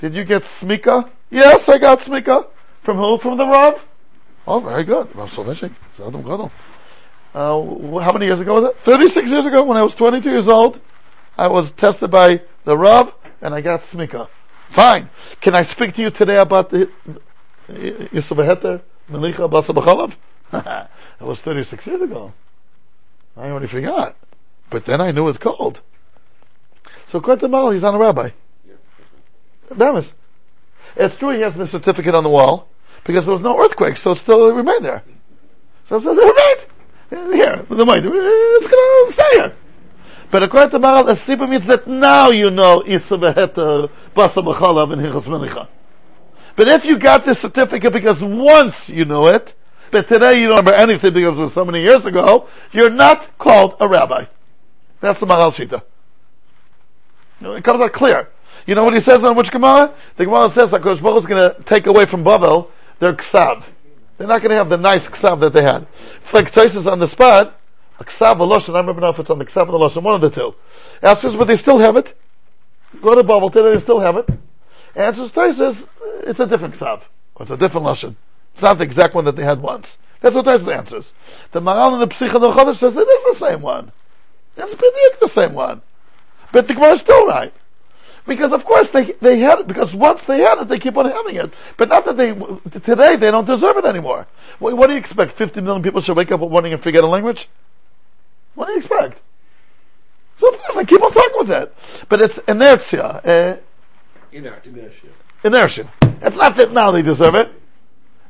Did 0.01 0.15
you 0.15 0.25
get 0.25 0.43
smika? 0.43 1.09
Yes, 1.31 1.69
I 1.69 1.79
got 1.79 2.01
smika. 2.01 2.47
From 2.89 2.97
who? 2.97 3.19
From 3.19 3.37
the 3.37 3.47
Rav? 3.47 3.85
Oh, 4.47 4.61
very 4.61 4.83
good. 4.83 5.15
Rav 5.15 5.31
Soloveitchik. 5.31 5.75
Zadam 5.99 6.23
Gadol. 6.23 6.51
Uh, 7.35 7.99
how 7.99 8.13
many 8.13 8.25
years 8.25 8.41
ago 8.41 8.63
was 8.63 8.71
it? 8.71 8.79
36 8.79 9.29
years 9.29 9.45
ago, 9.45 9.63
when 9.63 9.77
I 9.77 9.83
was 9.83 9.95
22 9.95 10.31
years 10.31 10.49
old, 10.49 10.81
I 11.37 11.49
was 11.49 11.71
tested 11.73 12.11
by 12.11 12.41
the 12.65 12.79
Rav, 12.79 13.13
and 13.43 13.55
I 13.55 13.61
got 13.61 13.83
smika. 13.83 14.31
Fine. 14.71 15.11
Can 15.43 15.55
I 15.55 15.65
speak 15.65 15.97
to 15.97 16.01
you 16.01 16.11
today 16.11 16.39
about 16.39 16.71
the 16.71 16.91
Yisuf 17.69 18.39
Heter, 18.39 18.81
Melicha 19.11 19.51
Basa 19.51 19.75
B'chalav? 19.75 20.15
That 21.19 21.27
was 21.27 21.41
36 21.43 21.87
years 21.87 22.01
ago. 22.01 22.33
I 23.37 23.51
already 23.51 23.67
forgot. 23.67 24.17
But 24.71 24.87
then 24.87 25.03
I 25.03 25.11
knew 25.11 25.29
it's 25.29 25.37
cold. 25.37 25.83
So 27.09 27.19
according 27.19 27.41
to 27.41 27.49
Mal, 27.49 27.71
he's 27.71 27.83
not 27.83 27.95
a 27.95 27.99
rabbi. 27.99 28.31
Bemis. 29.77 30.11
It's 30.97 31.17
true 31.17 31.35
he 31.35 31.43
has 31.43 31.55
the 31.55 31.67
certificate 31.67 32.15
on 32.15 32.25
the 32.25 32.31
wall, 32.31 32.67
because 33.05 33.27
there 33.27 33.33
was 33.33 33.43
no 33.43 33.59
earthquake, 33.59 33.97
so 33.97 34.13
it 34.13 34.19
still 34.19 34.53
remained 34.55 34.85
there. 34.85 35.03
So 35.85 35.97
it 35.97 36.03
says, 36.03 36.17
right, 36.17 36.67
here, 37.11 37.65
the 37.69 37.85
might, 37.85 38.05
it's 38.05 38.67
gonna 38.67 39.13
stay 39.13 39.41
here. 39.41 39.55
But 40.31 40.43
according 40.43 40.71
to 40.71 40.79
Maharal, 40.79 41.09
a 41.09 41.17
sipa 41.17 41.47
means 41.47 41.65
that 41.67 41.87
now 41.87 42.31
you 42.31 42.51
know 42.51 42.83
Isa 42.87 43.17
Beheter, 43.17 43.91
Basa 44.15 44.45
B'chalav, 44.45 44.93
and 44.93 45.01
Hichas. 45.01 45.69
But 46.55 46.69
if 46.69 46.85
you 46.85 46.99
got 46.99 47.25
this 47.25 47.39
certificate 47.39 47.93
because 47.93 48.23
once 48.23 48.91
you 48.91 49.07
know 49.07 49.29
it, 49.29 49.55
but 49.91 50.07
today 50.09 50.41
you 50.41 50.49
don't 50.49 50.59
remember 50.59 50.75
anything 50.75 51.15
because 51.15 51.39
it 51.39 51.41
was 51.41 51.55
so 51.55 51.65
many 51.65 51.83
years 51.83 52.05
ago, 52.05 52.49
you're 52.73 52.91
not 52.91 53.39
called 53.39 53.77
a 53.81 53.89
rabbi. 53.89 54.27
That's 55.01 55.21
the 55.21 55.27
Maharal 55.27 55.53
Shita. 55.53 55.83
It 57.57 57.65
comes 57.65 57.81
out 57.81 57.93
clear. 57.93 58.29
You 58.67 58.75
know 58.75 58.85
what 58.85 58.93
he 58.93 59.01
says 59.01 59.25
on 59.25 59.37
which 59.37 59.51
Gemara? 59.51 59.95
The 60.17 60.27
Gemara 60.27 60.51
says 60.51 60.71
that 60.73 60.83
Kosh 60.83 60.99
is 60.99 61.27
going 61.27 61.27
to 61.27 61.57
take 61.65 61.87
away 61.87 62.05
from 62.05 62.23
Babel 62.23 62.71
their 62.99 63.15
ksav. 63.15 63.65
They're 64.17 64.27
not 64.27 64.41
going 64.41 64.51
to 64.51 64.57
have 64.57 64.69
the 64.69 64.77
nice 64.77 65.07
ksav 65.07 65.41
that 65.41 65.53
they 65.53 65.63
had. 65.63 65.87
It's 66.25 66.33
like 66.33 66.53
Tosfos 66.53 66.91
on 66.91 66.99
the 66.99 67.09
spot, 67.09 67.59
a 67.99 68.05
ksav 68.05 68.41
or 68.41 68.47
lashon. 68.49 68.75
I 68.75 68.81
remember 68.81 69.01
now 69.01 69.11
if 69.11 69.19
it's 69.19 69.31
on 69.31 69.39
the 69.39 69.47
ksav 69.47 69.69
or 69.69 69.73
the 69.73 69.79
lashon, 69.79 70.03
one 70.03 70.15
of 70.15 70.21
the 70.21 70.31
two. 70.31 70.55
Answers, 71.03 71.37
but 71.37 71.47
they 71.47 71.57
still 71.57 71.79
have 71.79 71.97
it. 71.97 72.17
Go 73.01 73.15
to 73.15 73.23
Babel 73.23 73.51
today, 73.51 73.75
they 73.75 73.81
still 73.81 74.01
have 74.01 74.17
it. 74.17 74.29
Answers 74.95 75.31
Tosfos, 75.31 75.87
it's 76.23 76.41
a 76.41 76.47
different 76.47 76.75
ksav. 76.75 77.03
Or 77.35 77.43
it's 77.43 77.51
a 77.51 77.57
different 77.57 77.87
lashon. 77.87 78.17
It's 78.55 78.63
not 78.63 78.79
the 78.79 78.85
exact 78.85 79.15
one 79.15 79.25
that 79.27 79.37
they 79.37 79.45
had 79.45 79.61
once. 79.61 79.99
That's 80.21 80.35
what 80.35 80.47
Tosfos 80.47 80.75
answers. 80.75 81.13
The 81.53 81.61
Maharal 81.61 82.01
and 82.01 82.03
the 82.03 82.15
Psicha 82.15 82.35
of 82.35 82.55
Chodesh 82.55 82.77
says 82.77 82.97
it 82.97 83.01
is 83.01 83.39
the 83.39 83.47
same 83.47 83.63
one. 83.63 83.93
It's 84.57 84.75
B'diuk 84.75 85.21
the 85.21 85.29
same 85.29 85.55
one. 85.55 85.83
But 86.53 86.67
the 86.67 86.75
Gemara 86.75 86.95
is 86.95 87.01
still 87.01 87.27
right. 87.27 87.53
Because 88.29 88.53
of 88.53 88.63
course 88.67 88.91
they, 88.91 89.13
they 89.23 89.39
had 89.39 89.61
it, 89.61 89.67
because 89.67 89.95
once 89.95 90.25
they 90.25 90.41
had 90.41 90.59
it, 90.59 90.69
they 90.69 90.79
keep 90.79 90.99
on 90.99 91.11
having 91.11 91.37
it. 91.37 91.51
But 91.79 91.89
not 91.89 92.05
that 92.05 92.19
they, 92.19 92.35
today 92.81 93.17
they 93.17 93.31
don't 93.31 93.47
deserve 93.47 93.79
it 93.79 93.87
anymore. 93.87 94.27
What, 94.59 94.77
what 94.77 94.89
do 94.89 94.93
you 94.93 94.99
expect? 94.99 95.33
50 95.33 95.63
million 95.63 95.83
people 95.83 96.03
should 96.03 96.15
wake 96.15 96.31
up 96.31 96.41
one 96.41 96.51
morning 96.51 96.75
and 96.75 96.83
forget 96.83 97.03
a 97.03 97.07
language? 97.07 97.49
What 98.55 98.67
do 98.67 98.73
you 98.73 98.79
expect? 98.79 99.19
So 100.37 100.49
of 100.49 100.59
course 100.59 100.77
they 100.77 100.85
keep 100.85 101.03
on 101.03 101.11
talking 101.11 101.39
with 101.39 101.51
it. 101.51 101.75
But 102.11 102.21
it's 102.21 102.39
inertia, 102.47 103.03
uh, 103.03 103.57
Inert. 104.31 104.67
inertia. 105.43 105.91
It's 106.21 106.37
not 106.37 106.55
that 106.57 106.71
now 106.73 106.91
they 106.91 107.01
deserve 107.01 107.35
it. 107.35 107.51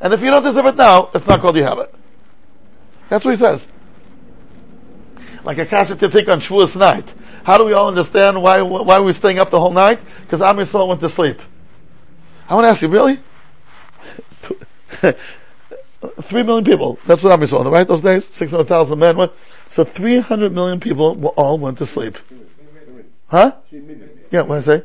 And 0.00 0.12
if 0.12 0.22
you 0.22 0.30
don't 0.30 0.44
deserve 0.44 0.66
it 0.66 0.76
now, 0.76 1.10
it's 1.12 1.26
not 1.26 1.40
called 1.40 1.56
you 1.56 1.64
have 1.64 1.78
it. 1.78 1.92
That's 3.10 3.24
what 3.24 3.32
he 3.32 3.36
says. 3.36 3.66
Like 5.42 5.58
a 5.58 5.66
kasha 5.66 5.96
to 5.96 6.08
think 6.08 6.28
on 6.28 6.40
Shavuos 6.40 6.76
night. 6.76 7.12
How 7.48 7.56
do 7.56 7.64
we 7.64 7.72
all 7.72 7.88
understand 7.88 8.42
why 8.42 8.60
why 8.60 8.98
we're 8.98 9.14
staying 9.14 9.38
up 9.38 9.48
the 9.48 9.58
whole 9.58 9.72
night? 9.72 10.00
Because 10.20 10.42
Am 10.42 10.58
Yisrael 10.58 10.86
went 10.86 11.00
to 11.00 11.08
sleep. 11.08 11.40
I 12.46 12.54
want 12.54 12.66
to 12.66 12.68
ask 12.68 12.82
you, 12.82 12.88
really? 12.88 13.20
three 16.24 16.42
million 16.42 16.62
people. 16.62 16.98
That's 17.06 17.22
what 17.22 17.32
I 17.32 17.46
saw, 17.46 17.66
right? 17.66 17.88
Those 17.88 18.02
days, 18.02 18.26
six 18.34 18.50
hundred 18.50 18.68
thousand 18.68 18.98
men. 18.98 19.16
What? 19.16 19.34
So 19.70 19.82
three 19.82 20.18
hundred 20.18 20.52
million 20.52 20.78
people 20.78 21.24
all 21.38 21.56
went 21.56 21.78
to 21.78 21.86
sleep. 21.86 22.18
Huh? 23.28 23.52
Yeah, 24.30 24.42
what 24.42 24.58
I 24.58 24.60
say? 24.60 24.82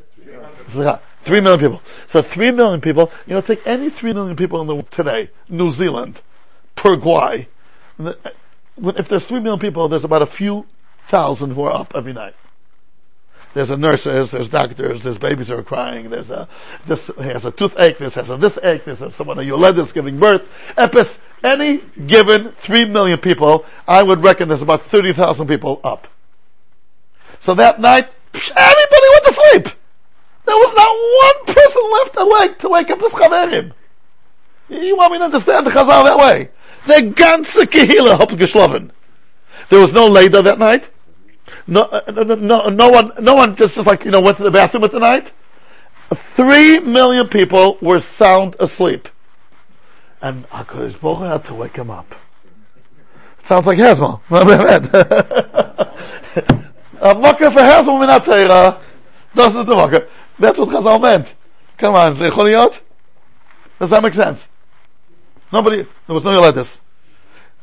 Three 1.26 1.42
million 1.42 1.60
people. 1.60 1.82
So 2.08 2.22
three 2.22 2.52
million 2.52 2.80
people. 2.80 3.12
You 3.28 3.34
know, 3.34 3.42
take 3.42 3.68
any 3.68 3.90
three 3.90 4.14
million 4.14 4.38
people 4.38 4.62
in 4.62 4.68
the 4.68 4.76
world 4.76 4.90
today, 4.90 5.32
New 5.50 5.70
Zealand, 5.70 6.22
Paraguay. 6.76 7.50
If 8.00 9.10
there's 9.10 9.26
three 9.26 9.42
million 9.42 9.60
people, 9.60 9.90
there's 9.90 10.06
about 10.06 10.22
a 10.22 10.26
few 10.26 10.66
thousand 11.10 11.52
who 11.52 11.64
are 11.64 11.74
up 11.74 11.92
every 11.94 12.14
night. 12.14 12.36
There's 13.54 13.70
a 13.70 13.78
nurses, 13.78 14.32
there's 14.32 14.50
doctors, 14.50 15.04
there's 15.04 15.20
babies 15.20 15.50
who 15.50 15.56
are 15.56 15.64
crying, 15.64 16.10
there's 16.10 16.32
a, 16.32 16.48
this 16.88 17.08
has 17.20 17.46
a 17.46 17.52
toothache, 17.52 18.00
this 18.00 18.16
has 18.16 18.32
a 18.32 18.38
this 18.38 18.58
ache, 18.64 18.86
this 18.86 19.00
has 19.00 19.14
someone, 19.14 19.38
a 19.38 19.44
Yoledis 19.44 19.94
giving 19.94 20.18
birth. 20.18 20.42
Epis, 20.76 21.16
any 21.44 21.78
given 22.08 22.52
three 22.54 22.86
million 22.86 23.20
people, 23.20 23.66
I 23.88 24.02
would 24.02 24.24
reckon 24.24 24.48
there's 24.48 24.64
about 24.64 24.88
30,000 24.88 25.48
people 25.48 25.80
up. 25.84 26.08
So 27.40 27.54
that 27.56 27.80
night, 27.80 28.10
everybody 28.34 29.08
went 29.12 29.26
to 29.26 29.34
sleep. 29.34 29.68
There 30.46 30.56
was 30.56 30.74
not 30.76 31.46
one 31.46 31.56
person 31.56 31.92
left 31.92 32.16
awake 32.18 32.60
to 32.60 32.70
wake 32.70 32.90
up 32.90 33.02
his 33.02 33.12
chaverim. 33.12 33.74
You 34.70 34.98
want 34.98 35.12
me 35.12 35.20
to 35.20 35.26
understand 35.26 35.66
the 35.66 35.72
chazal 35.72 36.06
that 36.06 36.18
way? 36.18 36.50
The 36.88 37.14
ganze 37.14 37.66
kehila 37.68 38.18
hat 38.18 38.30
geschlafen. 38.30 38.92
There 39.70 39.80
was 39.80 39.94
no 39.94 40.08
leda 40.08 40.42
that 40.42 40.60
night. 40.60 40.90
Uh, 41.68 42.02
no, 42.12 42.36
no, 42.36 42.70
no 42.70 42.90
one, 42.90 43.12
no 43.20 43.36
one 43.36 43.56
just, 43.56 43.78
like, 43.78 44.04
you 44.06 44.12
know, 44.12 44.22
went 44.22 44.38
to 44.38 44.44
the 44.44 44.52
bathroom 44.52 44.84
at 44.84 44.92
the 44.92 45.00
night. 45.00 45.32
Three 46.36 46.80
million 46.80 47.28
people 47.28 47.78
were 47.82 48.00
sound 48.00 48.56
asleep. 48.60 49.08
And 50.22 50.48
HaKadosh 50.50 51.00
Baruch 51.00 51.20
had 51.20 51.46
to 51.46 51.54
wake 51.54 51.76
him 51.76 51.90
up. 51.90 52.14
Sounds 53.48 53.68
like 53.68 53.78
Hezmal. 53.78 54.22
A 57.02 57.16
mocker 57.16 57.52
for 57.52 57.60
Hezmal 57.60 58.00
min 58.00 58.10
ha 58.10 58.82
Doesn't 59.36 59.66
the 59.66 59.76
mocker. 59.76 60.08
That's 60.40 60.58
what 60.58 60.70
Chazal 60.70 61.02
meant. 61.02 61.28
Come 61.78 61.96
on, 61.96 62.16
say 62.16 62.30
Choliot. 62.30 62.80
Does 63.80 63.90
that 63.90 64.02
make 64.02 64.14
sense? 64.14 64.48
Nobody, 65.52 65.84
there 66.08 66.14
was 66.14 66.24
no 66.24 66.32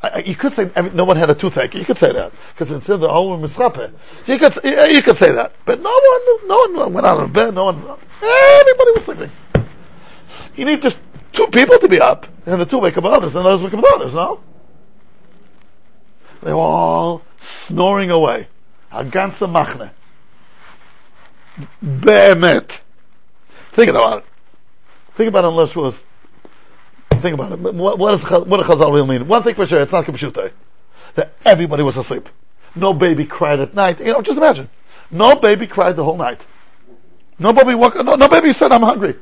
Yoledis. 0.03 0.27
You 0.27 0.35
could 0.35 0.55
say 0.55 0.71
I 0.77 0.83
mean, 0.83 0.95
no 0.97 1.05
one 1.05 1.17
had 1.17 1.31
a 1.31 1.35
toothache. 1.35 1.75
You 1.75 1.85
could 1.85 1.99
say 1.99 2.13
that 2.13 2.33
because 2.53 2.71
it's 2.71 2.89
in 2.89 3.01
the 3.01 3.09
whole 3.09 3.39
mischape. 3.39 3.93
You 4.27 4.39
could 4.39 4.59
you 4.65 5.03
could 5.03 5.17
say 5.17 5.33
that, 5.33 5.53
but 5.65 5.81
no 5.81 5.91
one 5.91 6.49
no 6.49 6.85
one 6.85 6.93
went 6.93 7.07
out 7.07 7.21
of 7.21 7.33
bed. 7.33 7.55
No 7.55 7.67
one 7.67 7.77
everybody 8.23 8.91
was 8.93 9.05
sleeping. 9.05 9.31
You 10.57 10.65
need 10.65 10.83
just 10.83 10.99
two 11.33 11.47
people 11.49 11.79
to 11.79 11.89
be 11.89 12.01
up, 12.01 12.27
and 12.47 12.61
the 12.61 12.67
two 12.67 12.79
wake 12.79 12.97
up 12.97 13.05
others, 13.05 13.35
and 13.35 13.47
others 13.47 13.63
wake 13.63 13.75
up 13.75 13.85
others. 13.95 14.15
No, 14.15 14.41
they 16.43 16.53
were 16.53 16.59
all 16.59 17.23
snoring 17.41 18.11
away. 18.11 18.49
A 18.93 19.05
ganze 19.05 19.47
machne. 19.49 19.91
Behemet. 21.85 22.81
Think 23.73 23.91
about 23.91 24.19
it. 24.19 24.25
Think 25.15 25.29
about 25.29 25.45
it 25.45 25.49
unless 25.49 25.71
it 25.71 25.77
was 25.77 26.03
think 27.22 27.34
about 27.34 27.52
it. 27.52 27.60
What, 27.60 27.98
what, 27.98 28.14
is, 28.14 28.24
what 28.24 28.58
does 28.58 28.68
Chazal 28.68 28.94
really 28.94 29.08
mean? 29.08 29.28
One 29.28 29.44
thing 29.44 29.56
for 29.56 29.66
sure, 29.66 29.82
it's 29.82 29.92
not 29.92 30.06
Kibbushute. 30.06 30.52
That 31.16 31.34
everybody 31.46 31.84
was 31.84 31.98
asleep. 31.98 32.30
No 32.76 32.94
baby 32.94 33.26
cried 33.26 33.60
at 33.60 33.74
night. 33.74 34.00
You 34.00 34.08
know, 34.08 34.22
just 34.22 34.38
imagine. 34.38 34.70
No 35.12 35.36
baby 35.36 35.68
cried 35.68 35.96
the 35.96 36.04
whole 36.04 36.18
night. 36.18 36.46
No 37.40 37.54
baby 37.54 37.76
woke, 37.76 37.96
no, 37.96 38.16
no 38.16 38.28
baby 38.28 38.54
said, 38.54 38.72
I'm 38.72 38.82
hungry. 38.82 39.16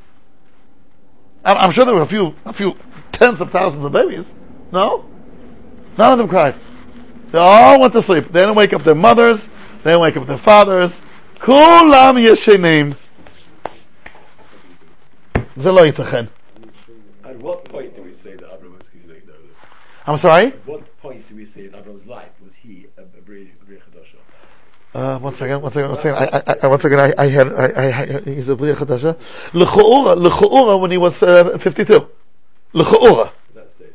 I'm, 1.46 1.58
I'm, 1.58 1.72
sure 1.72 1.86
there 1.86 1.96
were 1.96 2.02
a 2.02 2.08
few, 2.08 2.36
a 2.46 2.54
few 2.54 2.76
tens 3.12 3.42
of 3.42 3.52
thousands 3.52 3.84
of 3.86 3.92
babies. 3.92 4.26
No? 4.72 5.06
None 5.98 6.14
of 6.14 6.18
them 6.18 6.28
cried. 6.28 6.56
They 7.32 7.40
all 7.40 7.80
went 7.82 7.94
to 7.94 8.04
sleep. 8.04 8.26
They 8.26 8.40
didn't 8.40 8.56
wake 8.56 8.74
up 8.74 8.84
their 8.84 8.96
mothers. 8.96 9.42
They 9.84 9.92
didn't 9.92 10.02
wake 10.02 10.18
up 10.18 10.28
their 10.28 10.38
fathers. 10.38 10.92
Kulam 11.40 12.16
yeshenim. 12.24 12.96
זה 15.56 15.72
לא 15.72 15.86
ייתכן. 15.86 16.26
At 17.24 17.38
what 17.38 17.67
I'm 20.09 20.19
sorry? 20.19 20.51
What 20.65 20.99
point 21.01 21.29
do 21.29 21.37
we 21.37 21.45
say 21.47 21.67
in 21.67 21.75
Abraham's 21.75 22.07
life 22.07 22.31
was 22.43 22.53
he 22.63 22.87
a, 22.97 23.03
a 23.03 23.23
Bri? 23.23 23.53
Uh, 24.95 25.19
one 25.19 25.35
second, 25.35 25.61
one 25.61 25.71
second, 25.71 25.91
one 25.91 26.01
second. 26.01 26.15
I, 26.15 26.43
I, 26.47 26.57
I, 26.63 26.67
one 26.67 26.81
second. 26.81 26.99
I, 26.99 27.15
I 27.19 27.27
had, 27.27 27.53
I, 27.53 27.67
I, 27.91 28.21
he's 28.23 28.49
a 28.49 28.57
Bria 28.57 28.75
Chadasha. 28.75 29.19
L'cha'ura, 29.53 30.17
l'cha'ura 30.17 30.81
when 30.81 30.91
he 30.91 30.97
was 30.97 31.23
uh, 31.23 31.59
52. 31.59 32.09
L'cha'ura. 32.73 33.31
That 33.55 33.69
stage. 33.77 33.89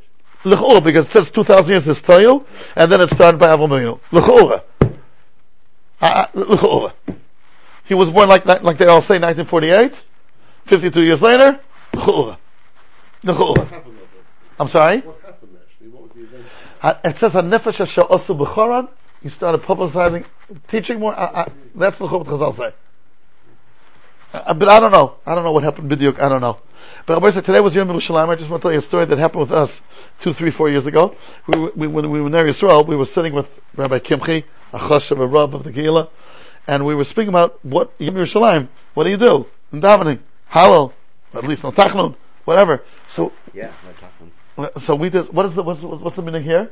L'cha'ura, 0.46 0.84
because 0.84 1.08
it 1.08 1.12
says 1.12 1.32
2,000 1.32 1.72
years 1.72 1.88
is 1.88 2.00
Tayu, 2.00 2.46
and 2.76 2.92
then 2.92 3.02
it 3.02 3.10
started 3.10 3.40
by 3.40 3.48
Avram 3.48 3.70
Avinu. 3.70 4.00
L'cha'ura. 4.12 4.62
Uh, 6.00 6.28
l'cha'ura. 6.36 6.94
He 7.86 7.96
was 7.96 8.12
born 8.12 8.30
like, 8.30 8.46
like 8.46 8.78
they 8.78 8.86
all 8.86 9.02
say, 9.02 9.18
1948. 9.20 10.00
52 10.68 11.02
years 11.02 11.24
later, 11.24 11.60
l'cha'ura. 11.96 12.38
I'm 14.60 14.68
sorry? 14.70 15.00
What 15.00 15.20
happened 15.22 15.58
actually? 15.60 15.90
What 15.90 16.04
was 16.04 16.12
the 16.14 16.22
event? 16.22 16.46
Uh, 16.46 16.73
It 16.84 17.18
says, 17.18 17.32
"Hanefesh 17.32 17.80
asher 17.80 18.04
osu 18.04 18.38
b'choran." 18.38 18.90
He 19.22 19.30
started 19.30 19.62
publicizing, 19.62 20.26
teaching 20.68 21.00
more. 21.00 21.18
Uh, 21.18 21.32
uh, 21.32 21.50
that's 21.76 21.98
the 21.98 22.08
Chubot 22.08 22.26
Chazal 22.26 22.58
say. 22.58 22.74
Uh, 24.34 24.54
but 24.54 24.68
I 24.68 24.82
don't 24.82 24.92
know. 24.92 25.16
I 25.26 25.34
don't 25.34 25.46
know 25.46 25.54
what 25.54 25.64
happened 25.64 25.90
B'diuk. 25.90 26.20
I 26.20 26.28
don't 26.28 26.42
know. 26.42 26.58
But 27.06 27.14
Rabbi 27.14 27.32
said 27.32 27.46
today 27.46 27.62
was 27.62 27.74
Yom 27.74 27.88
Yerushalayim. 27.88 28.28
I 28.28 28.36
just 28.36 28.50
want 28.50 28.62
to 28.62 28.66
tell 28.66 28.72
you 28.74 28.80
a 28.80 28.82
story 28.82 29.06
that 29.06 29.18
happened 29.18 29.42
with 29.42 29.54
us 29.54 29.80
two, 30.20 30.34
three, 30.34 30.52
four 30.52 30.70
years 30.70 30.86
ago. 30.86 31.16
We, 31.48 31.60
we, 31.70 31.88
when 31.88 32.10
we 32.10 32.20
were 32.20 32.28
in 32.28 32.48
Israel, 32.48 32.84
we 32.84 32.98
were 32.98 33.06
sitting 33.06 33.34
with 33.34 33.48
Rabbi 33.76 34.00
Kimchi, 34.00 34.44
a 34.74 34.80
chashav, 34.80 35.22
a 35.22 35.28
rab 35.28 35.56
of 35.56 35.64
the 35.64 35.72
Gila, 35.72 36.10
and 36.68 36.86
we 36.86 36.96
were 36.96 37.06
speaking 37.06 37.30
about 37.30 37.64
what 37.64 37.94
Yom 38.00 38.16
Yerushalayim. 38.16 38.68
What 38.94 39.06
do 39.06 39.10
you 39.10 39.18
do 39.18 39.46
in 39.72 39.80
davening? 39.80 40.20
Hallel, 40.52 40.92
at 41.34 41.46
least 41.46 41.64
no 41.64 41.72
tachnun, 41.72 42.16
whatever. 42.44 42.84
So 43.08 43.32
Yeah, 43.54 43.72
no 43.86 44.08
one. 44.20 44.32
So 44.80 44.96
we 44.96 45.10
did. 45.10 45.34
What 45.34 45.46
is 45.46 45.56
the 45.56 45.64
what's 45.64 45.82
the, 45.82 45.88
what's 45.88 46.16
the 46.16 46.22
meaning 46.22 46.44
here? 46.44 46.70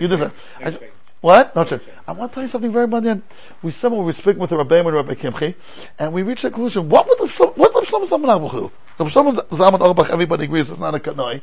You 0.00 0.08
that. 0.08 0.32
I 0.58 0.78
what? 1.24 1.56
No, 1.56 1.64
check. 1.64 1.80
I 2.06 2.12
want 2.12 2.32
to 2.32 2.34
tell 2.34 2.42
you 2.42 2.50
something 2.50 2.70
very 2.70 2.84
important. 2.84 3.24
We 3.62 3.70
someone 3.70 4.00
we 4.00 4.06
were 4.06 4.12
speaking 4.12 4.40
with 4.40 4.50
the 4.50 4.58
Rabbi 4.58 4.76
and 4.76 4.92
Rabbi 4.92 5.14
Kimchi, 5.14 5.54
and 5.98 6.12
we 6.12 6.22
reached 6.22 6.44
a 6.44 6.50
conclusion. 6.50 6.90
What 6.90 7.08
would 7.08 7.18
the 7.18 7.32
Shlomo- 7.32 7.56
what 7.56 7.74
would 7.74 7.84
Shlomo 7.84 8.06
Zalman 8.06 8.50
do? 8.52 8.70
The 8.98 9.04
Shlomo 9.04 9.48
Zalman 9.48 9.80
Auerbach, 9.80 10.10
everybody 10.10 10.44
agrees, 10.44 10.70
is 10.70 10.78
not 10.78 10.94
a 10.94 10.98
kanoi, 10.98 11.40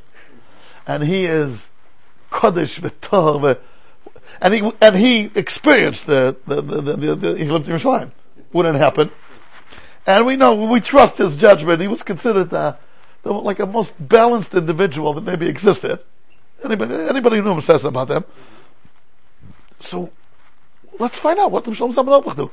and 0.86 1.02
he 1.02 1.26
is 1.26 1.60
kodesh 2.32 2.80
v'tor, 2.80 3.58
and 4.39 4.54
he 4.54 4.72
and 4.82 4.95
he 4.95 5.32
experienced 5.34 6.06
the 6.06 6.38
the, 6.45 6.62
the, 6.62 6.82
the, 6.82 6.95
the, 6.95 7.16
the 7.16 7.38
he 7.39 7.45
lived 7.45 7.68
in 7.68 7.76
Yerushalayim. 7.76 8.12
Wouldn't 8.54 8.78
happen, 8.78 9.10
and 10.06 10.28
we 10.28 10.36
know 10.36 10.54
we 10.54 10.80
trust 10.80 11.18
his 11.18 11.36
judgment. 11.38 11.82
He 11.82 11.88
was 11.88 12.04
considered 12.04 12.52
the, 12.52 12.78
the 13.24 13.32
like 13.32 13.59
a 13.59 13.65
most 13.65 13.93
balanced 13.99 14.53
individual 14.53 15.13
that 15.13 15.24
maybe 15.24 15.47
existed. 15.47 15.99
Anybody, 16.63 16.93
anybody 16.93 17.38
who 17.38 17.43
knew 17.43 17.51
him 17.51 17.61
says 17.61 17.84
about 17.84 18.07
them. 18.07 18.24
So, 19.80 20.11
let's 20.99 21.17
find 21.17 21.39
out 21.39 21.51
what 21.51 21.65
the 21.65 21.74
Shalom 21.74 21.97
Auerbach 21.97 22.38
do. 22.38 22.51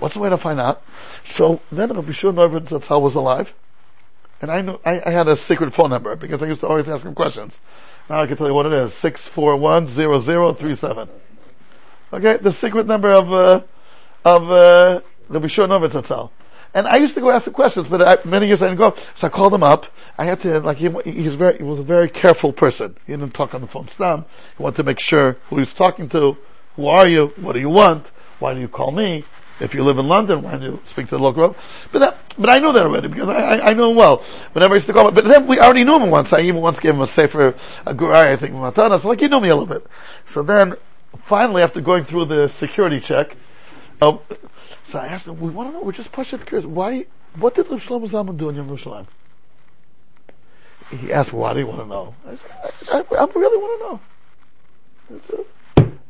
What's 0.00 0.14
the 0.14 0.20
way 0.20 0.30
to 0.30 0.38
find 0.38 0.58
out? 0.58 0.82
So 1.24 1.60
then 1.70 1.92
Rabbi 1.92 2.12
Shua 2.12 2.32
Neuwirth 2.32 2.68
Zatzal 2.68 3.02
was 3.02 3.14
alive, 3.14 3.52
and 4.40 4.50
I 4.50 4.62
knew 4.62 4.80
I, 4.84 5.02
I 5.04 5.10
had 5.10 5.28
a 5.28 5.36
secret 5.36 5.74
phone 5.74 5.90
number 5.90 6.16
because 6.16 6.42
I 6.42 6.46
used 6.46 6.60
to 6.60 6.68
always 6.68 6.88
ask 6.88 7.04
him 7.04 7.14
questions. 7.14 7.58
Now 8.08 8.22
I 8.22 8.26
can 8.26 8.38
tell 8.38 8.46
you 8.46 8.54
what 8.54 8.66
it 8.66 8.72
is: 8.72 8.94
six 8.94 9.28
four 9.28 9.56
one 9.56 9.88
zero 9.88 10.18
zero 10.18 10.54
three 10.54 10.74
seven. 10.74 11.08
Okay, 12.12 12.38
the 12.38 12.52
secret 12.52 12.86
number 12.86 13.10
of 13.10 13.32
uh, 13.32 13.62
of 14.24 14.50
uh, 14.50 15.00
Rabbi 15.28 15.48
Shua 15.48 15.68
Neuwirth 15.68 15.92
Zatzal. 15.92 16.30
And 16.72 16.86
I 16.86 16.96
used 16.96 17.14
to 17.14 17.20
go 17.20 17.30
ask 17.30 17.46
him 17.46 17.52
questions, 17.52 17.88
but 17.88 18.00
I, 18.02 18.28
many 18.28 18.46
years 18.46 18.62
I 18.62 18.68
didn't 18.68 18.78
go. 18.78 18.94
So 19.16 19.26
I 19.26 19.30
called 19.30 19.52
him 19.52 19.62
up. 19.62 19.86
I 20.16 20.24
had 20.24 20.40
to 20.42 20.60
like 20.60 20.76
he, 20.76 20.88
he's 21.04 21.34
very 21.34 21.58
he 21.58 21.64
was 21.64 21.78
a 21.80 21.84
very 21.84 22.08
careful 22.08 22.52
person. 22.52 22.96
He 23.06 23.12
didn't 23.12 23.34
talk 23.34 23.54
on 23.54 23.60
the 23.60 23.66
phone. 23.66 23.88
Stam. 23.88 24.24
He 24.56 24.62
wanted 24.62 24.76
to 24.76 24.82
make 24.84 25.00
sure 25.00 25.36
who 25.48 25.58
he's 25.58 25.74
talking 25.74 26.08
to. 26.10 26.36
Who 26.76 26.86
are 26.86 27.08
you? 27.08 27.32
What 27.36 27.54
do 27.54 27.60
you 27.60 27.70
want? 27.70 28.06
Why 28.38 28.54
do 28.54 28.60
you 28.60 28.68
call 28.68 28.92
me? 28.92 29.24
If 29.60 29.74
you 29.74 29.84
live 29.84 29.98
in 29.98 30.08
London, 30.08 30.42
why 30.42 30.56
do 30.56 30.64
you 30.64 30.80
speak 30.84 31.08
to 31.08 31.16
the 31.16 31.22
local? 31.22 31.54
But 31.92 31.98
that, 31.98 32.34
but 32.38 32.48
I 32.48 32.58
knew 32.58 32.72
that 32.72 32.86
already 32.86 33.08
because 33.08 33.28
I, 33.28 33.34
I, 33.34 33.70
I 33.70 33.74
knew 33.74 33.90
him 33.90 33.96
well. 33.96 34.24
Whenever 34.52 34.72
I 34.72 34.76
used 34.76 34.86
to 34.86 34.94
call 34.94 35.08
him, 35.08 35.14
but 35.14 35.24
then 35.24 35.46
we 35.46 35.58
already 35.58 35.84
knew 35.84 36.00
him 36.00 36.10
once. 36.10 36.32
I 36.32 36.40
even 36.40 36.62
once 36.62 36.80
gave 36.80 36.94
him 36.94 37.02
a 37.02 37.06
safer, 37.06 37.54
a 37.84 37.94
gurai, 37.94 38.28
I 38.28 38.36
think, 38.36 38.54
Matana. 38.54 39.00
So 39.00 39.08
like, 39.08 39.20
he 39.20 39.28
knew 39.28 39.40
me 39.40 39.50
a 39.50 39.56
little 39.56 39.72
bit. 39.72 39.86
So 40.24 40.42
then, 40.42 40.76
finally, 41.24 41.62
after 41.62 41.82
going 41.82 42.04
through 42.04 42.24
the 42.24 42.48
security 42.48 43.00
check, 43.00 43.36
uh, 44.00 44.16
so 44.90 44.98
I 44.98 45.06
asked 45.06 45.28
him. 45.28 45.38
we 45.38 45.50
want 45.50 45.70
to 45.70 45.72
know, 45.72 45.84
we're 45.84 45.92
just 45.92 46.10
pushing 46.10 46.40
the 46.40 46.44
curious, 46.44 46.66
why, 46.66 47.06
what 47.36 47.54
did 47.54 47.70
Rav 47.70 47.80
Shlomo 47.80 48.08
Zalman 48.08 48.36
do 48.36 48.48
in 48.48 48.56
Yom 48.56 48.68
Yerushalayim? 48.68 49.06
He 50.90 51.12
asked, 51.12 51.32
why 51.32 51.52
do 51.54 51.60
you 51.60 51.68
want 51.68 51.80
to 51.80 51.86
know? 51.86 52.14
I 52.26 52.34
said, 52.34 52.50
I, 52.90 52.96
I, 52.98 53.22
I 53.22 53.24
really 53.32 53.56
want 53.56 53.80
to 53.80 53.86
know. 53.86 54.00
That's 55.10 55.30
it. 55.30 55.46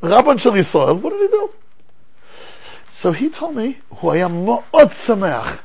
Rabban 0.01 0.41
Shal 0.41 0.97
what 0.97 1.11
did 1.11 1.21
he 1.21 1.29
do? 1.29 1.51
So 3.01 3.13
he 3.13 3.29
told 3.29 3.55
me, 3.55 3.79
who 3.97 4.09
I 4.09 4.17
am 4.19 4.47
mo'ot 4.47 4.93
sameach. 4.93 5.59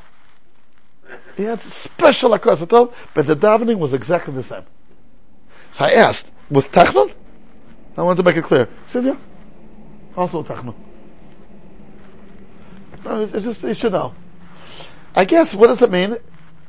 He 1.38 1.44
had 1.44 1.62
special 1.62 2.34
across 2.34 2.60
the 2.60 2.66
top, 2.66 2.94
but 3.14 3.28
the 3.28 3.36
davening 3.36 3.78
was 3.78 3.94
exactly 3.94 4.34
the 4.34 4.44
same. 4.44 4.64
So 5.72 5.86
I 5.86 5.92
asked, 5.92 6.30
was 6.50 6.66
Tachnon? 6.66 7.14
I 7.96 8.02
wanted 8.02 8.18
to 8.18 8.24
make 8.24 8.36
it 8.36 8.44
clear. 8.44 8.68
He. 8.88 9.18
Also 10.18 10.44
Tachnon. 10.44 10.76
No, 13.06 13.22
it's 13.22 13.46
just, 13.46 13.62
you 13.62 13.74
should 13.76 13.92
know. 13.92 14.16
I 15.16 15.26
guess, 15.26 15.54
what 15.54 15.68
does 15.68 15.82
it 15.82 15.92
mean? 15.92 16.18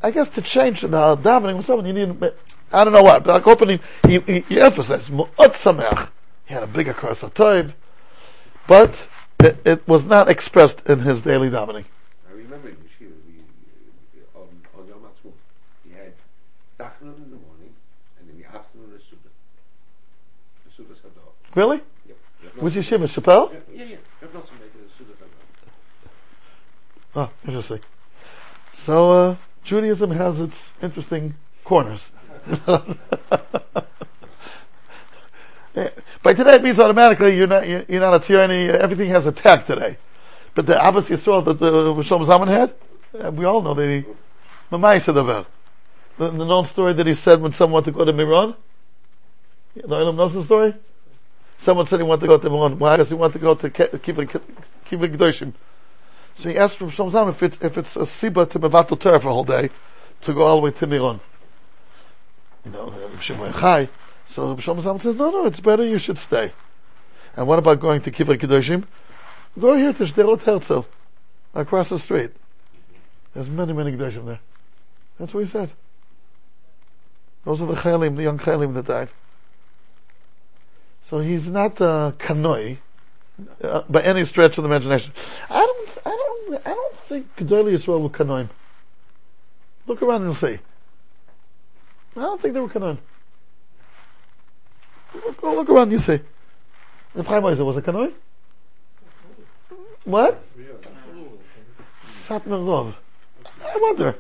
I 0.03 0.11
guess 0.11 0.29
to 0.31 0.43
change 0.43 0.83
the 0.83 0.89
davening 0.89 1.57
with 1.57 1.65
someone, 1.67 1.87
you 1.87 1.95
need, 1.95 2.33
I 2.73 2.85
don't 2.85 2.93
know 2.93 3.03
what, 3.03 3.25
but 3.25 3.33
like 3.33 3.47
opening, 3.47 3.81
he, 4.07 4.21
he, 4.21 4.41
he 4.41 4.61
emphasized, 4.61 5.09
Mu'at 5.09 5.55
Sameach. 5.55 6.11
He 6.45 6.55
had 6.55 6.63
a 6.63 6.67
bigger 6.67 6.93
curse 6.93 7.23
of 7.23 7.33
time, 7.33 7.73
but 8.69 9.03
it, 9.41 9.59
it 9.65 9.89
was 9.89 10.05
not 10.05 10.29
expressed 10.29 10.81
in 10.87 11.01
his 11.01 11.23
daily 11.23 11.49
davening. 11.49 11.87
I 12.29 12.33
remember 12.35 12.69
in 12.69 12.77
Yeshiva, 12.77 13.15
we, 13.27 13.41
uh, 14.37 14.39
on, 14.39 14.49
on 14.79 14.87
Yom 14.87 15.01
Ha'atzmaut, 15.01 15.33
we 15.85 15.93
had 15.93 16.13
Tachnun 16.79 17.17
in 17.17 17.31
the 17.31 17.37
morning, 17.37 17.75
and 18.21 18.31
in 18.31 18.39
the 18.39 18.47
afternoon 18.47 18.93
a 18.95 18.99
Sukkah. 18.99 19.33
A 20.79 20.93
Sadar. 20.93 21.33
Really? 21.55 21.81
Yep. 22.07 22.17
Which 22.63 22.75
yeshiva, 22.75 23.09
Chappelle? 23.09 23.53
Yeah, 23.75 23.85
yeah. 23.85 23.97
Rav 24.21 24.31
Nosson 24.33 24.61
made 24.61 24.71
a 24.75 25.03
Sukkah 25.03 25.17
Sadar. 25.17 25.33
Oh, 27.17 27.31
interesting. 27.47 27.81
So, 28.75 29.11
uh, 29.11 29.37
Judaism 29.65 30.11
has 30.11 30.39
its 30.39 30.71
interesting 30.83 31.35
corners. 31.65 32.11
By 36.23 36.35
today 36.35 36.57
it 36.57 36.63
means 36.63 36.79
automatically 36.79 37.35
you're 37.37 37.47
not, 37.47 37.67
you're 37.67 38.01
not 38.01 38.23
a 38.23 38.25
tyranny, 38.25 38.69
everything 38.69 39.09
has 39.09 39.25
a 39.25 39.33
tag 39.33 39.67
today. 39.67 39.97
But 40.55 40.67
the 40.67 40.77
Abbas 40.87 41.09
Yisrael 41.09 41.43
that 41.47 41.59
the 41.59 41.95
Rishon 41.95 42.23
Zaman 42.27 42.49
had, 42.49 42.75
uh, 43.19 43.31
we 43.31 43.47
all 43.47 43.63
know 43.63 43.73
that 43.73 43.89
he, 43.89 44.05
Mamai 44.71 45.01
Shadavar. 45.01 45.47
The, 46.19 46.31
the 46.31 46.45
known 46.45 46.67
story 46.67 46.93
that 46.93 47.07
he 47.07 47.15
said 47.15 47.41
when 47.41 47.55
someone 47.55 47.85
wanted 47.85 47.93
to 47.93 47.97
go 47.99 48.05
to 48.05 48.13
Miron, 48.13 48.55
the 49.75 49.83
Olam 49.83 50.17
knows 50.17 50.35
the 50.35 50.45
story? 50.45 50.75
Someone 51.59 51.87
said 51.87 51.99
he 51.99 52.05
wanted 52.05 52.21
to 52.23 52.27
go 52.27 52.37
to 52.37 52.51
Miron. 52.51 52.79
Why? 52.79 52.97
Because 52.97 53.09
he 53.09 53.15
wanted 53.15 53.35
to 53.35 53.39
go 53.39 53.55
to 53.55 53.71
Kibbutz 53.71 54.39
Kedoshim. 54.87 55.55
So 56.37 56.51
he 56.51 56.59
asked 56.59 56.77
from 56.77 56.91
Shom 56.91 57.11
Zaman 57.11 57.35
if 57.35 57.43
it's, 57.43 57.59
if 57.63 57.79
it's 57.79 57.97
a 57.97 58.01
Siba 58.01 58.49
to 58.51 58.59
Mevatel 58.59 59.01
Torah 59.01 59.21
for 59.21 59.29
a 59.29 59.33
whole 59.33 59.45
day, 59.45 59.71
to 60.23 60.35
go 60.35 60.43
all 60.43 60.57
the 60.57 60.63
way 60.63 60.71
to 60.71 60.87
Miron. 60.87 61.21
You 62.65 62.73
know, 62.73 62.93
Shimon. 63.21 63.53
So 64.27 64.57
Zalman 64.57 65.01
says, 65.01 65.17
no, 65.17 65.31
no, 65.31 65.47
it's 65.47 65.61
better 65.61 65.87
you 65.87 65.99
should 65.99 66.19
stay. 66.19 66.53
And 67.37 67.47
what 67.47 67.59
about 67.59 67.81
going 67.81 68.03
to 68.03 68.11
Kibbutz 68.11 68.41
Kedoshim? 68.41 68.85
Go 69.59 69.77
here 69.77 69.93
to 69.93 70.05
Shderot 70.05 70.41
Herzl, 70.41 70.85
across 71.55 71.89
the 71.89 71.99
street. 71.99 72.33
There's 73.35 73.49
many, 73.49 73.73
many 73.73 73.93
Kedoshim 73.93 74.27
there. 74.27 74.41
That's 75.19 75.33
what 75.33 75.45
he 75.45 75.51
said. 75.51 75.71
Those 77.45 77.63
are 77.63 77.67
the 77.67 77.75
Chayalim, 77.75 78.17
the 78.17 78.25
young 78.25 78.39
Chayalim 78.39 78.75
that 78.75 78.87
died. 78.87 79.09
So 81.05 81.21
he's 81.21 81.47
not 81.47 81.81
a 81.81 82.15
kanoi, 82.19 82.79
uh, 83.63 83.83
by 83.89 84.03
any 84.03 84.25
stretch 84.25 84.59
of 84.59 84.65
the 84.65 84.69
imagination. 84.69 85.13
I 85.51 85.61
don't, 85.61 85.89
I 86.05 86.11
don't, 86.11 86.67
I 86.67 86.75
don't 86.75 86.97
think 87.01 87.37
Gedolei 87.37 87.73
Yisrael 87.73 88.03
were 88.03 88.09
kanoim. 88.09 88.49
Look 89.87 90.03
around 90.03 90.23
and 90.23 90.25
you'll 90.27 90.35
see. 90.35 90.59
I 92.17 92.21
don't 92.21 92.41
think 92.41 92.55
they 92.55 92.61
were 92.61 92.69
kanoim. 92.69 92.99
Look, 95.15 95.43
look 95.43 95.69
around, 95.69 95.91
you 95.91 95.99
see. 95.99 96.21
The 97.15 97.23
Chaim 97.23 97.43
was 97.43 97.77
a 97.77 97.83
kanoi? 97.83 98.13
What? 100.05 100.43
Satmar 102.27 102.61
Rov. 102.61 102.95
I 103.63 103.79
wonder. 103.81 104.17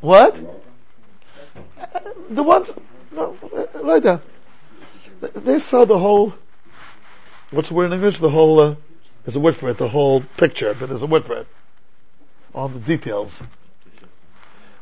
What? 0.00 0.36
Uh, 1.80 2.00
The 2.30 2.42
ones, 2.42 2.70
no, 3.12 3.36
uh, 3.54 3.82
right 3.82 4.02
there. 4.02 4.20
They 5.20 5.58
saw 5.58 5.84
the 5.84 5.98
whole, 5.98 6.34
what's 7.54 7.68
the 7.68 7.74
word 7.74 7.86
in 7.86 7.92
English? 7.94 8.18
The 8.18 8.30
whole, 8.30 8.60
uh, 8.60 8.74
there's 9.24 9.36
a 9.36 9.40
word 9.40 9.56
for 9.56 9.68
it, 9.70 9.78
the 9.78 9.88
whole 9.88 10.20
picture, 10.36 10.74
but 10.74 10.88
there's 10.88 11.02
a 11.02 11.06
word 11.06 11.24
for 11.24 11.36
it. 11.38 11.46
All 12.54 12.68
the 12.68 12.78
details. 12.80 13.32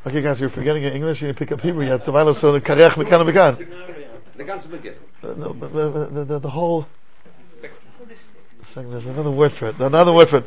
Okay 0.05 0.21
guys, 0.21 0.41
you're 0.41 0.51
forgetting 0.51 0.83
your 0.83 0.93
English, 0.93 1.21
you 1.23 1.29
need 1.29 1.35
to 1.35 1.39
pick 1.39 1.53
up 1.53 1.61
Hebrew 1.61 1.87
yet. 1.87 2.01
Of 2.01 2.07
the 2.07 2.61
karech 2.61 2.93
mekan 2.95 3.25
mekan. 3.31 3.57
The. 3.57 4.53
Uh, 5.23 5.35
the, 5.35 6.25
the, 6.25 6.39
the 6.41 6.51
whole, 6.51 6.87
there's 8.75 9.07
another 9.07 9.31
word 9.31 9.53
for 9.53 9.69
it, 9.69 9.79
another 9.79 10.13
word 10.13 10.29
for 10.29 10.39
it. 10.39 10.47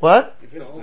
What? 0.00 0.36
It's 0.42 0.52
the 0.52 0.64
whole 0.64 0.82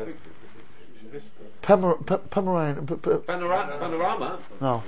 pe- 1.61 2.17
Pomeranian, 2.29 2.87
pe- 2.87 2.95
pe- 2.95 3.17
Panora- 3.17 3.79
panorama. 3.79 4.39
no. 4.59 4.83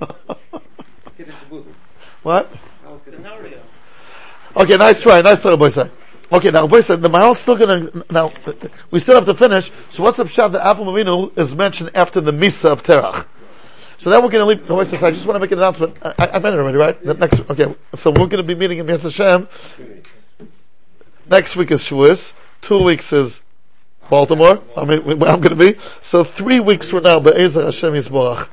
Get 1.18 1.28
into 1.28 1.44
Buddha. 1.48 1.70
what? 2.22 2.50
Okay, 4.54 4.76
nice 4.76 5.00
try, 5.02 5.22
nice 5.22 5.40
try, 5.40 5.56
boy. 5.56 5.70
Okay, 6.32 6.50
now 6.50 6.66
boy 6.66 6.80
said 6.80 7.02
the 7.02 7.08
Maharal's 7.08 7.40
still 7.40 7.56
gonna, 7.56 7.90
now, 8.10 8.32
we 8.90 9.00
still 9.00 9.14
have 9.14 9.26
to 9.26 9.34
finish, 9.34 9.70
so 9.90 10.02
what's 10.02 10.18
up 10.18 10.28
shot 10.28 10.52
that 10.52 10.62
Avram 10.62 10.86
Avinu 10.86 11.36
is 11.38 11.54
mentioned 11.54 11.90
after 11.94 12.20
the 12.20 12.32
Misa 12.32 12.66
of 12.66 12.82
Terach? 12.82 13.26
So 13.98 14.08
then 14.08 14.22
we're 14.22 14.30
gonna 14.30 14.46
leave, 14.46 14.66
boy 14.66 14.84
says, 14.84 15.02
I 15.02 15.10
just 15.10 15.26
wanna 15.26 15.40
make 15.40 15.52
an 15.52 15.58
announcement, 15.58 15.96
I, 16.02 16.14
I, 16.18 16.36
I've 16.36 16.44
it 16.44 16.54
already, 16.54 16.78
right? 16.78 17.04
That 17.04 17.18
next, 17.18 17.40
okay, 17.50 17.74
so 17.96 18.10
we're 18.10 18.26
gonna 18.26 18.42
be 18.42 18.54
meeting 18.54 18.78
in 18.78 18.88
Yes 18.88 19.02
Hashem, 19.02 19.46
next 21.28 21.56
week 21.56 21.70
is 21.70 21.82
Shavuos, 21.82 22.32
two 22.62 22.82
weeks 22.82 23.12
is 23.12 23.42
Baltimore, 24.08 24.62
I 24.74 24.84
mean, 24.86 25.18
where 25.18 25.30
I'm 25.30 25.40
gonna 25.40 25.56
be, 25.56 25.76
so 26.00 26.24
three 26.24 26.60
weeks 26.60 26.88
from 26.88 27.02
now, 27.02 27.20
Be'ezer 27.20 27.64
Hashem 27.64 27.92
Yisborach. 27.92 28.48